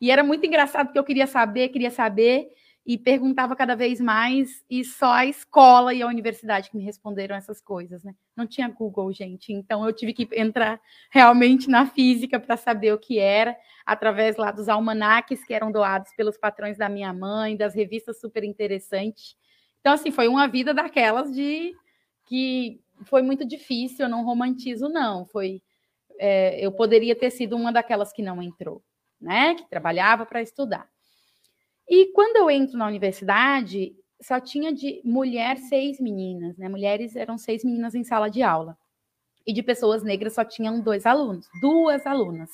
E 0.00 0.10
era 0.10 0.24
muito 0.24 0.46
engraçado 0.46 0.86
porque 0.86 0.98
eu 0.98 1.04
queria 1.04 1.26
saber, 1.26 1.68
queria 1.68 1.90
saber 1.90 2.48
e 2.86 2.96
perguntava 2.96 3.54
cada 3.54 3.76
vez 3.76 4.00
mais 4.00 4.64
e 4.68 4.82
só 4.82 5.12
a 5.12 5.26
escola 5.26 5.92
e 5.92 6.00
a 6.00 6.06
universidade 6.06 6.70
que 6.70 6.76
me 6.76 6.82
responderam 6.82 7.36
essas 7.36 7.60
coisas, 7.60 8.02
né? 8.02 8.14
Não 8.34 8.46
tinha 8.46 8.68
Google, 8.68 9.12
gente, 9.12 9.52
então 9.52 9.84
eu 9.86 9.92
tive 9.92 10.14
que 10.14 10.28
entrar 10.32 10.80
realmente 11.10 11.68
na 11.68 11.86
física 11.86 12.40
para 12.40 12.56
saber 12.56 12.92
o 12.92 12.98
que 12.98 13.18
era, 13.18 13.56
através 13.84 14.36
lá 14.36 14.50
dos 14.50 14.68
almanaques 14.68 15.44
que 15.44 15.52
eram 15.52 15.70
doados 15.70 16.10
pelos 16.16 16.38
patrões 16.38 16.78
da 16.78 16.88
minha 16.88 17.12
mãe, 17.12 17.56
das 17.56 17.74
revistas 17.74 18.18
super 18.18 18.42
interessantes. 18.42 19.36
Então 19.80 19.92
assim, 19.92 20.10
foi 20.10 20.28
uma 20.28 20.48
vida 20.48 20.72
daquelas 20.72 21.32
de 21.34 21.74
que 22.24 22.80
foi 23.04 23.22
muito 23.22 23.44
difícil, 23.44 24.06
eu 24.06 24.08
não 24.08 24.24
romantizo, 24.24 24.88
não. 24.88 25.24
Foi, 25.26 25.62
é, 26.18 26.64
eu 26.64 26.72
poderia 26.72 27.14
ter 27.14 27.30
sido 27.30 27.56
uma 27.56 27.72
daquelas 27.72 28.12
que 28.12 28.22
não 28.22 28.42
entrou, 28.42 28.82
né? 29.20 29.54
Que 29.54 29.68
trabalhava 29.68 30.26
para 30.26 30.42
estudar. 30.42 30.88
E 31.88 32.12
quando 32.12 32.36
eu 32.36 32.50
entro 32.50 32.78
na 32.78 32.86
universidade, 32.86 33.94
só 34.20 34.38
tinha 34.38 34.72
de 34.72 35.00
mulher 35.04 35.56
seis 35.56 35.98
meninas, 35.98 36.56
né? 36.56 36.68
Mulheres 36.68 37.16
eram 37.16 37.38
seis 37.38 37.64
meninas 37.64 37.94
em 37.94 38.04
sala 38.04 38.28
de 38.28 38.42
aula. 38.42 38.76
E 39.46 39.52
de 39.52 39.62
pessoas 39.62 40.02
negras 40.02 40.34
só 40.34 40.44
tinham 40.44 40.80
dois 40.80 41.06
alunos, 41.06 41.48
duas 41.60 42.06
alunas. 42.06 42.50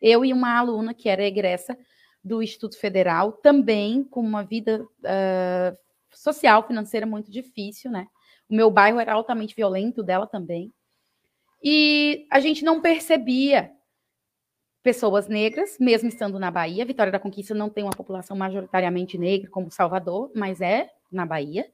Eu 0.00 0.24
e 0.24 0.32
uma 0.32 0.56
aluna 0.56 0.94
que 0.94 1.08
era 1.08 1.24
egressa 1.24 1.76
do 2.22 2.42
Instituto 2.42 2.78
Federal, 2.78 3.32
também 3.32 4.04
com 4.04 4.20
uma 4.20 4.42
vida 4.42 4.82
uh, 4.82 5.76
social, 6.12 6.66
financeira 6.66 7.06
muito 7.06 7.30
difícil, 7.30 7.90
né? 7.90 8.06
O 8.50 8.54
meu 8.54 8.70
bairro 8.70 8.98
era 8.98 9.12
altamente 9.12 9.54
violento, 9.54 10.02
dela 10.02 10.26
também. 10.26 10.72
E 11.62 12.26
a 12.30 12.40
gente 12.40 12.64
não 12.64 12.80
percebia 12.80 13.70
pessoas 14.82 15.28
negras, 15.28 15.76
mesmo 15.78 16.08
estando 16.08 16.38
na 16.38 16.50
Bahia. 16.50 16.84
Vitória 16.84 17.12
da 17.12 17.18
Conquista 17.18 17.54
não 17.54 17.68
tem 17.68 17.84
uma 17.84 17.92
população 17.92 18.36
majoritariamente 18.36 19.16
negra 19.18 19.50
como 19.50 19.70
Salvador, 19.70 20.32
mas 20.34 20.60
é 20.60 20.88
na 21.12 21.26
Bahia. 21.26 21.66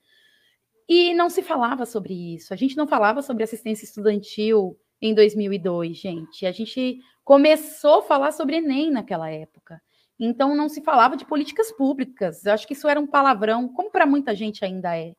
E 0.88 1.14
não 1.14 1.30
se 1.30 1.42
falava 1.42 1.86
sobre 1.86 2.34
isso. 2.34 2.52
A 2.52 2.56
gente 2.56 2.76
não 2.76 2.86
falava 2.86 3.22
sobre 3.22 3.42
assistência 3.42 3.84
estudantil 3.84 4.76
em 5.00 5.14
2002, 5.14 5.96
gente. 5.96 6.46
A 6.46 6.52
gente 6.52 6.98
começou 7.24 8.00
a 8.00 8.02
falar 8.02 8.32
sobre 8.32 8.56
Enem 8.56 8.90
naquela 8.90 9.30
época. 9.30 9.80
Então 10.18 10.54
não 10.54 10.68
se 10.68 10.82
falava 10.82 11.16
de 11.16 11.24
políticas 11.24 11.72
públicas. 11.72 12.44
Eu 12.44 12.52
acho 12.52 12.66
que 12.66 12.72
isso 12.72 12.88
era 12.88 13.00
um 13.00 13.06
palavrão, 13.06 13.68
como 13.68 13.90
para 13.90 14.06
muita 14.06 14.34
gente 14.34 14.64
ainda 14.64 14.96
é. 14.96 15.14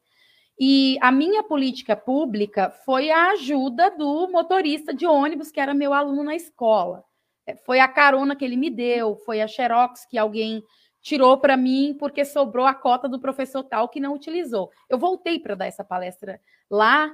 E 0.60 0.98
a 1.02 1.12
minha 1.12 1.44
política 1.44 1.96
pública 1.96 2.72
foi 2.84 3.12
a 3.12 3.32
ajuda 3.32 3.92
do 3.92 4.28
motorista 4.32 4.94
de 4.94 5.06
ônibus, 5.06 5.52
que 5.52 5.60
era 5.60 5.74
meu 5.74 5.94
aluno 5.94 6.24
na 6.24 6.36
escola. 6.36 7.04
É, 7.46 7.56
foi 7.56 7.80
a 7.80 7.88
carona 7.88 8.36
que 8.36 8.44
ele 8.44 8.58
me 8.58 8.70
deu, 8.70 9.16
foi 9.18 9.42
a 9.42 9.48
xerox 9.48 10.06
que 10.06 10.18
alguém 10.18 10.64
tirou 11.02 11.38
para 11.38 11.56
mim 11.56 11.96
porque 11.98 12.26
sobrou 12.26 12.66
a 12.66 12.74
cota 12.74 13.08
do 13.08 13.20
professor 13.20 13.64
tal 13.64 13.88
que 13.88 14.00
não 14.00 14.14
utilizou. 14.14 14.70
Eu 14.90 14.98
voltei 14.98 15.40
para 15.40 15.56
dar 15.56 15.68
essa 15.68 15.84
palestra 15.84 16.42
lá, 16.70 17.10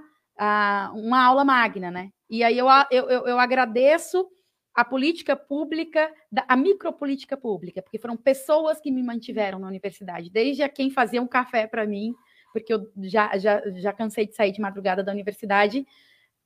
uma 0.96 1.24
aula 1.24 1.46
magna, 1.46 1.92
né? 1.92 2.10
E 2.30 2.44
aí 2.44 2.58
eu, 2.58 2.68
eu, 2.90 3.28
eu 3.28 3.40
agradeço 3.40 4.28
a 4.74 4.84
política 4.84 5.36
pública, 5.36 6.12
a 6.48 6.56
micropolítica 6.56 7.38
pública, 7.38 7.82
porque 7.82 8.00
foram 8.00 8.18
pessoas 8.18 8.82
que 8.82 8.90
me 8.90 9.04
mantiveram 9.04 9.60
na 9.60 9.68
universidade, 9.68 10.32
desde 10.32 10.64
a 10.64 10.70
quem 10.70 10.90
fazia 10.90 11.22
um 11.22 11.28
café 11.28 11.68
para 11.68 11.86
mim, 11.86 12.16
porque 12.54 12.74
eu 12.74 12.90
já, 13.02 13.38
já, 13.38 13.62
já 13.76 13.92
cansei 13.92 14.28
de 14.28 14.36
sair 14.36 14.52
de 14.52 14.62
madrugada 14.62 15.04
da 15.04 15.12
universidade, 15.12 15.86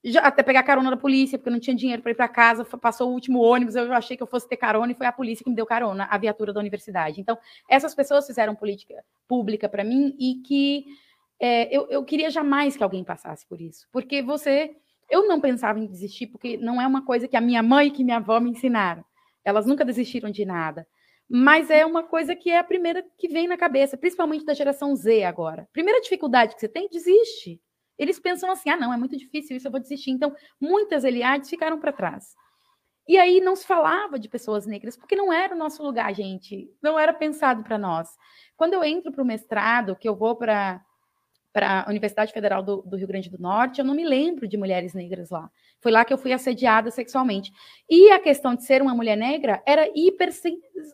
já, 0.04 0.22
até 0.22 0.42
pegar 0.42 0.64
carona 0.64 0.90
da 0.90 0.98
polícia, 0.98 1.38
porque 1.38 1.50
eu 1.50 1.54
não 1.54 1.60
tinha 1.60 1.76
dinheiro 1.76 2.02
para 2.02 2.12
ir 2.12 2.16
para 2.16 2.28
casa, 2.28 2.64
passou 2.64 3.10
o 3.10 3.14
último 3.14 3.42
ônibus, 3.42 3.76
eu 3.76 3.92
achei 3.94 4.16
que 4.16 4.24
eu 4.24 4.28
fosse 4.28 4.48
ter 4.48 4.58
carona 4.58 4.92
e 4.92 4.96
foi 4.96 5.06
a 5.06 5.12
polícia 5.12 5.44
que 5.44 5.50
me 5.50 5.56
deu 5.56 5.66
carona, 5.66 6.08
a 6.10 6.18
viatura 6.18 6.54
da 6.54 6.60
universidade. 6.60 7.20
Então, 7.20 7.38
essas 7.70 7.94
pessoas 7.94 8.26
fizeram 8.26 8.56
política 8.56 8.96
pública 9.28 9.68
para 9.68 9.84
mim 9.84 10.16
e 10.18 10.36
que 10.36 10.86
é, 11.40 11.76
eu, 11.76 11.88
eu 11.90 12.04
queria 12.06 12.32
jamais 12.32 12.78
que 12.78 12.84
alguém 12.84 13.04
passasse 13.04 13.46
por 13.46 13.60
isso, 13.62 13.88
porque 13.92 14.22
você 14.22 14.76
eu 15.10 15.28
não 15.28 15.40
pensava 15.40 15.80
em 15.80 15.86
desistir, 15.86 16.28
porque 16.28 16.58
não 16.58 16.82
é 16.82 16.88
uma 16.88 17.06
coisa 17.06 17.28
que 17.28 17.38
a 17.38 17.42
minha 17.42 17.64
mãe 17.64 17.88
e 17.88 17.92
que 17.92 18.04
minha 18.04 18.18
avó 18.18 18.40
me 18.40 18.50
ensinaram. 18.50 19.04
Elas 19.44 19.66
nunca 19.66 19.86
desistiram 19.86 20.30
de 20.30 20.46
nada. 20.46 20.86
Mas 21.30 21.70
é 21.70 21.86
uma 21.86 22.04
coisa 22.04 22.36
que 22.36 22.50
é 22.50 22.58
a 22.58 22.64
primeira 22.64 23.06
que 23.18 23.28
vem 23.28 23.48
na 23.48 23.58
cabeça, 23.58 23.98
principalmente 23.98 24.46
da 24.46 24.54
geração 24.54 24.96
Z 24.96 25.24
agora. 25.24 25.68
Primeira 25.74 26.00
dificuldade 26.02 26.56
que 26.56 26.62
você 26.62 26.70
tem, 26.70 26.88
desiste. 26.90 27.62
Eles 27.98 28.20
pensam 28.20 28.50
assim: 28.52 28.70
ah, 28.70 28.78
não, 28.78 28.94
é 28.94 28.98
muito 28.98 29.18
difícil 29.18 29.58
isso, 29.58 29.68
eu 29.68 29.72
vou 29.72 29.80
desistir. 29.82 30.12
Então, 30.12 30.34
muitas 30.60 31.04
Eliades 31.04 31.50
ficaram 31.50 31.80
para 31.80 31.92
trás. 31.92 32.34
E 33.08 33.18
aí 33.18 33.40
não 33.40 33.56
se 33.56 33.66
falava 33.66 34.20
de 34.20 34.28
pessoas 34.28 34.66
negras, 34.66 34.98
porque 34.98 35.16
não 35.16 35.32
era 35.32 35.56
o 35.56 35.58
nosso 35.58 35.82
lugar, 35.82 36.14
gente. 36.14 36.70
Não 36.82 37.00
era 37.00 37.14
pensado 37.14 37.64
para 37.64 37.78
nós. 37.78 38.10
Quando 38.56 38.74
eu 38.74 38.84
entro 38.84 39.12
para 39.12 39.24
o 39.24 39.26
mestrado, 39.26 39.96
que 39.96 40.08
eu 40.08 40.16
vou 40.16 40.36
para 40.36 40.84
a 41.56 41.86
Universidade 41.88 42.34
Federal 42.34 42.62
do, 42.62 42.82
do, 42.82 42.98
Rio 42.98 43.08
Grande 43.08 43.30
do 43.30 43.40
Norte, 43.40 43.80
eu 43.80 43.86
não 43.86 43.96
me 43.96 44.04
lembro 44.04 44.48
de 44.48 44.58
mulheres 44.58 44.94
negras 44.94 45.30
lá. 45.30 45.50
Foi 45.80 45.92
lá 45.92 46.04
que 46.04 46.12
eu 46.12 46.18
fui 46.18 46.34
assediada 46.34 46.90
sexualmente. 46.90 47.52
E 47.90 48.12
a 48.12 48.20
questão 48.20 48.56
de 48.56 48.64
ser 48.64 48.82
uma 48.82 48.96
mulher 48.96 49.16
negra 49.16 49.62
era 49.66 49.88
hiper 49.96 50.30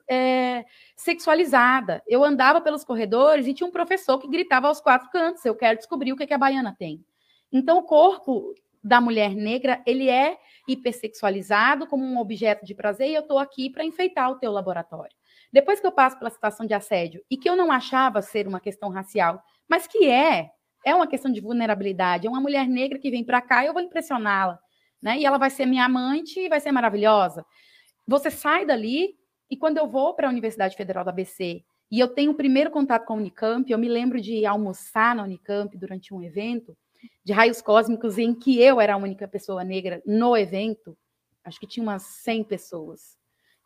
é, 0.10 0.66
sexualizada. 0.96 2.04
Eu 2.08 2.24
andava 2.24 2.60
pelos 2.60 2.84
corredores 2.84 3.48
e 3.48 3.54
tinha 3.54 3.68
um 3.68 3.72
professor 3.72 4.20
que 4.20 4.28
gritava 4.28 4.68
aos 4.68 4.82
quatro 4.82 5.10
cantos: 5.10 5.46
Eu 5.46 5.56
quero 5.56 5.78
descobrir 5.78 6.12
o 6.12 6.18
que, 6.18 6.28
que 6.28 6.34
a 6.34 6.38
baiana 6.38 6.76
tem. 6.78 7.04
Então, 7.52 7.78
o 7.78 7.84
corpo 7.84 8.54
da 8.84 9.00
mulher 9.00 9.34
negra 9.34 9.82
ele 9.86 10.10
é 10.10 10.38
hipersexualizado 10.68 11.88
como 11.88 12.04
um 12.04 12.18
objeto 12.20 12.66
de 12.66 12.76
prazer 12.76 13.10
e 13.10 13.16
eu 13.16 13.22
estou 13.22 13.40
aqui 13.40 13.70
para 13.70 13.86
enfeitar 13.86 14.30
o 14.30 14.36
teu 14.36 14.52
laboratório. 14.52 15.16
Depois 15.52 15.80
que 15.80 15.88
eu 15.88 15.92
passo 15.92 16.18
pela 16.18 16.30
situação 16.30 16.66
de 16.66 16.74
assédio 16.74 17.24
e 17.30 17.38
que 17.38 17.50
eu 17.50 17.56
não 17.56 17.72
achava 17.72 18.22
ser 18.22 18.48
uma 18.48 18.60
questão 18.60 18.90
racial, 18.90 19.42
mas 19.70 19.88
que 19.88 20.10
é, 20.10 20.50
é 20.86 20.94
uma 20.94 21.08
questão 21.08 21.32
de 21.32 21.40
vulnerabilidade. 21.40 22.28
É 22.28 22.30
uma 22.30 22.42
mulher 22.42 22.68
negra 22.68 23.00
que 23.00 23.10
vem 23.10 23.24
para 23.24 23.42
cá 23.42 23.64
e 23.64 23.68
eu 23.68 23.74
vou 23.74 23.82
impressioná-la, 23.82 24.60
né? 25.04 25.20
E 25.20 25.26
ela 25.26 25.38
vai 25.38 25.50
ser 25.50 25.66
minha 25.66 25.84
amante 25.84 26.40
e 26.40 26.48
vai 26.48 26.62
ser 26.62 26.72
maravilhosa. 26.72 27.46
Você 28.08 28.32
sai 28.32 28.66
dali 28.66 29.16
e 29.52 29.58
quando 29.58 29.78
eu 29.78 29.88
vou 29.88 30.16
para 30.16 30.28
a 30.28 30.32
Universidade 30.32 30.78
Federal 30.78 31.04
da 31.04 31.12
ABC 31.12 31.62
e 31.92 32.00
eu 32.00 32.08
tenho 32.08 32.32
o 32.32 32.36
primeiro 32.36 32.72
contato 32.72 33.06
com 33.06 33.14
a 33.14 33.18
Unicamp, 33.18 33.70
eu 33.70 33.78
me 33.78 33.90
lembro 33.90 34.22
de 34.22 34.46
almoçar 34.46 35.14
na 35.14 35.24
Unicamp 35.24 35.78
durante 35.78 36.14
um 36.14 36.24
evento 36.24 36.76
de 37.24 37.34
raios 37.34 37.62
cósmicos 37.62 38.18
em 38.18 38.34
que 38.34 38.62
eu 38.62 38.80
era 38.80 38.94
a 38.94 38.98
única 38.98 39.28
pessoa 39.28 39.64
negra 39.64 40.02
no 40.06 40.38
evento. 40.38 40.98
Acho 41.44 41.60
que 41.60 41.68
tinha 41.68 41.84
umas 41.84 42.04
100 42.04 42.46
pessoas 42.46 43.18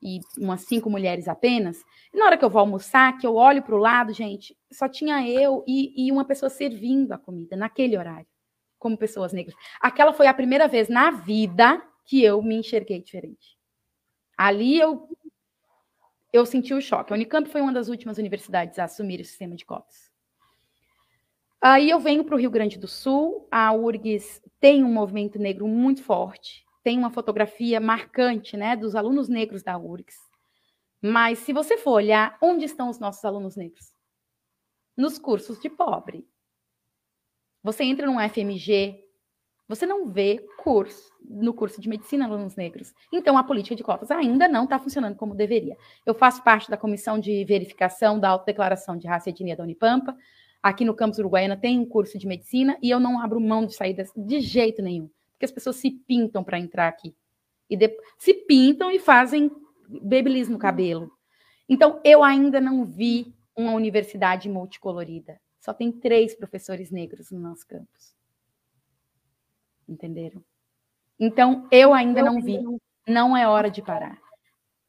e 0.01 0.19
umas 0.39 0.61
cinco 0.61 0.89
mulheres 0.89 1.27
apenas. 1.27 1.83
E 2.11 2.17
na 2.17 2.25
hora 2.25 2.38
que 2.38 2.45
eu 2.45 2.49
vou 2.49 2.59
almoçar, 2.59 3.17
que 3.17 3.25
eu 3.25 3.35
olho 3.35 3.61
para 3.61 3.75
o 3.75 3.79
lado, 3.79 4.11
gente, 4.11 4.57
só 4.71 4.88
tinha 4.88 5.27
eu 5.27 5.63
e, 5.67 6.07
e, 6.07 6.11
uma 6.11 6.25
pessoa 6.25 6.49
servindo 6.49 7.11
a 7.11 7.17
comida 7.17 7.55
naquele 7.55 7.97
horário, 7.97 8.27
como 8.78 8.97
pessoas 8.97 9.34
negras. 9.34 9.55
Aquela 9.82 10.13
foi 10.13 10.28
a 10.28 10.34
primeira 10.34 10.67
vez 10.67 10.89
na 10.89 11.11
vida 11.11 11.82
que 12.05 12.23
eu 12.23 12.41
me 12.41 12.55
enxerguei 12.55 13.01
diferente. 13.01 13.57
Ali 14.38 14.80
eu 14.80 15.07
eu 16.34 16.45
senti 16.45 16.73
o 16.73 16.82
choque. 16.82 17.11
A 17.11 17.15
Unicamp 17.15 17.49
foi 17.49 17.61
uma 17.61 17.73
das 17.73 17.88
últimas 17.88 18.17
universidades 18.17 18.78
a 18.78 18.84
assumir 18.84 19.19
o 19.19 19.25
sistema 19.25 19.55
de 19.55 19.65
cotas. 19.65 20.11
Aí 21.59 21.89
eu 21.89 21.99
venho 21.99 22.23
para 22.23 22.36
o 22.36 22.38
Rio 22.38 22.51
Grande 22.51 22.78
do 22.78 22.88
Sul. 22.88 23.47
A 23.49 23.73
URGS 23.73 24.41
tem 24.59 24.84
um 24.84 24.91
movimento 24.91 25.39
negro 25.39 25.67
muito 25.67 26.03
forte 26.03 26.67
tem 26.88 26.97
uma 26.97 27.09
fotografia 27.09 27.82
marcante 27.82 28.55
né, 28.55 28.73
dos 28.73 28.95
alunos 28.95 29.28
negros 29.28 29.61
da 29.61 29.78
URGS. 29.78 30.15
Mas 31.01 31.39
se 31.39 31.51
você 31.51 31.78
for 31.78 31.91
olhar, 31.91 32.38
onde 32.41 32.63
estão 32.63 32.89
os 32.89 32.97
nossos 32.97 33.25
alunos 33.25 33.57
negros? 33.57 33.91
Nos 34.95 35.19
cursos 35.19 35.59
de 35.59 35.69
pobre. 35.69 36.25
Você 37.64 37.84
entra 37.84 38.08
num 38.08 38.20
FMG, 38.20 39.03
você 39.68 39.86
não 39.86 40.10
vê 40.10 40.45
curso 40.58 41.12
no 41.28 41.53
curso 41.53 41.82
de 41.82 41.89
medicina 41.89 42.26
alunos 42.26 42.55
negros. 42.55 42.93
Então 43.12 43.38
a 43.38 43.43
política 43.43 43.76
de 43.76 43.84
cotas 43.84 44.10
ainda 44.12 44.47
não 44.47 44.64
está 44.64 44.80
funcionando 44.80 45.16
como 45.16 45.36
deveria. 45.36 45.76
Eu 46.05 46.14
faço 46.14 46.43
parte 46.43 46.70
da 46.70 46.78
comissão 46.78 47.20
de 47.20 47.43
verificação 47.43 48.20
da 48.20 48.30
autodeclaração 48.30 48.97
de 48.97 49.08
raça 49.08 49.30
e 49.30 49.32
etnia 49.32 49.58
da 49.58 49.64
Unipampa. 49.64 50.16
Aqui 50.64 50.86
no 50.86 50.95
campus 50.95 51.20
Uruguaiana 51.20 51.58
tem 51.58 51.80
um 51.80 51.86
curso 51.86 52.18
de 52.18 52.26
medicina 52.26 52.78
e 52.82 52.89
eu 52.89 52.99
não 52.99 53.22
abro 53.22 53.41
mão 53.41 53.66
de 53.66 53.76
sair 53.76 53.95
de 54.16 54.39
jeito 54.39 54.82
nenhum 54.82 55.10
porque 55.38 55.45
as 55.45 55.51
pessoas 55.51 55.76
se 55.76 55.91
pintam 55.91 56.43
para 56.43 56.60
entrar 56.60 56.88
aqui. 56.88 57.16
E 57.70 57.78
de, 57.78 57.95
se 58.18 58.34
pintam 58.34 58.89
e 58.89 58.97
fazem 58.97 59.51
babyliss 60.01 60.49
no 60.49 60.58
cabelo. 60.58 61.12
Então, 61.70 62.01
eu 62.03 62.24
ainda 62.24 62.60
não 62.60 62.84
vi 62.84 63.36
uma 63.55 63.74
universidade 63.74 64.49
multicolorida. 64.49 65.39
Só 65.60 65.74
tem 65.74 65.91
três 65.91 66.36
professores 66.36 66.91
negros 66.91 67.32
no 67.32 67.39
nosso 67.39 67.68
campus. 67.68 68.16
Entenderam? 69.88 70.43
Então, 71.20 71.68
eu 71.72 71.93
ainda 71.93 72.22
não 72.22 72.41
vi. 72.41 72.60
Não 73.08 73.36
é 73.36 73.47
hora 73.47 73.72
de 73.72 73.82
parar. 73.82 74.20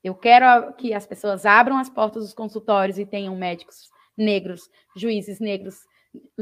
Eu 0.03 0.15
quero 0.15 0.73
que 0.75 0.93
as 0.93 1.07
pessoas 1.07 1.47
abram 1.47 1.79
as 1.79 1.89
portas 1.89 2.25
dos 2.25 2.35
consultórios 2.35 2.99
e 2.99 3.07
tenham 3.07 3.37
médicos 3.37 3.91
negros, 4.17 4.69
juízes 4.97 5.39
negros, 5.39 5.87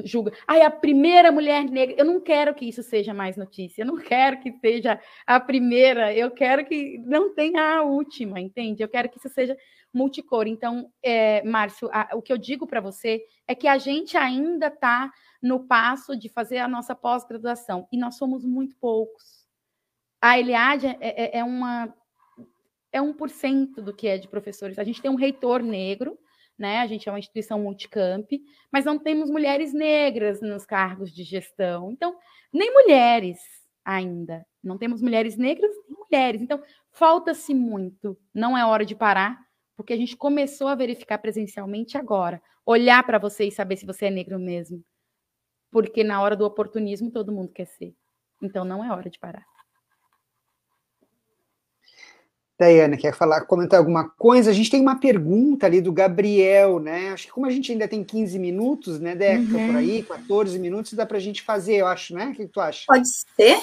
julga. 0.04 0.32
Ai, 0.46 0.62
a 0.62 0.70
primeira 0.70 1.32
mulher 1.32 1.64
negra. 1.64 1.94
Eu 1.98 2.04
não 2.04 2.20
quero 2.20 2.54
que 2.54 2.66
isso 2.66 2.82
seja 2.82 3.12
mais 3.12 3.36
notícia. 3.36 3.82
Eu 3.82 3.86
não 3.86 3.96
quero 3.96 4.40
que 4.40 4.52
seja 4.60 5.00
a 5.26 5.40
primeira. 5.40 6.14
Eu 6.14 6.30
quero 6.30 6.64
que 6.64 6.98
não 6.98 7.34
tenha 7.34 7.78
a 7.78 7.82
última, 7.82 8.40
entende? 8.40 8.82
Eu 8.82 8.88
quero 8.88 9.08
que 9.08 9.18
isso 9.18 9.28
seja 9.28 9.56
multicor. 9.92 10.46
Então, 10.46 10.90
é, 11.02 11.42
Márcio, 11.42 11.88
a, 11.92 12.10
o 12.14 12.22
que 12.22 12.32
eu 12.32 12.38
digo 12.38 12.66
para 12.66 12.80
você 12.80 13.22
é 13.46 13.54
que 13.54 13.66
a 13.66 13.78
gente 13.78 14.16
ainda 14.16 14.68
está 14.68 15.10
no 15.42 15.66
passo 15.66 16.16
de 16.16 16.28
fazer 16.28 16.58
a 16.58 16.68
nossa 16.68 16.94
pós-graduação 16.94 17.88
e 17.92 17.98
nós 17.98 18.16
somos 18.16 18.44
muito 18.44 18.76
poucos. 18.76 19.46
A 20.20 20.38
Eliade 20.38 20.86
é, 20.86 20.98
é, 21.00 21.38
é 21.38 21.44
uma 21.44 21.94
é 22.92 23.00
1% 23.00 23.74
do 23.82 23.92
que 23.92 24.08
é 24.08 24.16
de 24.16 24.28
professores. 24.28 24.78
A 24.78 24.84
gente 24.84 25.02
tem 25.02 25.10
um 25.10 25.16
reitor 25.16 25.62
negro, 25.62 26.18
né? 26.58 26.78
A 26.78 26.86
gente 26.86 27.08
é 27.08 27.12
uma 27.12 27.18
instituição 27.18 27.60
multicamp, 27.60 28.30
mas 28.72 28.84
não 28.84 28.98
temos 28.98 29.30
mulheres 29.30 29.72
negras 29.72 30.40
nos 30.40 30.64
cargos 30.64 31.12
de 31.12 31.22
gestão. 31.22 31.92
Então, 31.92 32.16
nem 32.52 32.72
mulheres 32.72 33.38
ainda. 33.84 34.46
Não 34.62 34.78
temos 34.78 35.02
mulheres 35.02 35.36
negras 35.36 35.70
nem 35.88 35.98
mulheres. 35.98 36.40
Então, 36.40 36.62
falta-se 36.90 37.54
muito. 37.54 38.18
Não 38.34 38.56
é 38.56 38.64
hora 38.64 38.84
de 38.84 38.94
parar, 38.94 39.38
porque 39.76 39.92
a 39.92 39.96
gente 39.96 40.16
começou 40.16 40.68
a 40.68 40.74
verificar 40.74 41.18
presencialmente 41.18 41.96
agora. 41.96 42.42
Olhar 42.64 43.04
para 43.04 43.18
você 43.18 43.44
e 43.44 43.52
saber 43.52 43.76
se 43.76 43.86
você 43.86 44.06
é 44.06 44.10
negro 44.10 44.38
mesmo. 44.38 44.82
Porque 45.70 46.02
na 46.02 46.20
hora 46.22 46.34
do 46.34 46.44
oportunismo 46.44 47.10
todo 47.10 47.32
mundo 47.32 47.52
quer 47.52 47.66
ser. 47.66 47.94
Então, 48.42 48.64
não 48.64 48.84
é 48.84 48.90
hora 48.90 49.10
de 49.10 49.18
parar. 49.18 49.46
Daiane, 52.58 52.96
quer 52.96 53.14
falar, 53.14 53.42
comentar 53.42 53.78
alguma 53.78 54.08
coisa? 54.08 54.50
A 54.50 54.54
gente 54.54 54.70
tem 54.70 54.80
uma 54.80 54.98
pergunta 54.98 55.66
ali 55.66 55.80
do 55.80 55.92
Gabriel, 55.92 56.80
né? 56.80 57.10
Acho 57.10 57.26
que 57.26 57.32
como 57.32 57.46
a 57.46 57.50
gente 57.50 57.70
ainda 57.70 57.86
tem 57.86 58.02
15 58.02 58.38
minutos, 58.38 58.98
né, 58.98 59.14
Deca, 59.14 59.56
uhum. 59.56 59.66
por 59.66 59.76
aí, 59.76 60.02
14 60.02 60.58
minutos, 60.58 60.94
dá 60.94 61.04
para 61.04 61.18
a 61.18 61.20
gente 61.20 61.42
fazer, 61.42 61.76
eu 61.76 61.86
acho, 61.86 62.14
né? 62.14 62.28
O 62.28 62.34
que 62.34 62.46
tu 62.46 62.60
acha? 62.60 62.84
Pode 62.86 63.08
ser. 63.08 63.60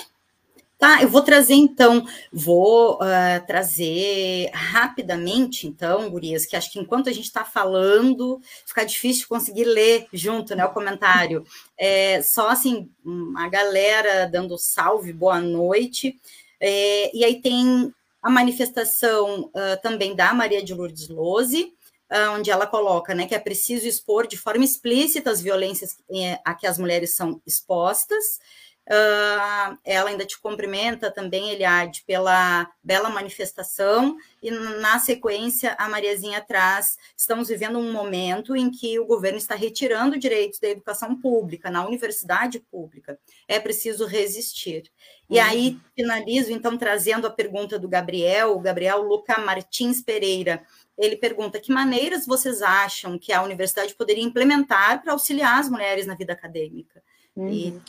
Tá, 0.77 1.01
eu 1.01 1.07
vou 1.07 1.21
trazer 1.21 1.53
então, 1.53 2.05
vou 2.31 2.95
uh, 2.95 3.47
trazer 3.47 4.49
rapidamente, 4.53 5.65
então, 5.65 6.09
Gurias, 6.09 6.45
que 6.45 6.57
acho 6.57 6.69
que 6.71 6.79
enquanto 6.79 7.07
a 7.07 7.13
gente 7.13 7.23
está 7.23 7.45
falando, 7.45 8.41
fica 8.65 8.83
difícil 8.83 9.25
conseguir 9.29 9.63
ler 9.63 10.07
junto, 10.11 10.53
né, 10.55 10.65
o 10.65 10.73
comentário. 10.73 11.45
É, 11.77 12.21
só 12.21 12.49
assim, 12.49 12.89
a 13.37 13.47
galera 13.47 14.25
dando 14.25 14.57
salve, 14.57 15.13
boa 15.13 15.39
noite. 15.39 16.19
É, 16.59 17.15
e 17.15 17.23
aí 17.23 17.41
tem 17.41 17.93
a 18.23 18.29
manifestação 18.29 19.51
uh, 19.53 19.81
também 19.81 20.15
da 20.15 20.33
Maria 20.33 20.63
de 20.63 20.73
Lourdes 20.73 21.09
Lose, 21.09 21.73
uh, 22.09 22.31
onde 22.31 22.49
ela 22.49 22.65
coloca 22.65 23.13
né, 23.13 23.27
que 23.27 23.35
é 23.35 23.39
preciso 23.39 23.85
expor 23.85 24.25
de 24.25 24.37
forma 24.37 24.63
explícita 24.63 25.29
as 25.29 25.41
violências 25.41 25.97
eh, 26.09 26.39
a 26.45 26.55
que 26.55 26.65
as 26.65 26.77
mulheres 26.77 27.15
são 27.15 27.41
expostas, 27.45 28.39
Uh, 28.85 29.79
ela 29.85 30.09
ainda 30.09 30.25
te 30.25 30.37
cumprimenta 30.37 31.09
também, 31.09 31.51
Eliade, 31.51 32.03
pela 32.05 32.69
bela 32.83 33.09
manifestação, 33.09 34.17
e 34.41 34.51
na 34.51 34.99
sequência 34.99 35.73
a 35.79 35.87
Mariazinha 35.87 36.41
traz: 36.41 36.97
estamos 37.15 37.47
vivendo 37.47 37.79
um 37.79 37.93
momento 37.93 38.57
em 38.57 38.69
que 38.69 38.99
o 38.99 39.05
governo 39.05 39.37
está 39.37 39.55
retirando 39.55 40.19
direitos 40.19 40.59
da 40.59 40.67
educação 40.67 41.15
pública, 41.15 41.71
na 41.71 41.87
universidade 41.87 42.59
pública. 42.59 43.17
É 43.47 43.57
preciso 43.57 44.05
resistir. 44.05 44.91
E 45.33 45.39
uhum. 45.39 45.45
aí 45.45 45.79
finalizo, 45.95 46.51
então, 46.51 46.77
trazendo 46.77 47.25
a 47.25 47.31
pergunta 47.31 47.79
do 47.79 47.87
Gabriel, 47.87 48.55
o 48.55 48.59
Gabriel 48.59 49.01
Luca 49.01 49.39
Martins 49.39 49.99
Pereira. 49.99 50.61
Ele 50.95 51.15
pergunta: 51.15 51.59
que 51.59 51.73
maneiras 51.73 52.27
vocês 52.27 52.61
acham 52.61 53.17
que 53.17 53.33
a 53.33 53.41
universidade 53.41 53.95
poderia 53.95 54.23
implementar 54.23 55.01
para 55.01 55.11
auxiliar 55.13 55.59
as 55.59 55.69
mulheres 55.69 56.05
na 56.05 56.13
vida 56.13 56.33
acadêmica? 56.33 57.01
Uhum. 57.35 57.49
E 57.49 57.81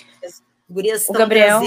Gurias 0.68 1.06
o 1.06 1.12
Gabriel, 1.12 1.60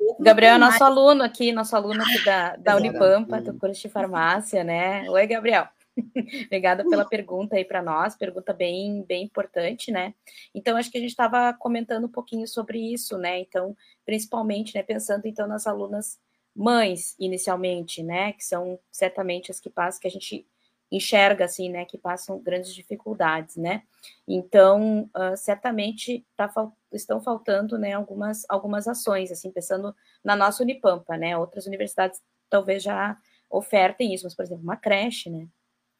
um 0.00 0.24
Gabriel 0.24 0.54
é 0.54 0.58
nosso 0.58 0.82
aluno 0.82 1.22
aqui, 1.22 1.52
nosso 1.52 1.76
aluno 1.76 2.02
aqui 2.02 2.24
da, 2.24 2.56
da 2.56 2.76
Unipampa, 2.76 3.42
do 3.42 3.52
curso 3.52 3.82
de 3.82 3.88
farmácia, 3.90 4.64
né? 4.64 5.08
Oi, 5.10 5.26
Gabriel. 5.26 5.68
Obrigada 6.46 6.84
pela 6.88 7.04
pergunta 7.04 7.56
aí 7.56 7.64
para 7.64 7.82
nós, 7.82 8.16
pergunta 8.16 8.52
bem, 8.52 9.02
bem 9.02 9.24
importante, 9.24 9.90
né? 9.90 10.14
Então, 10.54 10.76
acho 10.76 10.90
que 10.90 10.98
a 10.98 11.00
gente 11.00 11.10
estava 11.10 11.52
comentando 11.52 12.04
um 12.04 12.12
pouquinho 12.12 12.46
sobre 12.46 12.78
isso, 12.78 13.18
né? 13.18 13.40
Então, 13.40 13.76
principalmente, 14.04 14.74
né, 14.74 14.82
pensando 14.82 15.26
então 15.26 15.46
nas 15.46 15.66
alunas 15.66 16.18
mães, 16.54 17.14
inicialmente, 17.18 18.02
né? 18.02 18.32
Que 18.32 18.44
são 18.44 18.78
certamente 18.90 19.50
as 19.50 19.60
que 19.60 19.70
passam, 19.70 20.00
que 20.00 20.08
a 20.08 20.10
gente 20.10 20.46
enxerga 20.90 21.44
assim, 21.44 21.68
né, 21.68 21.84
que 21.84 21.98
passam 21.98 22.40
grandes 22.40 22.74
dificuldades, 22.74 23.56
né? 23.56 23.82
Então, 24.26 25.08
uh, 25.14 25.36
certamente 25.36 26.26
tá, 26.34 26.50
estão 26.92 27.20
faltando, 27.20 27.76
né, 27.78 27.92
algumas 27.92 28.44
algumas 28.48 28.88
ações, 28.88 29.30
assim, 29.30 29.50
pensando 29.50 29.94
na 30.24 30.34
nossa 30.34 30.62
Unipampa, 30.62 31.16
né? 31.16 31.36
Outras 31.36 31.66
universidades 31.66 32.22
talvez 32.48 32.82
já 32.82 33.18
ofertem 33.50 34.14
isso, 34.14 34.24
mas 34.24 34.34
por 34.34 34.44
exemplo, 34.44 34.64
uma 34.64 34.76
creche, 34.76 35.30
né? 35.30 35.46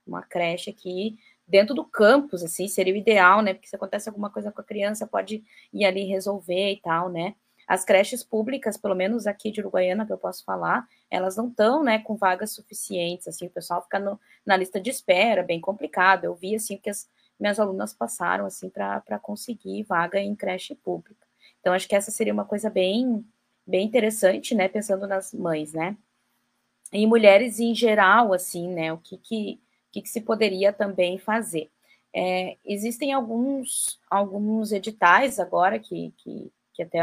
Uma 0.08 0.22
creche 0.22 0.70
aqui 0.70 1.18
dentro 1.46 1.74
do 1.74 1.84
campus, 1.84 2.42
assim, 2.42 2.68
seria 2.68 2.92
o 2.92 2.96
ideal, 2.96 3.42
né? 3.42 3.54
Porque 3.54 3.68
se 3.68 3.76
acontece 3.76 4.08
alguma 4.08 4.30
coisa 4.30 4.52
com 4.52 4.60
a 4.60 4.64
criança, 4.64 5.06
pode 5.06 5.42
ir 5.72 5.84
ali 5.84 6.04
resolver 6.04 6.72
e 6.72 6.80
tal, 6.80 7.08
né? 7.08 7.34
As 7.66 7.84
creches 7.84 8.24
públicas, 8.24 8.78
pelo 8.78 8.94
menos 8.94 9.26
aqui 9.26 9.50
de 9.50 9.60
Uruguaiana, 9.60 10.06
que 10.06 10.12
eu 10.12 10.18
posso 10.18 10.42
falar, 10.42 10.88
elas 11.10 11.36
não 11.36 11.48
estão, 11.48 11.82
né, 11.84 11.98
com 11.98 12.16
vagas 12.16 12.52
suficientes, 12.52 13.28
assim, 13.28 13.46
o 13.46 13.50
pessoal 13.50 13.82
fica 13.82 13.98
no, 13.98 14.18
na 14.44 14.56
lista 14.56 14.80
de 14.80 14.88
espera, 14.88 15.42
bem 15.42 15.60
complicado. 15.60 16.24
Eu 16.24 16.34
vi, 16.34 16.54
assim, 16.54 16.78
que 16.78 16.88
as 16.88 17.06
minhas 17.38 17.60
alunas 17.60 17.92
passaram, 17.92 18.46
assim, 18.46 18.70
para 18.70 19.18
conseguir 19.20 19.82
vaga 19.82 20.18
em 20.18 20.34
creche 20.34 20.74
pública. 20.74 21.26
Então, 21.60 21.74
acho 21.74 21.86
que 21.86 21.94
essa 21.94 22.10
seria 22.10 22.32
uma 22.32 22.46
coisa 22.46 22.70
bem, 22.70 23.22
bem 23.66 23.86
interessante, 23.86 24.54
né, 24.54 24.68
pensando 24.68 25.06
nas 25.06 25.34
mães, 25.34 25.74
né. 25.74 25.96
E 26.90 27.06
mulheres 27.06 27.60
em 27.60 27.74
geral, 27.74 28.32
assim, 28.32 28.66
né, 28.66 28.90
o 28.92 28.96
que 28.98 29.18
que, 29.18 29.60
que, 29.98 30.02
que 30.02 30.08
se 30.08 30.20
poderia 30.20 30.72
também 30.72 31.18
fazer. 31.18 31.70
É, 32.14 32.56
existem 32.64 33.12
alguns, 33.12 34.00
alguns 34.10 34.72
editais 34.72 35.38
agora 35.38 35.78
que, 35.78 36.12
que, 36.16 36.50
que 36.72 36.82
até 36.82 37.00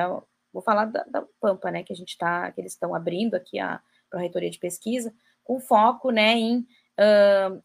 Vou 0.55 0.61
falar 0.61 0.85
da, 0.85 1.03
da 1.03 1.21
Pampa, 1.41 1.69
né, 1.69 1.83
que 1.83 1.91
a 1.91 1.95
gente 1.95 2.11
está, 2.11 2.49
que 2.49 2.61
eles 2.61 2.71
estão 2.71 2.95
abrindo 2.95 3.35
aqui 3.35 3.59
a 3.59 3.81
Pró-Reitoria 4.09 4.49
de 4.49 4.57
Pesquisa, 4.57 5.13
com 5.43 5.59
foco, 5.59 6.11
né, 6.11 6.31
em 6.37 6.59
uh, 6.59 7.61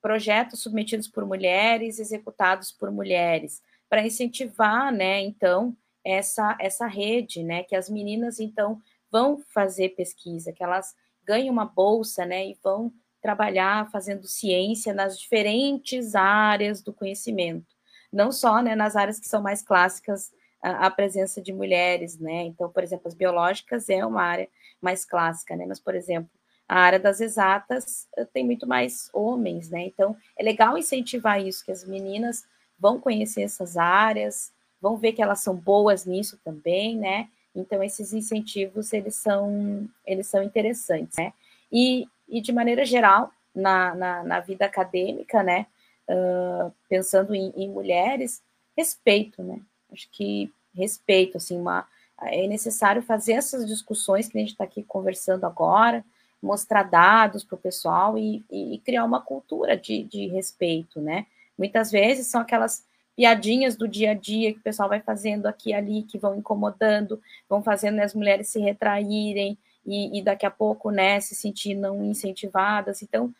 projetos 0.00 0.62
submetidos 0.62 1.08
por 1.08 1.26
mulheres, 1.26 1.98
executados 1.98 2.70
por 2.70 2.92
mulheres, 2.92 3.60
para 3.88 4.06
incentivar, 4.06 4.92
né, 4.92 5.20
então, 5.20 5.76
essa, 6.04 6.56
essa 6.60 6.86
rede, 6.86 7.42
né, 7.42 7.64
que 7.64 7.74
as 7.74 7.90
meninas, 7.90 8.38
então, 8.38 8.80
vão 9.10 9.42
fazer 9.52 9.96
pesquisa, 9.96 10.52
que 10.52 10.62
elas 10.62 10.94
ganhem 11.24 11.50
uma 11.50 11.64
bolsa, 11.64 12.24
né, 12.24 12.46
e 12.46 12.56
vão 12.62 12.92
trabalhar 13.20 13.90
fazendo 13.90 14.26
ciência 14.26 14.94
nas 14.94 15.18
diferentes 15.18 16.14
áreas 16.14 16.82
do 16.82 16.92
conhecimento, 16.92 17.66
não 18.12 18.30
só, 18.32 18.62
né, 18.62 18.74
nas 18.74 18.96
áreas 18.96 19.18
que 19.18 19.28
são 19.28 19.42
mais 19.42 19.62
clássicas 19.62 20.30
a, 20.62 20.90
presença 20.90 21.40
de 21.40 21.52
mulheres, 21.52 22.18
né? 22.18 22.42
Então, 22.42 22.68
por 22.68 22.82
exemplo, 22.82 23.06
as 23.08 23.14
biológicas 23.14 23.88
é 23.88 24.04
uma 24.04 24.22
área 24.22 24.48
mais 24.80 25.04
clássica, 25.04 25.56
né? 25.56 25.64
Mas, 25.66 25.78
por 25.78 25.94
exemplo, 25.94 26.30
a 26.68 26.80
área 26.80 26.98
das 26.98 27.20
exatas 27.20 28.06
eh, 28.16 28.24
tem 28.24 28.44
muito 28.44 28.66
mais 28.66 29.08
homens, 29.12 29.70
né? 29.70 29.86
Então, 29.86 30.16
é 30.36 30.42
legal 30.42 30.76
incentivar 30.76 31.40
isso, 31.40 31.64
que 31.64 31.72
as 31.72 31.84
meninas 31.84 32.44
vão 32.78 33.00
conhecer 33.00 33.42
essas 33.42 33.76
áreas, 33.76 34.52
vão 34.80 34.96
ver 34.96 35.12
que 35.12 35.22
elas 35.22 35.40
são 35.40 35.54
boas 35.54 36.04
nisso 36.04 36.38
também, 36.44 36.96
né? 36.96 37.28
Então, 37.54 37.82
esses 37.82 38.12
incentivos, 38.12 38.92
eles 38.92 39.14
são, 39.16 39.88
eles 40.06 40.26
são 40.26 40.42
interessantes, 40.42 41.16
né? 41.16 41.32
E, 41.72 42.06
e 42.28 42.40
de 42.40 42.52
maneira 42.52 42.84
geral, 42.84 43.32
na, 43.54 43.94
na, 43.94 44.24
na 44.24 44.40
vida 44.40 44.64
acadêmica, 44.64 45.42
né? 45.42 45.66
Uh, 46.08 46.72
pensando 46.88 47.34
em, 47.34 47.52
em 47.56 47.68
mulheres, 47.68 48.42
respeito, 48.76 49.42
né? 49.42 49.60
Acho 49.92 50.08
que 50.10 50.52
respeito, 50.74 51.36
assim, 51.36 51.58
uma, 51.58 51.86
é 52.22 52.46
necessário 52.46 53.02
fazer 53.02 53.32
essas 53.32 53.66
discussões 53.66 54.28
que 54.28 54.36
a 54.38 54.40
gente 54.40 54.52
está 54.52 54.64
aqui 54.64 54.82
conversando 54.82 55.44
agora, 55.44 56.04
mostrar 56.40 56.84
dados 56.84 57.42
para 57.42 57.56
o 57.56 57.58
pessoal 57.58 58.16
e, 58.16 58.44
e, 58.50 58.78
criar 58.84 59.04
uma 59.04 59.20
cultura 59.20 59.76
de, 59.76 60.04
de 60.04 60.28
respeito, 60.28 61.00
né? 61.00 61.26
Muitas 61.58 61.90
vezes 61.90 62.28
são 62.28 62.40
aquelas 62.40 62.86
piadinhas 63.16 63.74
do 63.74 63.88
dia 63.88 64.12
a 64.12 64.14
dia 64.14 64.52
que 64.52 64.60
o 64.60 64.62
pessoal 64.62 64.88
vai 64.88 65.00
fazendo 65.00 65.46
aqui 65.46 65.70
e 65.70 65.74
ali, 65.74 66.04
que 66.04 66.16
vão 66.16 66.36
incomodando, 66.36 67.20
vão 67.48 67.60
fazendo 67.60 67.98
as 67.98 68.14
mulheres 68.14 68.48
se 68.48 68.60
retraírem 68.60 69.58
e, 69.86 70.18
e, 70.18 70.22
daqui 70.22 70.44
a 70.44 70.50
pouco, 70.50 70.90
né, 70.90 71.18
se 71.20 71.34
sentir 71.34 71.74
não 71.74 72.04
incentivadas. 72.04 73.02
Então, 73.02 73.32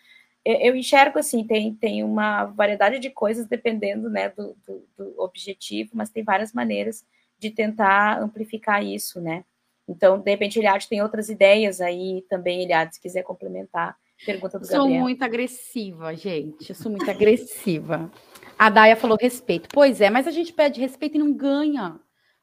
eu 0.45 0.75
enxergo 0.75 1.19
assim, 1.19 1.45
tem, 1.45 1.75
tem 1.75 2.03
uma 2.03 2.45
variedade 2.45 2.99
de 2.99 3.11
coisas 3.11 3.47
dependendo 3.47 4.09
né, 4.09 4.31
do, 4.31 4.57
do, 4.67 4.85
do, 4.97 5.15
objetivo, 5.21 5.91
mas 5.93 6.11
tem 6.11 6.23
várias 6.23 6.53
maneiras 6.53 7.05
de 7.39 7.51
tentar 7.51 8.21
amplificar 8.21 8.83
isso, 8.83 9.21
né? 9.21 9.45
Então, 9.87 10.19
de 10.19 10.31
repente, 10.31 10.59
Eliade 10.59 10.89
tem 10.89 11.03
outras 11.03 11.29
ideias 11.29 11.81
aí 11.81 12.25
também, 12.29 12.63
Eliade, 12.63 12.95
se 12.95 13.01
quiser 13.01 13.23
complementar. 13.23 13.97
Pergunta 14.25 14.59
do 14.59 14.67
Gabriel. 14.67 14.83
Sou 14.83 14.91
muito 14.91 15.23
agressiva, 15.23 16.15
gente. 16.15 16.71
Eu 16.71 16.75
sou 16.75 16.91
muito 16.91 17.09
agressiva. 17.11 18.11
A 18.59 18.69
Daia 18.69 18.97
falou 18.97 19.17
respeito. 19.21 19.69
Pois 19.73 20.01
é, 20.01 20.11
mas 20.11 20.27
a 20.27 20.31
gente 20.31 20.53
pede 20.53 20.81
respeito 20.81 21.17
e 21.17 21.19
não 21.19 21.33
ganha 21.33 22.01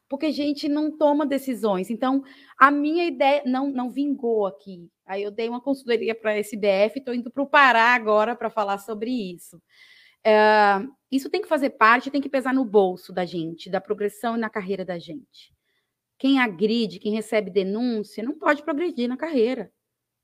porque 0.08 0.28
a 0.28 0.32
gente 0.32 0.70
não 0.70 0.96
toma 0.96 1.26
decisões. 1.26 1.90
Então, 1.90 2.24
a 2.58 2.70
minha 2.72 3.06
ideia 3.06 3.44
não, 3.46 3.70
não 3.70 3.90
vingou 3.92 4.46
aqui. 4.46 4.90
Aí 5.06 5.24
eu 5.24 5.32
dei 5.32 5.50
uma 5.50 5.62
consultoria 5.62 6.16
para 6.16 6.32
a 6.32 6.38
SBF, 6.38 7.00
estou 7.00 7.14
indo 7.14 7.32
para 7.32 7.44
o 7.44 7.48
Pará 7.48 7.96
agora 7.96 8.36
para 8.36 8.50
falar 8.50 8.78
sobre 8.80 9.12
isso. 9.12 9.62
É, 10.26 10.82
isso 11.12 11.30
tem 11.30 11.42
que 11.42 11.48
fazer 11.48 11.72
parte, 11.72 12.10
tem 12.10 12.22
que 12.22 12.30
pesar 12.30 12.54
no 12.54 12.66
bolso 12.66 13.14
da 13.14 13.26
gente, 13.26 13.70
da 13.70 13.80
progressão 13.80 14.36
e 14.36 14.40
na 14.40 14.50
carreira 14.50 14.84
da 14.84 14.98
gente. 14.98 15.54
Quem 16.18 16.40
agride, 16.40 17.00
quem 17.00 17.14
recebe 17.14 17.52
denúncia, 17.52 18.24
não 18.24 18.38
pode 18.38 18.64
progredir 18.64 19.08
na 19.08 19.18
carreira 19.18 19.72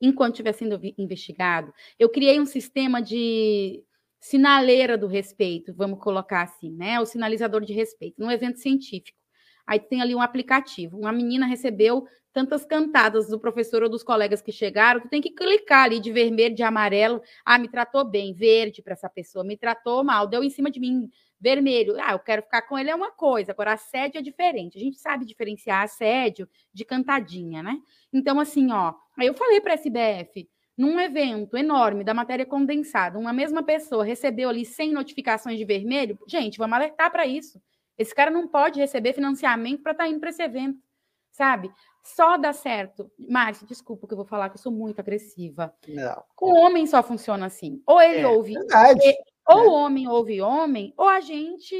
enquanto 0.01 0.33
estiver 0.33 0.53
sendo 0.53 0.79
investigado. 0.97 1.71
Eu 1.99 2.09
criei 2.09 2.39
um 2.39 2.45
sistema 2.45 3.01
de 3.01 3.83
sinaleira 4.19 4.97
do 4.97 5.07
respeito, 5.07 5.73
vamos 5.73 5.99
colocar 5.99 6.43
assim, 6.43 6.71
né? 6.71 6.99
O 6.99 7.05
sinalizador 7.05 7.63
de 7.63 7.73
respeito, 7.73 8.19
num 8.19 8.31
evento 8.31 8.59
científico. 8.59 9.20
Aí 9.71 9.79
tem 9.79 10.01
ali 10.01 10.13
um 10.13 10.21
aplicativo. 10.21 10.97
Uma 10.97 11.13
menina 11.13 11.45
recebeu 11.45 12.05
tantas 12.33 12.65
cantadas 12.65 13.29
do 13.29 13.39
professor 13.39 13.81
ou 13.83 13.87
dos 13.87 14.03
colegas 14.03 14.41
que 14.41 14.51
chegaram, 14.51 14.99
tu 14.99 15.07
tem 15.07 15.21
que 15.21 15.29
clicar 15.29 15.85
ali 15.85 15.97
de 15.97 16.11
vermelho, 16.11 16.53
de 16.53 16.61
amarelo. 16.61 17.21
Ah, 17.45 17.57
me 17.57 17.69
tratou 17.69 18.03
bem, 18.03 18.33
verde 18.33 18.81
para 18.81 18.91
essa 18.91 19.09
pessoa, 19.09 19.45
me 19.45 19.55
tratou 19.55 20.03
mal, 20.03 20.27
deu 20.27 20.43
em 20.43 20.49
cima 20.49 20.69
de 20.69 20.77
mim, 20.77 21.09
vermelho. 21.39 21.95
Ah, 22.01 22.11
eu 22.11 22.19
quero 22.19 22.41
ficar 22.41 22.63
com 22.63 22.77
ele 22.77 22.89
é 22.89 22.95
uma 22.95 23.11
coisa, 23.11 23.53
agora 23.53 23.71
assédio 23.71 24.19
é 24.19 24.21
diferente. 24.21 24.77
A 24.77 24.81
gente 24.81 24.99
sabe 24.99 25.25
diferenciar 25.25 25.83
assédio 25.83 26.49
de 26.73 26.83
cantadinha, 26.83 27.63
né? 27.63 27.77
Então, 28.11 28.41
assim, 28.41 28.73
ó, 28.73 28.93
aí 29.17 29.27
eu 29.27 29.33
falei 29.33 29.61
para 29.61 29.71
a 29.71 29.75
SBF, 29.75 30.49
num 30.77 30.99
evento 30.99 31.55
enorme 31.55 32.03
da 32.03 32.13
matéria 32.13 32.45
condensada, 32.45 33.17
uma 33.17 33.31
mesma 33.31 33.63
pessoa 33.63 34.03
recebeu 34.03 34.49
ali 34.49 34.65
100 34.65 34.91
notificações 34.91 35.57
de 35.57 35.63
vermelho, 35.63 36.19
gente, 36.27 36.57
vamos 36.57 36.75
alertar 36.75 37.09
para 37.09 37.25
isso. 37.25 37.61
Esse 38.01 38.15
cara 38.15 38.31
não 38.31 38.47
pode 38.47 38.79
receber 38.79 39.13
financiamento 39.13 39.81
para 39.81 39.91
estar 39.91 40.03
tá 40.05 40.09
indo 40.09 40.19
para 40.19 40.29
esse 40.29 40.41
evento, 40.41 40.79
sabe? 41.31 41.71
Só 42.03 42.37
dá 42.37 42.51
certo. 42.51 43.11
Márcia, 43.29 43.67
desculpa 43.67 44.07
que 44.07 44.13
eu 44.13 44.17
vou 44.17 44.25
falar 44.25 44.49
que 44.49 44.57
eu 44.57 44.61
sou 44.61 44.71
muito 44.71 44.99
agressiva. 44.99 45.73
Não. 45.87 46.23
Com 46.35 46.53
homem 46.53 46.87
só 46.87 47.03
funciona 47.03 47.45
assim. 47.45 47.81
Ou 47.85 48.01
ele 48.01 48.21
é, 48.21 48.27
ouve. 48.27 48.53
Verdade. 48.53 49.15
Ou 49.47 49.69
o 49.69 49.73
homem 49.73 50.07
ouve 50.07 50.41
homem, 50.41 50.93
ou 50.97 51.07
a 51.07 51.19
gente 51.19 51.75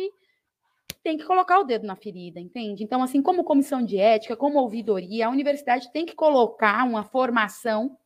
tem 1.04 1.18
que 1.18 1.26
colocar 1.26 1.60
o 1.60 1.64
dedo 1.64 1.86
na 1.86 1.96
ferida, 1.96 2.40
entende? 2.40 2.84
Então, 2.84 3.02
assim, 3.02 3.22
como 3.22 3.44
comissão 3.44 3.84
de 3.84 3.98
ética, 3.98 4.36
como 4.36 4.60
ouvidoria, 4.60 5.28
a 5.28 5.30
universidade 5.30 5.92
tem 5.92 6.06
que 6.06 6.16
colocar 6.16 6.86
uma 6.86 7.04
formação 7.04 7.98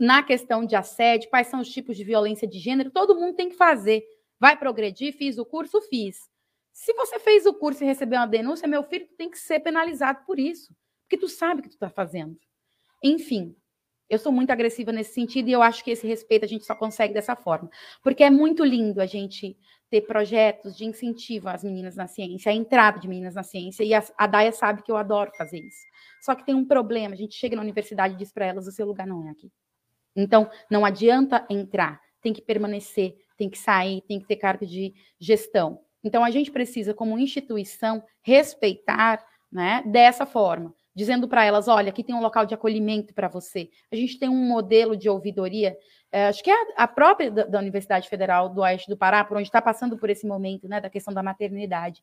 na 0.00 0.22
questão 0.22 0.64
de 0.64 0.74
assédio, 0.74 1.28
quais 1.28 1.48
são 1.48 1.60
os 1.60 1.68
tipos 1.68 1.96
de 1.96 2.04
violência 2.04 2.48
de 2.48 2.58
gênero, 2.58 2.90
todo 2.90 3.14
mundo 3.14 3.34
tem 3.34 3.50
que 3.50 3.56
fazer. 3.56 4.02
Vai 4.40 4.56
progredir? 4.56 5.12
Fiz 5.12 5.36
o 5.36 5.44
curso? 5.44 5.80
Fiz. 5.82 6.16
Se 6.74 6.92
você 6.92 7.20
fez 7.20 7.46
o 7.46 7.54
curso 7.54 7.84
e 7.84 7.86
recebeu 7.86 8.18
uma 8.18 8.26
denúncia, 8.26 8.66
meu 8.66 8.82
filho 8.82 9.06
tem 9.16 9.30
que 9.30 9.38
ser 9.38 9.60
penalizado 9.60 10.24
por 10.26 10.40
isso, 10.40 10.74
porque 11.02 11.16
tu 11.16 11.28
sabe 11.28 11.60
o 11.60 11.62
que 11.62 11.68
tu 11.68 11.74
está 11.74 11.88
fazendo. 11.88 12.36
Enfim, 13.00 13.54
eu 14.10 14.18
sou 14.18 14.32
muito 14.32 14.50
agressiva 14.50 14.90
nesse 14.90 15.14
sentido 15.14 15.48
e 15.48 15.52
eu 15.52 15.62
acho 15.62 15.84
que 15.84 15.92
esse 15.92 16.04
respeito 16.04 16.44
a 16.44 16.48
gente 16.48 16.64
só 16.64 16.74
consegue 16.74 17.14
dessa 17.14 17.36
forma. 17.36 17.70
Porque 18.02 18.24
é 18.24 18.28
muito 18.28 18.64
lindo 18.64 19.00
a 19.00 19.06
gente 19.06 19.56
ter 19.88 20.00
projetos 20.00 20.76
de 20.76 20.84
incentivo 20.84 21.48
às 21.48 21.62
meninas 21.62 21.94
na 21.94 22.08
ciência, 22.08 22.50
a 22.50 22.54
entrada 22.54 22.98
de 22.98 23.06
meninas 23.06 23.36
na 23.36 23.44
ciência, 23.44 23.84
e 23.84 23.94
a, 23.94 24.02
a 24.18 24.26
Daia 24.26 24.50
sabe 24.50 24.82
que 24.82 24.90
eu 24.90 24.96
adoro 24.96 25.30
fazer 25.38 25.60
isso. 25.60 25.84
Só 26.22 26.34
que 26.34 26.44
tem 26.44 26.56
um 26.56 26.64
problema, 26.64 27.14
a 27.14 27.16
gente 27.16 27.36
chega 27.36 27.54
na 27.54 27.62
universidade 27.62 28.14
e 28.14 28.16
diz 28.16 28.32
para 28.32 28.46
elas, 28.46 28.66
o 28.66 28.72
seu 28.72 28.84
lugar 28.84 29.06
não 29.06 29.28
é 29.28 29.30
aqui. 29.30 29.48
Então, 30.16 30.50
não 30.68 30.84
adianta 30.84 31.46
entrar, 31.48 32.00
tem 32.20 32.32
que 32.32 32.42
permanecer, 32.42 33.14
tem 33.36 33.48
que 33.48 33.58
sair, 33.58 34.02
tem 34.08 34.18
que 34.18 34.26
ter 34.26 34.36
cargo 34.36 34.66
de 34.66 34.92
gestão. 35.20 35.83
Então, 36.04 36.22
a 36.22 36.30
gente 36.30 36.52
precisa, 36.52 36.94
como 36.94 37.18
instituição, 37.18 38.04
respeitar 38.22 39.24
né, 39.50 39.82
dessa 39.86 40.26
forma 40.26 40.74
dizendo 40.94 41.26
para 41.26 41.44
elas: 41.44 41.66
olha, 41.66 41.88
aqui 41.88 42.04
tem 42.04 42.14
um 42.14 42.20
local 42.20 42.46
de 42.46 42.54
acolhimento 42.54 43.12
para 43.12 43.28
você. 43.28 43.68
A 43.90 43.96
gente 43.96 44.18
tem 44.18 44.28
um 44.28 44.46
modelo 44.48 44.96
de 44.96 45.08
ouvidoria, 45.08 45.76
é, 46.12 46.26
acho 46.26 46.42
que 46.42 46.50
é 46.50 46.56
a, 46.76 46.86
própria 46.86 47.30
da, 47.30 47.44
da, 47.44 47.58
Universidade 47.58 48.08
Federal 48.08 48.48
do 48.48 48.60
Oeste 48.60 48.88
do 48.88 48.96
Pará, 48.96 49.24
por 49.24 49.36
onde 49.36 49.48
está 49.48 49.60
passando 49.60 49.98
por 49.98 50.08
esse 50.08 50.26
momento, 50.26 50.68
né, 50.68 50.80
da 50.80 50.88
questão 50.88 51.12
da 51.12 51.22
maternidade, 51.22 52.02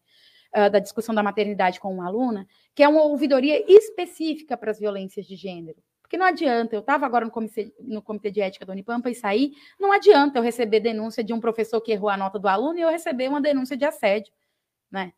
uh, 0.55 0.69
da 0.69 0.79
discussão 0.79 1.15
da 1.15 1.23
maternidade 1.23 1.79
com 1.79 1.93
uma 1.93 2.07
aluna, 2.07 2.45
que 2.75 2.83
é 2.83 2.87
uma 2.87 3.03
ouvidoria 3.03 3.63
específica 3.71 4.57
para 4.57 4.71
as 4.71 4.79
violências 4.79 5.25
de 5.25 5.35
gênero. 5.35 5.77
Porque 6.11 6.17
não 6.17 6.25
adianta, 6.25 6.75
eu 6.75 6.81
estava 6.81 7.05
agora 7.05 7.23
no 7.23 7.31
comitê, 7.31 7.73
no 7.79 8.01
comitê 8.01 8.29
de 8.29 8.41
ética 8.41 8.65
da 8.65 8.73
Unipampa 8.73 9.09
e 9.09 9.15
saí, 9.15 9.53
não 9.79 9.93
adianta 9.93 10.39
eu 10.39 10.43
receber 10.43 10.81
denúncia 10.81 11.23
de 11.23 11.31
um 11.31 11.39
professor 11.39 11.79
que 11.79 11.93
errou 11.93 12.09
a 12.09 12.17
nota 12.17 12.37
do 12.37 12.49
aluno 12.49 12.77
e 12.77 12.81
eu 12.81 12.89
receber 12.89 13.29
uma 13.29 13.39
denúncia 13.39 13.77
de 13.77 13.85
assédio, 13.85 14.33
né? 14.91 15.13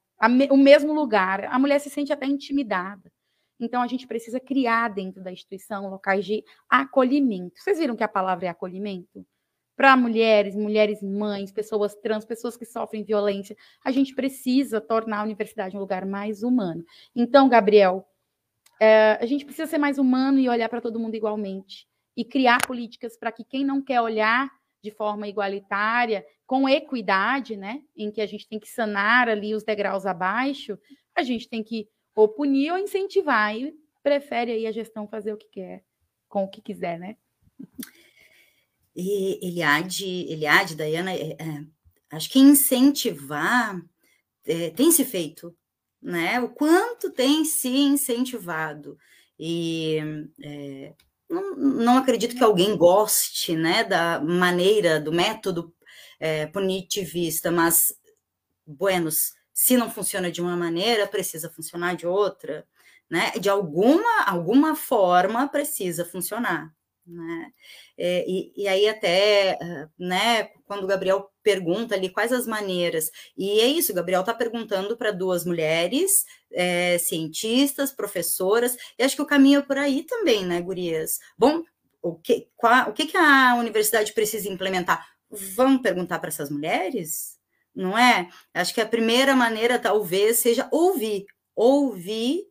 o 0.51 0.55
mesmo 0.55 0.93
lugar, 0.93 1.45
a 1.45 1.57
mulher 1.57 1.79
se 1.79 1.89
sente 1.89 2.13
até 2.13 2.27
intimidada. 2.27 3.11
Então, 3.59 3.81
a 3.81 3.87
gente 3.87 4.05
precisa 4.05 4.39
criar 4.39 4.87
dentro 4.89 5.23
da 5.23 5.31
instituição 5.31 5.89
locais 5.89 6.23
de 6.27 6.43
acolhimento. 6.69 7.59
Vocês 7.59 7.79
viram 7.79 7.95
que 7.95 8.03
a 8.03 8.07
palavra 8.07 8.45
é 8.45 8.49
acolhimento? 8.49 9.25
Para 9.75 9.97
mulheres, 9.97 10.55
mulheres 10.55 11.01
mães, 11.01 11.51
pessoas 11.51 11.95
trans, 11.95 12.23
pessoas 12.23 12.55
que 12.55 12.65
sofrem 12.65 13.03
violência, 13.03 13.57
a 13.83 13.89
gente 13.89 14.13
precisa 14.13 14.79
tornar 14.79 15.21
a 15.21 15.23
universidade 15.23 15.75
um 15.75 15.79
lugar 15.79 16.05
mais 16.05 16.43
humano. 16.43 16.85
Então, 17.15 17.49
Gabriel, 17.49 18.07
é, 18.84 19.17
a 19.21 19.25
gente 19.25 19.45
precisa 19.45 19.65
ser 19.65 19.77
mais 19.77 19.97
humano 19.97 20.39
e 20.39 20.49
olhar 20.49 20.67
para 20.67 20.81
todo 20.81 20.99
mundo 20.99 21.15
igualmente. 21.15 21.88
E 22.17 22.25
criar 22.25 22.65
políticas 22.67 23.17
para 23.17 23.31
que 23.31 23.45
quem 23.45 23.63
não 23.63 23.81
quer 23.81 24.01
olhar 24.01 24.51
de 24.84 24.91
forma 24.91 25.25
igualitária, 25.25 26.25
com 26.45 26.67
equidade, 26.67 27.55
né, 27.55 27.81
em 27.95 28.11
que 28.11 28.19
a 28.19 28.25
gente 28.25 28.45
tem 28.45 28.59
que 28.59 28.67
sanar 28.67 29.29
ali 29.29 29.55
os 29.55 29.63
degraus 29.63 30.05
abaixo, 30.05 30.77
a 31.15 31.23
gente 31.23 31.47
tem 31.47 31.63
que 31.63 31.88
ou 32.13 32.27
punir 32.27 32.71
ou 32.73 32.77
incentivar. 32.77 33.55
E 33.55 33.73
prefere 34.03 34.51
aí 34.51 34.67
a 34.67 34.71
gestão 34.73 35.07
fazer 35.07 35.31
o 35.31 35.38
que 35.38 35.47
quer, 35.49 35.86
com 36.27 36.43
o 36.43 36.49
que 36.49 36.61
quiser, 36.61 36.99
né? 36.99 37.15
E 38.93 39.39
Eliade, 39.41 40.05
Eliade, 40.29 40.75
Dayana, 40.75 41.13
é, 41.13 41.31
é, 41.31 41.65
acho 42.11 42.29
que 42.29 42.38
incentivar 42.38 43.81
é, 44.45 44.69
tem 44.71 44.91
se 44.91 45.05
feito, 45.05 45.55
né? 46.03 46.39
O 46.41 46.49
quanto 46.49 47.09
tem 47.11 47.45
se 47.45 47.69
incentivado. 47.69 48.97
E 49.39 49.99
é, 50.43 50.93
não, 51.29 51.55
não, 51.55 51.97
acredito 51.97 52.35
que 52.35 52.43
alguém 52.43 52.77
goste, 52.77 53.55
né, 53.55 53.83
da 53.83 54.21
maneira, 54.21 54.99
do 54.99 55.11
método 55.11 55.73
é, 56.19 56.45
punitivista, 56.47 57.51
mas, 57.51 57.93
buenos, 58.65 59.33
se 59.53 59.77
não 59.77 59.89
funciona 59.89 60.31
de 60.31 60.41
uma 60.41 60.55
maneira, 60.55 61.07
precisa 61.07 61.49
funcionar 61.49 61.95
de 61.95 62.07
outra, 62.07 62.67
né? 63.09 63.31
De 63.39 63.49
alguma, 63.49 64.23
alguma 64.25 64.75
forma 64.75 65.47
precisa 65.47 66.05
funcionar, 66.05 66.73
né? 67.05 67.51
É, 67.97 68.25
e, 68.27 68.53
e, 68.55 68.67
aí 68.67 68.87
até, 68.87 69.57
né, 69.99 70.45
quando 70.65 70.83
o 70.83 70.87
Gabriel 70.87 71.29
pergunta 71.43 71.95
ali 71.95 72.09
quais 72.09 72.31
as 72.31 72.47
maneiras, 72.47 73.09
e 73.37 73.59
é 73.59 73.67
isso, 73.67 73.91
o 73.91 73.95
Gabriel 73.95 74.21
está 74.21 74.33
perguntando 74.33 74.97
para 74.97 75.11
duas 75.11 75.45
mulheres, 75.45 76.25
é, 76.51 76.97
cientistas, 76.97 77.91
professoras, 77.91 78.77
e 78.97 79.03
acho 79.03 79.15
que 79.15 79.21
o 79.21 79.27
caminho 79.27 79.59
é 79.59 79.63
por 79.63 79.77
aí 79.77 80.03
também, 80.03 80.45
né, 80.45 80.61
gurias? 80.61 81.19
Bom, 81.37 81.63
o 82.01 82.15
que, 82.15 82.47
qual, 82.55 82.89
o 82.89 82.93
que, 82.93 83.05
que 83.05 83.17
a 83.17 83.55
universidade 83.55 84.13
precisa 84.13 84.49
implementar? 84.49 85.05
Vamos 85.29 85.81
perguntar 85.81 86.19
para 86.19 86.29
essas 86.29 86.49
mulheres? 86.49 87.37
não 87.75 87.97
é? 87.97 88.29
Acho 88.53 88.73
que 88.73 88.81
a 88.81 88.87
primeira 88.87 89.35
maneira 89.35 89.79
talvez 89.79 90.37
seja 90.37 90.67
ouvir, 90.71 91.25
ouvir 91.55 92.43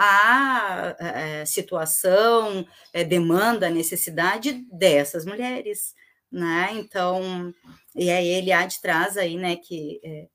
a, 0.00 1.40
a 1.42 1.46
situação, 1.46 2.64
a 2.94 3.02
demanda, 3.02 3.68
necessidade 3.68 4.64
dessas 4.72 5.24
mulheres, 5.24 5.92
né? 6.30 6.70
Então, 6.74 7.52
e 7.96 8.08
aí 8.08 8.28
ele 8.28 8.52
há 8.52 8.64
de 8.64 8.80
traz 8.80 9.16
aí, 9.16 9.36
né, 9.36 9.56
que 9.56 10.00
é, 10.04 10.28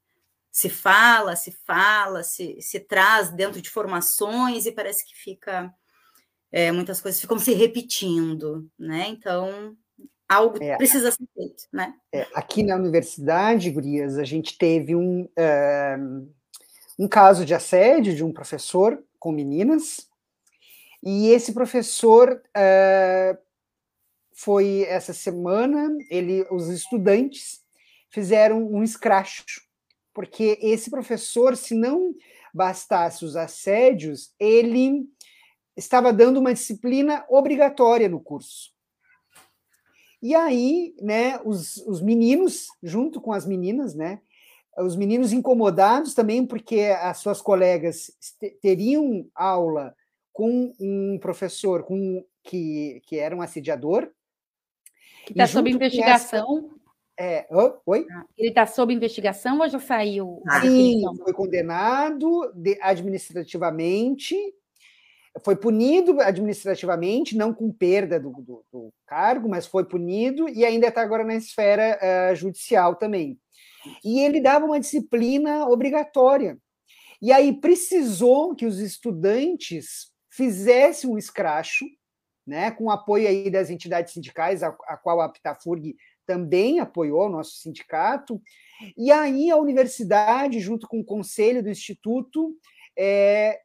se 0.51 0.69
fala, 0.69 1.35
se 1.37 1.51
fala, 1.65 2.23
se, 2.23 2.57
se 2.59 2.79
traz 2.79 3.31
dentro 3.31 3.61
de 3.61 3.69
formações 3.69 4.65
e 4.65 4.71
parece 4.71 5.05
que 5.05 5.15
fica 5.15 5.73
é, 6.51 6.71
muitas 6.71 6.99
coisas 6.99 7.19
ficam 7.19 7.39
se 7.39 7.53
repetindo, 7.53 8.69
né? 8.77 9.07
Então, 9.07 9.75
algo 10.29 10.61
é, 10.61 10.75
precisa 10.77 11.09
ser 11.09 11.25
feito, 11.33 11.63
né? 11.71 11.93
É, 12.13 12.27
aqui 12.35 12.63
na 12.63 12.75
universidade, 12.75 13.71
Gurias, 13.71 14.17
a 14.17 14.23
gente 14.23 14.57
teve 14.57 14.93
um, 14.93 15.27
é, 15.35 15.97
um 16.99 17.07
caso 17.07 17.45
de 17.45 17.55
assédio 17.55 18.13
de 18.13 18.23
um 18.23 18.31
professor 18.31 19.01
com 19.23 19.31
meninas, 19.31 20.05
e 21.01 21.29
esse 21.29 21.53
professor 21.53 22.43
é, 22.53 23.37
foi 24.33 24.81
essa 24.81 25.13
semana, 25.13 25.97
ele, 26.09 26.45
os 26.51 26.67
estudantes 26.67 27.63
fizeram 28.09 28.61
um 28.69 28.83
escracho, 28.83 29.45
porque 30.13 30.59
esse 30.61 30.91
professor, 30.91 31.55
se 31.55 31.73
não 31.73 32.13
bastasse 32.53 33.23
os 33.23 33.37
assédios, 33.37 34.33
ele 34.37 35.05
estava 35.77 36.11
dando 36.11 36.41
uma 36.41 36.53
disciplina 36.53 37.25
obrigatória 37.29 38.09
no 38.09 38.19
curso. 38.19 38.73
E 40.21 40.35
aí, 40.35 40.93
né, 41.01 41.39
os, 41.45 41.77
os 41.87 42.01
meninos, 42.01 42.67
junto 42.83 43.21
com 43.21 43.31
as 43.31 43.45
meninas, 43.45 43.95
né, 43.95 44.19
os 44.79 44.95
meninos 44.95 45.31
incomodados 45.31 46.13
também 46.13 46.45
porque 46.45 46.81
as 47.01 47.17
suas 47.17 47.41
colegas 47.41 48.11
teriam 48.61 49.27
aula 49.35 49.95
com 50.31 50.73
um 50.79 51.17
professor 51.19 51.83
com, 51.83 52.25
que, 52.43 53.01
que 53.05 53.17
era 53.17 53.35
um 53.35 53.41
assediador. 53.41 54.09
Que 55.25 55.33
está 55.33 55.47
sob 55.47 55.69
investigação. 55.69 56.69
Essa, 57.17 57.23
é, 57.23 57.47
oh, 57.51 57.73
oi? 57.85 58.05
Ah, 58.11 58.25
ele 58.37 58.49
está 58.49 58.65
sob 58.65 58.93
investigação 58.93 59.59
ou 59.59 59.69
já 59.69 59.79
saiu? 59.79 60.41
Sim, 60.61 61.03
foi 61.23 61.33
condenado 61.33 62.51
de, 62.55 62.77
administrativamente 62.81 64.35
foi 65.41 65.55
punido 65.55 66.19
administrativamente, 66.21 67.35
não 67.35 67.53
com 67.53 67.71
perda 67.71 68.19
do, 68.19 68.31
do, 68.31 68.65
do 68.71 68.93
cargo, 69.07 69.49
mas 69.49 69.65
foi 69.65 69.83
punido 69.83 70.47
e 70.47 70.63
ainda 70.63 70.87
está 70.87 71.01
agora 71.01 71.23
na 71.23 71.35
esfera 71.35 71.97
uh, 72.31 72.35
judicial 72.35 72.95
também. 72.95 73.39
E 74.03 74.19
ele 74.19 74.41
dava 74.41 74.65
uma 74.65 74.79
disciplina 74.79 75.67
obrigatória. 75.67 76.57
E 77.21 77.31
aí 77.31 77.53
precisou 77.59 78.55
que 78.55 78.65
os 78.65 78.79
estudantes 78.79 80.11
fizessem 80.29 81.09
um 81.09 81.17
escracho, 81.17 81.85
né, 82.45 82.71
com 82.71 82.89
apoio 82.89 83.27
aí 83.27 83.49
das 83.49 83.69
entidades 83.69 84.13
sindicais, 84.13 84.61
a, 84.61 84.75
a 84.87 84.97
qual 84.97 85.21
a 85.21 85.29
Pitafurg 85.29 85.95
também 86.25 86.79
apoiou, 86.79 87.29
nosso 87.29 87.57
sindicato, 87.57 88.41
e 88.97 89.11
aí 89.11 89.49
a 89.49 89.57
universidade, 89.57 90.59
junto 90.59 90.87
com 90.87 90.99
o 90.99 91.05
conselho 91.05 91.63
do 91.63 91.69
instituto, 91.69 92.53
é, 92.97 93.61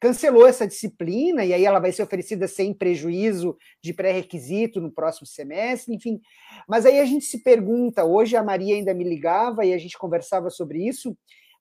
cancelou 0.00 0.46
essa 0.46 0.66
disciplina, 0.66 1.44
e 1.44 1.52
aí 1.52 1.64
ela 1.64 1.80
vai 1.80 1.90
ser 1.90 2.02
oferecida 2.02 2.46
sem 2.46 2.72
prejuízo 2.72 3.56
de 3.82 3.92
pré-requisito 3.92 4.80
no 4.80 4.90
próximo 4.90 5.26
semestre, 5.26 5.94
enfim. 5.94 6.20
Mas 6.68 6.86
aí 6.86 7.00
a 7.00 7.04
gente 7.04 7.24
se 7.24 7.42
pergunta, 7.42 8.04
hoje 8.04 8.36
a 8.36 8.44
Maria 8.44 8.76
ainda 8.76 8.94
me 8.94 9.04
ligava 9.04 9.64
e 9.64 9.72
a 9.72 9.78
gente 9.78 9.98
conversava 9.98 10.48
sobre 10.48 10.86
isso, 10.86 11.16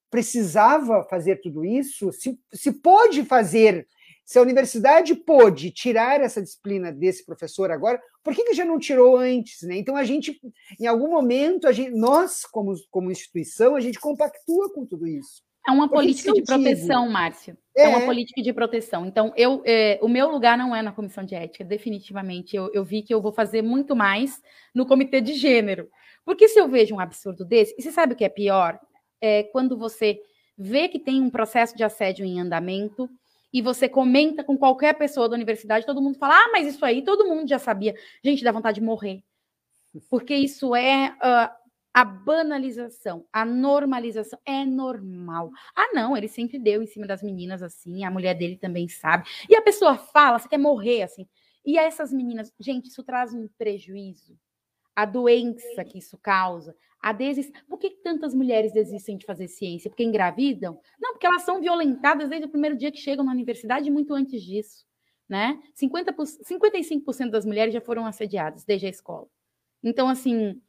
precisava 0.09 1.03
fazer 1.09 1.41
tudo 1.41 1.65
isso? 1.65 2.11
Se, 2.11 2.39
se 2.53 2.71
pode 2.71 3.23
fazer, 3.25 3.87
se 4.23 4.37
a 4.37 4.41
universidade 4.41 5.15
pôde 5.15 5.71
tirar 5.71 6.21
essa 6.21 6.41
disciplina 6.41 6.91
desse 6.91 7.25
professor 7.25 7.71
agora, 7.71 8.01
por 8.23 8.33
que, 8.33 8.43
que 8.43 8.53
já 8.53 8.65
não 8.65 8.79
tirou 8.79 9.17
antes? 9.17 9.61
Né? 9.63 9.77
Então 9.77 9.95
a 9.95 10.03
gente, 10.03 10.39
em 10.79 10.87
algum 10.87 11.09
momento, 11.09 11.67
a 11.67 11.71
gente, 11.71 11.91
nós, 11.91 12.43
como, 12.45 12.73
como 12.89 13.11
instituição, 13.11 13.75
a 13.75 13.79
gente 13.79 13.99
compactua 13.99 14.73
com 14.73 14.85
tudo 14.85 15.07
isso. 15.07 15.44
É 15.67 15.71
uma 15.71 15.89
política 15.89 16.31
de 16.31 16.43
proteção, 16.43 17.09
Márcio. 17.09 17.57
É. 17.75 17.83
é. 17.83 17.87
uma 17.87 18.01
política 18.01 18.41
de 18.41 18.53
proteção. 18.53 19.05
Então, 19.05 19.33
eu, 19.35 19.61
é, 19.65 19.99
o 20.01 20.07
meu 20.07 20.29
lugar 20.29 20.57
não 20.57 20.75
é 20.75 20.81
na 20.81 20.91
comissão 20.91 21.23
de 21.23 21.35
ética, 21.35 21.63
definitivamente. 21.63 22.55
Eu, 22.55 22.71
eu, 22.73 22.83
vi 22.83 23.01
que 23.01 23.13
eu 23.13 23.21
vou 23.21 23.31
fazer 23.31 23.61
muito 23.61 23.95
mais 23.95 24.41
no 24.73 24.85
comitê 24.85 25.21
de 25.21 25.33
gênero. 25.33 25.89
Porque 26.23 26.47
se 26.47 26.59
eu 26.59 26.67
vejo 26.67 26.95
um 26.95 26.99
absurdo 26.99 27.43
desse, 27.43 27.75
e 27.77 27.81
você 27.81 27.91
sabe 27.91 28.13
o 28.13 28.15
que 28.15 28.25
é 28.25 28.29
pior? 28.29 28.79
é 29.25 29.43
quando 29.43 29.77
você 29.77 30.21
vê 30.57 30.87
que 30.87 30.99
tem 30.99 31.21
um 31.21 31.29
processo 31.29 31.75
de 31.75 31.83
assédio 31.83 32.25
em 32.25 32.39
andamento 32.39 33.09
e 33.51 33.61
você 33.61 33.87
comenta 33.87 34.43
com 34.43 34.57
qualquer 34.57 34.93
pessoa 34.93 35.27
da 35.27 35.35
universidade, 35.35 35.85
todo 35.85 36.01
mundo 36.01 36.17
fala, 36.17 36.35
ah, 36.35 36.49
mas 36.51 36.67
isso 36.67 36.83
aí 36.85 37.01
todo 37.01 37.25
mundo 37.25 37.47
já 37.47 37.59
sabia. 37.59 37.95
Gente, 38.23 38.43
dá 38.43 38.51
vontade 38.51 38.79
de 38.79 38.85
morrer. 38.85 39.23
Porque 40.09 40.35
isso 40.35 40.75
é 40.75 41.15
uh, 41.21 41.49
a 41.95 42.03
banalização, 42.03 43.25
a 43.31 43.45
normalização. 43.45 44.37
É 44.45 44.65
normal. 44.65 45.49
Ah, 45.73 45.93
não, 45.93 46.17
ele 46.17 46.27
sempre 46.27 46.59
deu 46.59 46.83
em 46.83 46.85
cima 46.85 47.07
das 47.07 47.23
meninas 47.23 47.63
assim, 47.63 48.03
a 48.03 48.11
mulher 48.11 48.33
dele 48.33 48.57
também 48.57 48.89
sabe. 48.89 49.25
E 49.49 49.55
a 49.55 49.61
pessoa 49.61 49.95
fala, 49.97 50.37
você 50.37 50.49
quer 50.49 50.57
morrer 50.57 51.03
assim. 51.03 51.25
E 51.65 51.77
essas 51.77 52.11
meninas, 52.11 52.51
gente, 52.59 52.89
isso 52.89 53.01
traz 53.01 53.33
um 53.33 53.47
prejuízo. 53.57 54.37
A 54.93 55.05
doença 55.05 55.85
que 55.85 55.97
isso 55.99 56.17
causa, 56.17 56.75
a 57.01 57.13
desis... 57.13 57.49
Por 57.65 57.79
que 57.79 57.89
tantas 57.89 58.33
mulheres 58.33 58.73
desistem 58.73 59.17
de 59.17 59.25
fazer 59.25 59.47
ciência? 59.47 59.89
Porque 59.89 60.03
engravidam? 60.03 60.77
Não, 60.99 61.13
porque 61.13 61.25
elas 61.25 61.43
são 61.43 61.61
violentadas 61.61 62.27
desde 62.27 62.45
o 62.45 62.51
primeiro 62.51 62.75
dia 62.75 62.91
que 62.91 62.97
chegam 62.97 63.23
na 63.23 63.31
universidade 63.31 63.89
muito 63.89 64.13
antes 64.13 64.43
disso. 64.43 64.85
Né? 65.29 65.57
50%, 65.81 66.13
55% 66.43 67.29
das 67.29 67.45
mulheres 67.45 67.73
já 67.73 67.79
foram 67.79 68.05
assediadas 68.05 68.65
desde 68.65 68.85
a 68.85 68.89
escola. 68.89 69.27
Então, 69.81 70.09
assim, 70.09 70.61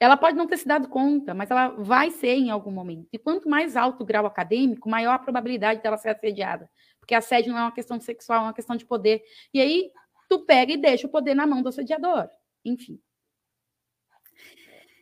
ela 0.00 0.16
pode 0.16 0.36
não 0.36 0.46
ter 0.46 0.56
se 0.56 0.66
dado 0.66 0.88
conta, 0.88 1.34
mas 1.34 1.50
ela 1.50 1.68
vai 1.68 2.10
ser 2.10 2.34
em 2.34 2.50
algum 2.50 2.70
momento. 2.70 3.08
E 3.12 3.18
quanto 3.18 3.48
mais 3.48 3.76
alto 3.76 4.02
o 4.02 4.06
grau 4.06 4.26
acadêmico, 4.26 4.88
maior 4.88 5.14
a 5.14 5.18
probabilidade 5.18 5.82
dela 5.82 5.96
ser 5.96 6.10
assediada. 6.10 6.70
Porque 7.00 7.14
assédio 7.14 7.52
não 7.52 7.58
é 7.58 7.62
uma 7.62 7.72
questão 7.72 7.98
sexual, 8.00 8.40
é 8.40 8.42
uma 8.44 8.54
questão 8.54 8.76
de 8.76 8.86
poder. 8.86 9.22
E 9.52 9.60
aí, 9.60 9.90
tu 10.28 10.44
pega 10.44 10.72
e 10.72 10.76
deixa 10.76 11.06
o 11.06 11.10
poder 11.10 11.34
na 11.34 11.46
mão 11.46 11.62
do 11.62 11.68
assediador. 11.68 12.28
Enfim. 12.64 13.00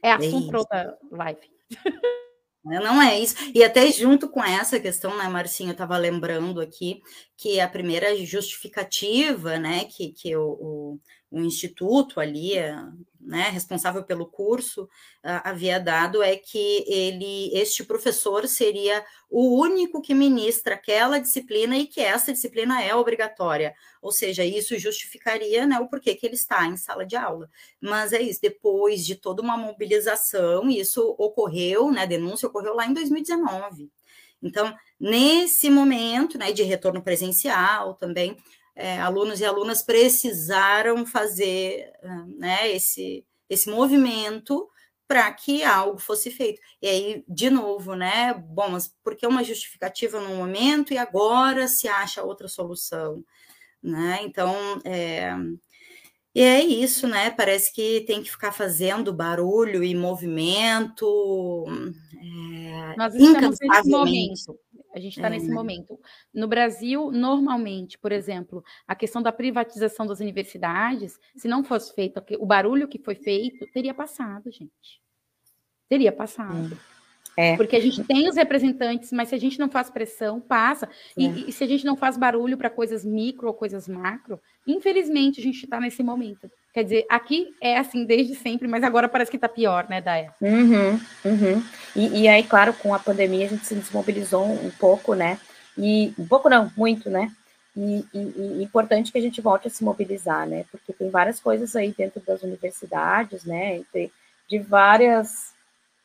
É 0.02 0.12
assunto 0.12 0.48
para 0.48 0.58
outra 0.60 0.98
live. 1.10 1.50
Não 2.64 3.00
é 3.00 3.20
isso. 3.20 3.36
E 3.54 3.62
até 3.62 3.90
junto 3.92 4.28
com 4.28 4.42
essa 4.42 4.80
questão, 4.80 5.16
né, 5.16 5.28
Marcinho, 5.28 5.68
eu 5.68 5.72
estava 5.72 5.96
lembrando 5.96 6.60
aqui 6.60 7.00
que 7.36 7.60
a 7.60 7.68
primeira 7.68 8.16
justificativa, 8.24 9.56
né, 9.56 9.84
que, 9.84 10.10
que 10.12 10.36
o, 10.36 10.48
o, 10.50 11.00
o 11.30 11.40
instituto 11.40 12.18
ali, 12.18 12.54
né, 13.26 13.50
responsável 13.50 14.04
pelo 14.04 14.26
curso, 14.26 14.84
uh, 14.84 15.42
havia 15.42 15.80
dado 15.80 16.22
é 16.22 16.36
que 16.36 16.84
ele, 16.86 17.50
este 17.52 17.82
professor 17.82 18.46
seria 18.46 19.04
o 19.28 19.60
único 19.60 20.00
que 20.00 20.14
ministra 20.14 20.76
aquela 20.76 21.18
disciplina 21.18 21.76
e 21.76 21.86
que 21.86 22.00
essa 22.00 22.32
disciplina 22.32 22.80
é 22.82 22.94
obrigatória. 22.94 23.74
Ou 24.00 24.12
seja, 24.12 24.44
isso 24.44 24.78
justificaria 24.78 25.66
né, 25.66 25.80
o 25.80 25.88
porquê 25.88 26.14
que 26.14 26.24
ele 26.24 26.36
está 26.36 26.64
em 26.66 26.76
sala 26.76 27.04
de 27.04 27.16
aula. 27.16 27.50
Mas 27.80 28.12
é 28.12 28.22
isso, 28.22 28.40
depois 28.40 29.04
de 29.04 29.16
toda 29.16 29.42
uma 29.42 29.56
mobilização, 29.56 30.70
isso 30.70 31.16
ocorreu, 31.18 31.90
né, 31.90 32.02
a 32.02 32.06
denúncia 32.06 32.48
ocorreu 32.48 32.74
lá 32.74 32.86
em 32.86 32.94
2019. 32.94 33.90
Então, 34.40 34.72
nesse 35.00 35.68
momento 35.68 36.38
né, 36.38 36.52
de 36.52 36.62
retorno 36.62 37.02
presencial 37.02 37.94
também, 37.94 38.36
é, 38.76 39.00
alunos 39.00 39.40
e 39.40 39.44
alunas 39.44 39.82
precisaram 39.82 41.06
fazer 41.06 41.90
né, 42.36 42.70
esse, 42.70 43.24
esse 43.48 43.70
movimento 43.70 44.68
para 45.08 45.32
que 45.32 45.62
algo 45.62 45.98
fosse 45.98 46.30
feito. 46.30 46.60
E 46.82 46.86
aí, 46.86 47.24
de 47.26 47.48
novo, 47.48 47.94
né? 47.94 48.34
Bom, 48.34 48.70
mas 48.70 48.92
por 49.02 49.16
que 49.16 49.26
uma 49.26 49.42
justificativa 49.42 50.20
no 50.20 50.36
momento 50.36 50.92
e 50.92 50.98
agora 50.98 51.68
se 51.68 51.88
acha 51.88 52.22
outra 52.22 52.48
solução? 52.48 53.24
Né? 53.82 54.18
Então, 54.22 54.54
é, 54.84 55.32
e 56.34 56.42
é 56.42 56.60
isso, 56.60 57.06
né? 57.06 57.30
Parece 57.30 57.72
que 57.72 58.02
tem 58.02 58.22
que 58.22 58.30
ficar 58.30 58.52
fazendo 58.52 59.10
barulho 59.10 59.82
e 59.82 59.94
movimento. 59.94 61.64
É, 62.14 62.96
Nós 62.96 63.14
estamos 63.14 63.56
nesse 63.58 63.88
momento. 63.88 64.58
A 64.96 64.98
gente 64.98 65.18
está 65.18 65.26
é. 65.26 65.30
nesse 65.30 65.50
momento. 65.50 66.00
No 66.32 66.48
Brasil, 66.48 67.10
normalmente, 67.12 67.98
por 67.98 68.12
exemplo, 68.12 68.64
a 68.88 68.94
questão 68.94 69.20
da 69.20 69.30
privatização 69.30 70.06
das 70.06 70.20
universidades, 70.20 71.20
se 71.36 71.46
não 71.46 71.62
fosse 71.62 71.94
feito 71.94 72.24
o 72.38 72.46
barulho 72.46 72.88
que 72.88 72.98
foi 72.98 73.14
feito, 73.14 73.66
teria 73.72 73.92
passado, 73.92 74.50
gente. 74.50 75.02
Teria 75.86 76.10
passado. 76.10 76.72
É. 76.72 76.95
Porque 77.56 77.76
a 77.76 77.80
gente 77.80 78.02
tem 78.04 78.28
os 78.28 78.36
representantes, 78.36 79.12
mas 79.12 79.28
se 79.28 79.34
a 79.34 79.38
gente 79.38 79.58
não 79.58 79.68
faz 79.68 79.90
pressão, 79.90 80.40
passa. 80.40 80.88
E, 81.16 81.26
é. 81.26 81.30
e 81.48 81.52
se 81.52 81.64
a 81.64 81.66
gente 81.66 81.84
não 81.84 81.96
faz 81.96 82.16
barulho 82.16 82.56
para 82.56 82.70
coisas 82.70 83.04
micro 83.04 83.48
ou 83.48 83.54
coisas 83.54 83.88
macro, 83.88 84.40
infelizmente 84.66 85.40
a 85.40 85.42
gente 85.42 85.64
está 85.64 85.80
nesse 85.80 86.02
momento. 86.02 86.50
Quer 86.72 86.84
dizer, 86.84 87.06
aqui 87.08 87.54
é 87.60 87.78
assim 87.78 88.04
desde 88.04 88.34
sempre, 88.34 88.68
mas 88.68 88.84
agora 88.84 89.08
parece 89.08 89.30
que 89.30 89.38
está 89.38 89.48
pior, 89.48 89.88
né, 89.88 90.00
Daya? 90.00 90.34
Uhum, 90.42 91.00
uhum. 91.24 91.62
E, 91.94 92.22
e, 92.22 92.28
aí, 92.28 92.42
claro, 92.42 92.74
com 92.74 92.94
a 92.94 92.98
pandemia 92.98 93.46
a 93.46 93.48
gente 93.48 93.64
se 93.64 93.74
desmobilizou 93.74 94.44
um 94.44 94.70
pouco, 94.78 95.14
né? 95.14 95.38
E 95.78 96.12
um 96.18 96.26
pouco 96.26 96.50
não, 96.50 96.70
muito, 96.76 97.08
né? 97.08 97.32
E, 97.74 98.04
e, 98.12 98.18
e 98.18 98.62
importante 98.62 99.10
que 99.10 99.18
a 99.18 99.22
gente 99.22 99.40
volte 99.40 99.68
a 99.68 99.70
se 99.70 99.82
mobilizar, 99.82 100.46
né? 100.46 100.64
Porque 100.70 100.92
tem 100.92 101.08
várias 101.10 101.40
coisas 101.40 101.74
aí 101.74 101.94
dentro 101.96 102.20
das 102.26 102.42
universidades, 102.42 103.44
né? 103.44 103.82
De, 103.94 104.10
de 104.46 104.58
várias 104.58 105.55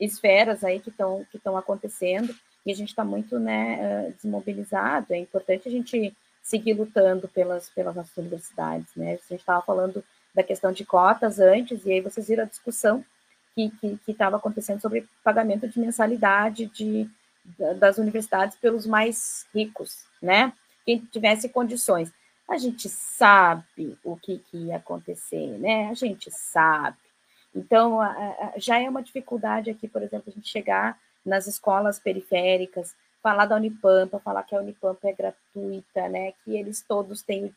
esferas 0.06 0.64
aí 0.64 0.80
que 0.80 0.89
estão 0.89 1.26
que 1.32 1.39
acontecendo 1.58 2.36
e 2.66 2.72
a 2.72 2.76
gente 2.76 2.89
está 2.89 3.04
muito, 3.06 3.39
né, 3.39 3.78
eh, 3.80 4.12
desmobilizado. 4.16 5.14
É 5.14 5.18
importante 5.18 5.68
a 5.68 5.72
gente 5.72 6.16
seguir 6.43 6.74
lutando 6.74 7.28
pelas 7.28 7.70
pelas 7.70 7.95
nossas 7.95 8.18
universidades, 8.18 8.88
né? 8.95 9.14
A 9.14 9.34
gente 9.34 9.39
estava 9.39 9.62
falando 9.62 10.04
da 10.34 10.43
questão 10.43 10.72
de 10.72 10.86
cotas 10.86 11.39
antes, 11.39 11.86
e 11.86 11.91
aí 11.91 12.02
vocês 12.02 12.28
viram 12.28 12.43
a 12.43 12.47
discussão 12.47 13.04
que 13.54 13.99
estava 14.08 14.38
acontecendo 14.38 14.82
sobre 14.82 15.08
pagamento 15.24 15.68
de 15.68 15.80
mensalidade 15.80 16.68
de, 16.68 17.10
das 17.78 17.97
universidades 17.97 18.58
pelos 18.58 18.86
mais 18.86 19.45
ricos, 19.54 20.06
né? 20.22 20.54
Quem 20.86 20.99
tivesse 20.99 21.49
condições. 21.49 22.12
A 22.49 22.58
gente 22.58 22.89
sabe 22.89 23.97
o 24.04 24.16
que, 24.18 24.39
que 24.39 24.58
ia 24.58 24.78
acontecer, 24.78 25.58
né? 25.60 25.89
A 25.89 25.93
gente 25.93 26.30
sabe. 26.32 26.97
Então, 27.54 27.99
já 28.58 28.80
é 28.80 28.89
uma 28.89 29.04
dificuldade 29.04 29.70
aqui, 29.70 29.88
por 29.88 30.02
exemplo, 30.02 30.26
a 30.28 30.32
gente 30.32 30.47
chegar 30.47 30.97
nas 31.26 31.47
escolas 31.47 31.99
periféricas, 31.99 32.95
falar 33.22 33.45
da 33.45 33.56
Unipampa, 33.56 34.20
falar 34.20 34.43
que 34.43 34.56
a 34.56 34.60
Unipampa 34.60 35.10
é 35.10 35.14
gratuita, 35.14 36.10
né? 36.10 36.32
Que 36.43 36.58
eles 36.58 36.82
todos 36.82 37.22
têm 37.22 37.45
o 37.45 37.56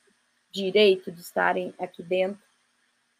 direito 0.50 1.10
de 1.10 1.20
estarem 1.20 1.72
aqui 1.78 2.02
dentro. 2.02 2.42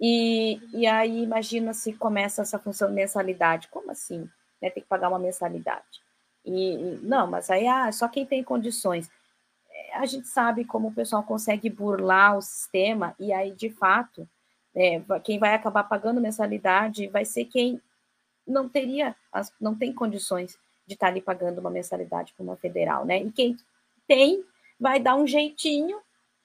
E, 0.01 0.61
e 0.72 0.87
aí 0.87 1.22
imagina 1.22 1.72
se 1.72 1.93
começa 1.93 2.43
essa 2.43 2.59
função 2.59 2.89
de 2.89 2.95
mensalidade. 2.95 3.68
Como 3.68 3.91
assim? 3.91 4.29
Né? 4.61 4.68
Tem 4.70 4.83
que 4.83 4.89
pagar 4.89 5.09
uma 5.09 5.18
mensalidade. 5.18 6.03
E, 6.45 6.99
não, 7.03 7.27
mas 7.27 7.49
aí 7.51 7.66
ah, 7.66 7.91
só 7.91 8.09
quem 8.09 8.27
tem 8.27 8.45
condições. 8.45 9.11
É, 9.70 9.97
a 9.97 10.05
gente 10.05 10.29
sabe 10.29 10.64
como 10.64 10.89
o 10.89 10.95
pessoal 10.95 11.22
consegue 11.22 11.70
burlar 11.70 12.37
o 12.37 12.43
sistema, 12.43 13.14
e 13.18 13.33
aí, 13.33 13.53
de 13.53 13.70
fato, 13.70 14.29
é, 14.75 15.01
quem 15.22 15.39
vai 15.39 15.55
acabar 15.55 15.85
pagando 15.85 16.20
mensalidade 16.20 17.07
vai 17.09 17.25
ser 17.25 17.45
quem 17.45 17.81
não 18.47 18.68
teria, 18.68 19.14
não 19.61 19.75
tem 19.75 19.93
condições 19.93 20.59
de 20.87 20.95
estar 20.95 21.07
ali 21.09 21.20
pagando 21.20 21.61
uma 21.61 21.70
mensalidade 21.70 22.35
para 22.35 22.43
uma 22.43 22.57
federal, 22.57 23.05
né? 23.05 23.22
E 23.22 23.31
quem 23.31 23.57
tem 24.07 24.45
vai 24.79 25.01
dar 25.01 25.16
um 25.16 25.27
jeitinho 25.27 25.99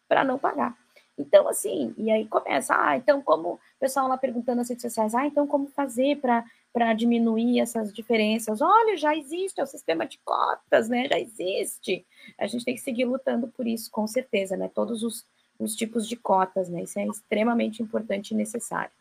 para 0.08 0.24
não 0.24 0.40
pagar. 0.40 0.78
Então, 1.18 1.50
assim, 1.50 1.94
e 1.98 2.10
aí 2.10 2.26
começa, 2.26 2.74
ah, 2.74 2.96
então 2.96 3.22
como, 3.22 3.56
o 3.56 3.60
pessoal 3.78 4.08
lá 4.08 4.18
perguntando 4.18 4.60
nas 4.60 4.70
redes 4.70 4.84
sociais, 4.84 5.14
ah, 5.14 5.26
então 5.26 5.46
como 5.46 5.68
fazer 5.68 6.18
para 6.18 6.94
diminuir 6.94 7.60
essas 7.60 7.94
diferenças? 7.94 8.62
Olha, 8.62 8.96
já 8.96 9.14
existe, 9.14 9.60
é 9.60 9.64
o 9.64 9.68
sistema 9.68 10.06
de 10.06 10.18
cotas, 10.20 10.88
né, 10.88 11.10
já 11.10 11.20
existe. 11.20 12.06
A 12.38 12.48
gente 12.48 12.64
tem 12.64 12.74
que 12.74 12.80
seguir 12.80 13.04
lutando 13.04 13.50
por 13.50 13.68
isso, 13.68 13.92
com 13.92 14.08
certeza, 14.08 14.56
né, 14.56 14.72
todos 14.74 15.04
os, 15.04 15.26
os 15.60 15.76
tipos 15.76 16.08
de 16.08 16.16
cotas, 16.16 16.70
né, 16.70 16.84
isso 16.84 16.98
é 16.98 17.06
extremamente 17.06 17.84
importante 17.84 18.32
e 18.32 18.36
necessário. 18.36 18.92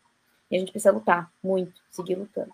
E 0.51 0.55
a 0.55 0.59
gente 0.59 0.71
precisa 0.71 0.91
lutar 0.91 1.31
muito, 1.43 1.81
seguir 1.89 2.15
lutando. 2.15 2.51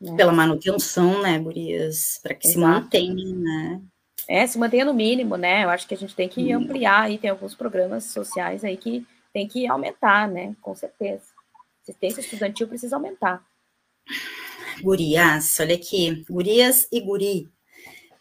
Né? 0.00 0.14
Pela 0.16 0.32
manutenção, 0.32 1.22
né, 1.22 1.38
Gurias, 1.38 2.20
para 2.22 2.34
que 2.34 2.46
Exato. 2.46 2.58
se 2.58 2.58
mantenha, 2.58 3.34
né, 3.34 3.82
é, 4.28 4.46
se 4.46 4.58
mantenha 4.58 4.84
no 4.84 4.92
mínimo, 4.92 5.36
né? 5.36 5.64
Eu 5.64 5.70
acho 5.70 5.86
que 5.86 5.94
a 5.94 5.96
gente 5.96 6.14
tem 6.14 6.28
que 6.28 6.50
ampliar 6.50 7.02
aí, 7.02 7.18
tem 7.18 7.30
alguns 7.30 7.54
programas 7.54 8.04
sociais 8.04 8.64
aí 8.64 8.76
que 8.76 9.06
tem 9.32 9.46
que 9.46 9.66
aumentar, 9.66 10.28
né? 10.28 10.56
Com 10.60 10.74
certeza. 10.74 11.24
Assistência 11.82 12.20
estudantil 12.20 12.66
precisa 12.66 12.96
aumentar. 12.96 13.44
Gurias, 14.82 15.58
olha 15.60 15.76
aqui, 15.76 16.24
gurias 16.28 16.88
e 16.90 17.00
guri. 17.00 17.48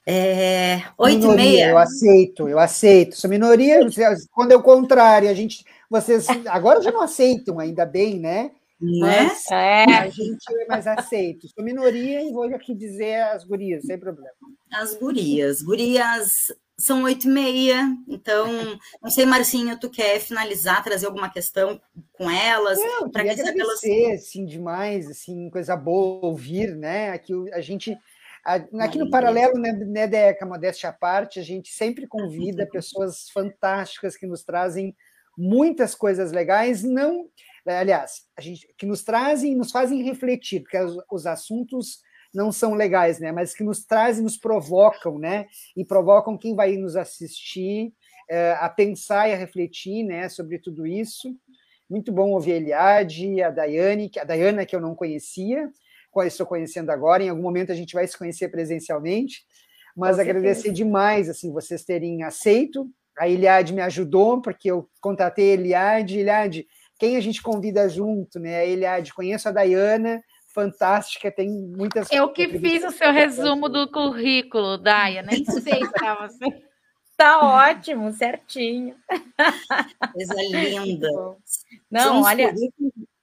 É, 0.06 0.84
oito 0.98 1.32
e 1.32 1.36
meia. 1.36 1.70
Eu 1.70 1.78
aceito, 1.78 2.48
eu 2.48 2.60
aceito. 2.60 3.16
Sou 3.16 3.30
minoria, 3.30 3.80
quando 4.32 4.52
é 4.52 4.56
o 4.56 4.62
contrário, 4.62 5.30
a 5.30 5.34
gente, 5.34 5.66
vocês 5.90 6.28
agora 6.48 6.82
já 6.82 6.92
não 6.92 7.02
aceitam, 7.02 7.60
ainda 7.60 7.86
bem, 7.86 8.20
né? 8.20 8.52
Né? 8.80 9.00
Mas 9.00 9.46
é. 9.52 9.84
a 9.86 10.10
gente 10.10 10.46
é 10.62 10.66
mais 10.68 10.86
aceito. 10.86 11.48
Sou 11.48 11.64
minoria 11.64 12.22
e 12.22 12.32
vou 12.32 12.44
aqui 12.54 12.76
dizer 12.76 13.22
as 13.24 13.44
gurias, 13.44 13.86
sem 13.86 13.98
problema. 13.98 14.32
As 14.72 14.96
gurias. 14.96 15.62
Gurias 15.62 16.54
são 16.78 17.04
oito 17.04 17.28
e 17.28 17.32
meia, 17.32 17.88
então, 18.08 18.48
não 19.02 19.10
sei, 19.10 19.26
Marcinho, 19.26 19.80
tu 19.80 19.90
quer 19.90 20.20
finalizar, 20.20 20.84
trazer 20.84 21.06
alguma 21.06 21.30
questão 21.30 21.80
com 22.14 22.30
elas? 22.30 22.78
Não, 22.78 23.10
queria 23.10 23.32
agradecer, 23.32 24.04
elas... 24.04 24.22
assim, 24.22 24.46
demais, 24.46 25.10
assim, 25.10 25.50
coisa 25.50 25.76
boa 25.78 26.26
ouvir, 26.26 26.76
né? 26.76 27.12
Aqui 27.12 27.34
a 27.54 27.62
gente 27.62 27.98
Aqui 28.46 29.00
no 29.00 29.10
Paralelo, 29.10 29.58
né, 29.58 29.72
né, 29.72 30.08
Deca, 30.08 30.46
modéstia 30.46 30.90
à 30.90 30.94
parte, 30.94 31.40
a 31.40 31.44
gente 31.44 31.70
sempre 31.70 32.06
convida 32.06 32.68
pessoas 32.72 33.30
fantásticas 33.32 34.16
que 34.16 34.28
nos 34.28 34.44
trazem 34.44 34.96
muitas 35.38 35.96
coisas 35.96 36.32
legais, 36.32 36.84
não, 36.84 37.28
aliás, 37.66 38.22
a 38.38 38.42
gente, 38.42 38.68
que 38.78 38.86
nos 38.86 39.04
trazem, 39.04 39.56
nos 39.56 39.72
fazem 39.72 40.04
refletir, 40.04 40.62
porque 40.62 40.78
os, 40.78 40.98
os 41.12 41.26
assuntos 41.26 42.00
não 42.34 42.52
são 42.52 42.74
legais, 42.74 43.20
né? 43.20 43.32
Mas 43.32 43.54
que 43.54 43.64
nos 43.64 43.86
trazem, 43.86 44.24
nos 44.24 44.38
provocam, 44.38 45.18
né? 45.18 45.48
E 45.76 45.84
provocam 45.84 46.38
quem 46.38 46.54
vai 46.54 46.76
nos 46.76 46.96
assistir 46.96 47.94
é, 48.30 48.52
a 48.60 48.70
pensar 48.70 49.30
e 49.30 49.34
a 49.34 49.38
refletir, 49.38 50.04
né? 50.04 50.28
Sobre 50.30 50.60
tudo 50.60 50.86
isso. 50.86 51.34
Muito 51.90 52.12
bom 52.12 52.32
ouvir 52.32 52.54
a 52.54 52.58
Eliade, 52.58 53.42
a 53.42 53.50
Daiane, 53.50 54.12
a 54.20 54.24
Dayana 54.24 54.66
que 54.66 54.76
eu 54.76 54.82
não 54.82 54.96
conhecia, 54.96 55.72
estou 56.24 56.46
conhecendo 56.46 56.90
agora. 56.90 57.24
Em 57.24 57.30
algum 57.30 57.42
momento 57.42 57.72
a 57.72 57.76
gente 57.76 57.94
vai 57.94 58.08
se 58.08 58.18
conhecer 58.18 58.50
presencialmente. 58.50 59.44
Mas 59.96 60.20
agradecer 60.20 60.72
demais 60.72 61.30
assim 61.30 61.54
vocês 61.54 61.84
terem 61.84 62.24
aceito. 62.24 62.90
A 63.18 63.30
Eliade 63.30 63.74
me 63.74 63.82
ajudou, 63.82 64.42
porque 64.42 64.70
eu 64.70 64.90
contatei 65.00 65.52
a 65.52 65.54
Eliade. 65.54 66.20
Eliade, 66.20 66.68
quem 67.00 67.16
a 67.16 67.22
gente 67.22 67.42
convida 67.42 67.88
junto, 67.88 68.40
né? 68.40 68.58
A 68.58 68.66
Eliade, 68.66 69.14
conheço 69.14 69.48
a 69.48 69.52
Dayana, 69.52 70.22
fantástica, 70.54 71.32
tem 71.32 71.50
muitas. 71.50 72.10
Eu 72.12 72.30
que 72.30 72.48
fiz 72.60 72.84
o 72.84 72.92
seu 72.92 73.12
resumo 73.12 73.68
do 73.70 73.90
currículo, 73.90 74.78
Daya, 74.78 75.22
nem 75.22 75.44
sei 75.46 75.80
para 75.92 76.28
você. 76.28 76.46
Tá 77.18 77.40
ótimo, 77.70 78.12
certinho. 78.12 78.96
Coisa 80.14 80.34
linda. 80.36 81.08
Não, 81.90 82.02
São 82.02 82.22
olha. 82.24 82.54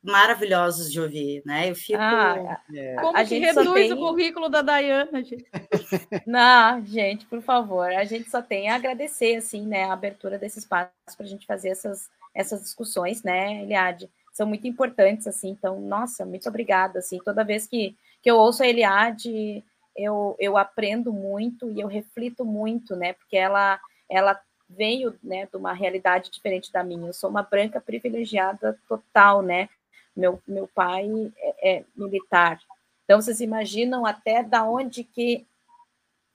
Maravilhosos 0.03 0.90
de 0.90 1.00
ouvir, 1.00 1.42
né? 1.46 1.70
Eu 1.70 1.76
fico. 1.76 1.98
Ah, 2.00 2.61
é. 2.74 2.96
Como 2.96 3.16
a 3.16 3.24
que 3.24 3.38
reduz 3.38 3.72
tem... 3.72 3.92
o 3.92 3.96
currículo 3.96 4.48
da 4.48 4.61
Dayana, 4.61 5.22
gente? 5.22 5.46
Não, 6.26 6.84
gente, 6.84 7.24
por 7.26 7.40
favor, 7.40 7.88
a 7.92 8.05
gente 8.05 8.28
só 8.28 8.42
tem 8.42 8.68
a 8.68 8.74
agradecer, 8.74 9.36
assim, 9.36 9.66
né, 9.66 9.84
a 9.84 9.92
abertura 9.92 10.38
desse 10.38 10.59
espaço 10.59 10.90
para 11.16 11.24
a 11.24 11.28
gente 11.28 11.46
fazer 11.46 11.68
essas, 11.68 12.11
essas 12.34 12.62
discussões, 12.62 13.22
né, 13.22 13.62
Eliade? 13.62 14.11
são 14.32 14.46
muito 14.46 14.66
importantes, 14.66 15.26
assim, 15.26 15.50
então, 15.50 15.80
nossa, 15.80 16.24
muito 16.24 16.48
obrigada, 16.48 16.98
assim, 16.98 17.18
toda 17.18 17.44
vez 17.44 17.66
que, 17.66 17.94
que 18.22 18.30
eu 18.30 18.36
ouço 18.36 18.62
a 18.62 18.66
Eliade, 18.66 19.62
eu, 19.94 20.34
eu 20.40 20.57
aprendo 20.57 21.12
muito 21.12 21.70
e 21.70 21.80
eu 21.80 21.86
reflito 21.86 22.44
muito, 22.44 22.96
né, 22.96 23.12
porque 23.12 23.36
ela, 23.36 23.78
ela 24.11 24.40
veio, 24.68 25.14
né, 25.22 25.46
de 25.46 25.57
uma 25.57 25.74
realidade 25.74 26.30
diferente 26.30 26.72
da 26.72 26.82
minha, 26.82 27.09
eu 27.09 27.12
sou 27.12 27.28
uma 27.28 27.42
branca 27.42 27.78
privilegiada 27.78 28.78
total, 28.88 29.42
né, 29.42 29.68
meu, 30.16 30.40
meu 30.46 30.68
pai 30.68 31.08
é, 31.36 31.76
é 31.76 31.84
militar, 31.96 32.60
então 33.04 33.20
vocês 33.20 33.40
imaginam 33.40 34.06
até 34.06 34.42
da 34.42 34.64
onde 34.64 35.04
que, 35.04 35.46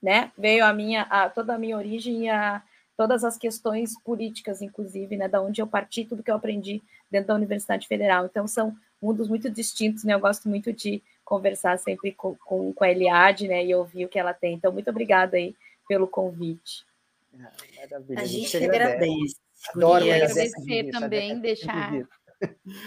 né, 0.02 0.30
veio 0.36 0.64
a 0.64 0.72
minha, 0.72 1.02
a, 1.02 1.28
toda 1.28 1.54
a 1.54 1.58
minha 1.58 1.76
origem 1.76 2.30
a 2.30 2.62
todas 2.96 3.22
as 3.22 3.36
questões 3.38 3.96
políticas, 4.02 4.60
inclusive, 4.60 5.16
né, 5.16 5.28
da 5.28 5.40
onde 5.40 5.62
eu 5.62 5.66
parti, 5.66 6.04
tudo 6.04 6.22
que 6.22 6.30
eu 6.30 6.34
aprendi 6.34 6.82
dentro 7.10 7.28
da 7.28 7.34
Universidade 7.34 7.86
Federal. 7.86 8.26
Então, 8.26 8.46
são 8.46 8.76
mundos 9.00 9.28
muito 9.28 9.48
distintos, 9.48 10.02
né? 10.02 10.14
Eu 10.14 10.20
gosto 10.20 10.48
muito 10.48 10.72
de 10.72 11.00
conversar 11.24 11.78
sempre 11.78 12.12
com, 12.12 12.34
com, 12.44 12.72
com 12.72 12.84
a 12.84 12.90
Eliade, 12.90 13.46
né? 13.46 13.64
E 13.64 13.74
ouvir 13.74 14.04
o 14.04 14.08
que 14.08 14.18
ela 14.18 14.34
tem. 14.34 14.54
Então, 14.54 14.72
muito 14.72 14.90
obrigada 14.90 15.36
aí 15.36 15.54
pelo 15.88 16.08
convite. 16.08 16.84
Ah, 17.34 17.52
maravilha. 17.76 18.20
A 18.20 18.24
gente 18.24 18.58
que 18.58 18.64
agradece. 18.64 19.36
Adoro 19.74 20.04
agradecer 20.04 20.90
também, 20.90 21.38
deixar 21.38 21.92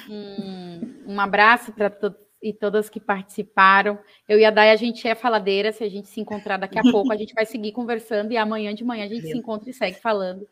um, 0.09 1.13
um 1.13 1.19
abraço 1.19 1.71
para 1.73 1.89
todos 1.89 2.19
e 2.41 2.51
todas 2.51 2.89
que 2.89 2.99
participaram. 2.99 3.99
Eu 4.27 4.39
e 4.39 4.45
a 4.45 4.49
Day, 4.49 4.71
a 4.71 4.75
gente 4.75 5.07
é 5.07 5.13
faladeira, 5.13 5.71
se 5.71 5.83
a 5.83 5.89
gente 5.89 6.07
se 6.07 6.19
encontrar 6.19 6.57
daqui 6.57 6.79
a 6.79 6.81
pouco, 6.81 7.13
a 7.13 7.15
gente 7.15 7.33
vai 7.33 7.45
seguir 7.45 7.71
conversando 7.71 8.31
e 8.31 8.37
amanhã 8.37 8.73
de 8.73 8.83
manhã 8.83 9.05
a 9.05 9.07
gente 9.07 9.27
se 9.27 9.37
encontra 9.37 9.69
e 9.69 9.73
segue 9.73 9.99
falando. 9.99 10.47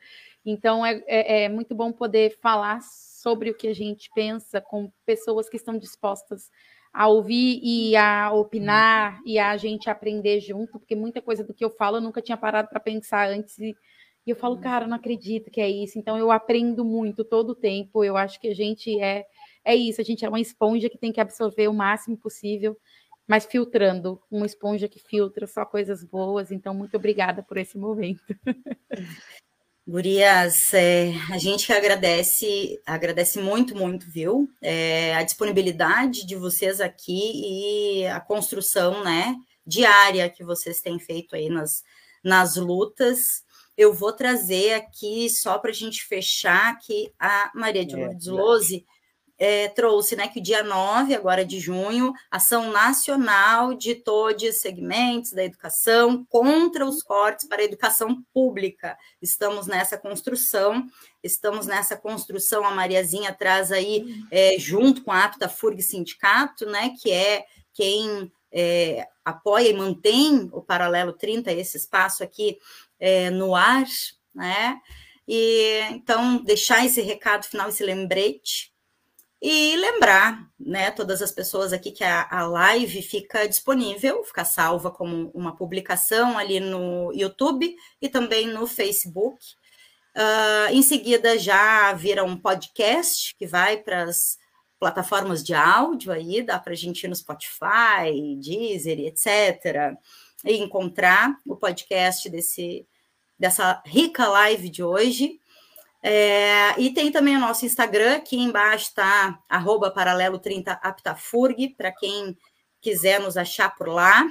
Então 0.46 0.86
é, 0.86 1.04
é, 1.08 1.44
é 1.44 1.50
muito 1.50 1.74
bom 1.74 1.92
poder 1.92 2.38
falar 2.40 2.80
sobre 2.82 3.50
o 3.50 3.56
que 3.56 3.68
a 3.68 3.74
gente 3.74 4.10
pensa 4.14 4.62
com 4.62 4.92
pessoas 5.06 5.50
que 5.50 5.58
estão 5.58 5.78
dispostas 5.78 6.50
a 6.94 7.08
ouvir 7.08 7.60
e 7.64 7.96
a 7.96 8.32
opinar 8.32 9.20
e 9.26 9.38
a 9.38 9.56
gente 9.58 9.90
aprender 9.90 10.40
junto, 10.40 10.80
porque 10.80 10.96
muita 10.96 11.22
coisa 11.22 11.44
do 11.44 11.54
que 11.54 11.64
eu 11.64 11.70
falo 11.70 11.98
eu 11.98 12.02
nunca 12.02 12.22
tinha 12.22 12.38
parado 12.38 12.68
para 12.70 12.80
pensar 12.80 13.30
antes 13.30 13.58
e, 13.60 13.76
e 14.30 14.32
eu 14.32 14.36
falo, 14.36 14.56
uhum. 14.56 14.62
cara, 14.62 14.88
não 14.88 14.96
acredito 14.96 15.50
que 15.50 15.60
é 15.60 15.70
isso. 15.70 15.98
Então 15.98 16.18
eu 16.18 16.32
aprendo 16.32 16.86
muito 16.86 17.24
todo 17.24 17.52
o 17.52 17.56
tempo. 17.56 18.04
Eu 18.04 18.16
acho 18.16 18.40
que 18.40 18.48
a 18.48 18.56
gente 18.56 19.00
é 19.02 19.26
é 19.64 19.76
isso, 19.76 20.00
a 20.00 20.04
gente 20.04 20.24
é 20.24 20.30
uma 20.30 20.40
esponja 20.40 20.90
que 20.90 20.98
tem 20.98 21.12
que 21.12 21.20
absorver 21.20 21.68
o 21.68 21.74
máximo 21.74 22.18
possível, 22.18 22.78
mas 23.28 23.46
filtrando, 23.46 24.22
uma 24.32 24.46
esponja 24.46 24.88
que 24.88 25.00
filtra 25.00 25.46
só 25.46 25.66
coisas 25.66 26.04
boas. 26.04 26.52
Então 26.52 26.74
muito 26.74 26.96
obrigada 26.96 27.44
por 27.44 27.58
esse 27.58 27.78
momento. 27.78 28.24
Gurias, 29.88 30.72
é, 30.74 31.14
a 31.32 31.40
gente 31.40 31.74
agradece, 31.74 32.80
agradece 32.86 33.40
muito, 33.42 33.76
muito, 33.76 34.10
viu? 34.10 34.48
É, 34.62 35.16
a 35.16 35.24
disponibilidade 35.24 36.28
de 36.28 36.36
vocês 36.36 36.80
aqui 36.80 38.02
e 38.02 38.06
a 38.06 38.20
construção, 38.20 39.04
né, 39.04 39.36
diária 39.66 40.30
que 40.30 40.44
vocês 40.44 40.80
têm 40.80 41.00
feito 41.00 41.36
aí 41.36 41.50
nas, 41.50 41.84
nas 42.24 42.56
lutas. 42.56 43.44
Eu 43.80 43.94
vou 43.94 44.12
trazer 44.12 44.74
aqui, 44.74 45.30
só 45.30 45.58
para 45.58 45.72
a 45.72 45.74
gente 45.74 46.04
fechar, 46.04 46.78
que 46.80 47.14
a 47.18 47.50
Maria 47.56 47.86
de 47.86 47.96
é, 47.96 47.98
Lourdes 47.98 48.28
é, 48.28 48.32
Lose 48.32 48.86
é, 49.38 49.68
trouxe 49.70 50.18
né, 50.18 50.28
que 50.28 50.42
dia 50.42 50.62
9, 50.62 51.16
agora 51.16 51.46
de 51.46 51.62
junho, 51.62 52.12
ação 52.30 52.74
nacional 52.74 53.74
de 53.74 53.96
todos 53.96 54.44
os 54.44 54.60
segmentos 54.60 55.32
da 55.32 55.46
educação 55.46 56.26
contra 56.28 56.86
os 56.86 57.02
cortes 57.02 57.48
para 57.48 57.62
a 57.62 57.64
educação 57.64 58.22
pública. 58.34 58.98
Estamos 59.22 59.66
nessa 59.66 59.98
construção, 59.98 60.86
estamos 61.24 61.66
nessa 61.66 61.96
construção, 61.96 62.66
a 62.66 62.72
Mariazinha 62.72 63.32
traz 63.32 63.72
aí, 63.72 64.26
é, 64.30 64.60
junto 64.60 65.06
com 65.06 65.12
a 65.14 65.24
APTA 65.24 65.48
FURG 65.48 65.82
Sindicato, 65.82 66.66
né, 66.66 66.94
que 67.02 67.12
é 67.12 67.46
quem 67.74 68.30
é, 68.52 69.08
apoia 69.30 69.70
e 69.70 69.74
mantém 69.74 70.50
o 70.52 70.62
Paralelo 70.62 71.14
30, 71.14 71.52
esse 71.52 71.78
espaço 71.78 72.24
aqui 72.24 72.58
é, 73.00 73.30
no 73.30 73.56
ar, 73.56 73.86
né? 74.34 74.80
E 75.28 75.82
então 75.92 76.44
deixar 76.44 76.86
esse 76.86 77.02
recado 77.02 77.46
final, 77.46 77.70
esse 77.70 77.84
lembrete 77.84 78.74
e 79.42 79.78
lembrar, 79.78 80.50
né, 80.60 80.92
todas 80.92 81.22
as 81.22 81.32
pessoas 81.32 81.72
aqui 81.72 81.92
que 81.92 82.04
a, 82.04 82.28
a 82.30 82.46
live 82.46 83.02
fica 83.02 83.48
disponível, 83.48 84.22
fica 84.24 84.44
salva 84.44 84.92
como 84.92 85.32
uma 85.34 85.56
publicação 85.56 86.38
ali 86.38 86.60
no 86.60 87.14
YouTube 87.14 87.74
e 88.02 88.10
também 88.10 88.48
no 88.48 88.68
Facebook. 88.68 89.38
Uh, 90.16 90.74
em 90.74 90.82
seguida 90.82 91.38
já 91.38 91.94
vira 91.94 92.24
um 92.24 92.36
podcast 92.36 93.34
que 93.38 93.48
vai 93.48 93.78
para 93.78 94.04
as 94.04 94.38
plataformas 94.80 95.44
de 95.44 95.54
áudio 95.54 96.12
aí, 96.12 96.42
dá 96.42 96.58
para 96.58 96.74
a 96.74 96.76
gente 96.76 97.04
ir 97.04 97.08
no 97.10 97.16
Spotify, 97.16 98.36
Deezer, 98.42 99.00
etc. 99.00 99.98
E 100.46 100.56
encontrar 100.56 101.38
o 101.46 101.56
podcast 101.56 102.30
desse, 102.30 102.88
dessa 103.38 103.84
rica 103.86 104.28
live 104.28 104.70
de 104.70 104.82
hoje. 104.82 105.40
É, 106.02 106.80
e 106.80 106.94
tem 106.94 107.12
também 107.12 107.36
o 107.36 107.42
nosso 107.42 107.66
Instagram, 107.66 108.16
aqui 108.16 108.38
embaixo 108.38 108.86
está 108.86 109.38
arroba 109.50 109.92
paralelo 109.92 110.40
30 110.40 110.72
aptafurg, 110.72 111.76
para 111.76 111.92
quem 111.92 112.38
quiser 112.80 113.20
nos 113.20 113.36
achar 113.36 113.76
por 113.76 113.90
lá. 113.90 114.26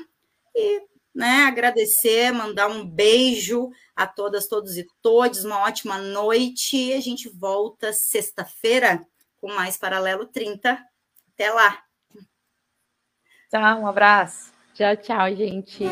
E 0.55 0.83
né, 1.15 1.45
agradecer, 1.45 2.33
mandar 2.33 2.69
um 2.69 2.87
beijo 2.87 3.71
a 3.95 4.07
todas, 4.07 4.47
todos 4.47 4.79
e 4.79 4.87
todos, 5.03 5.45
uma 5.45 5.61
ótima 5.61 5.99
noite. 5.99 6.93
A 6.95 7.01
gente 7.01 7.29
volta 7.29 7.93
sexta-feira 7.93 9.07
com 9.41 9.53
mais 9.53 9.77
Paralelo 9.77 10.27
30. 10.27 10.79
Até 11.35 11.51
lá. 11.51 11.83
Tchau, 13.51 13.81
um 13.81 13.87
abraço. 13.87 14.53
Tchau, 14.75 14.97
tchau, 14.97 15.35
gente. 15.35 15.85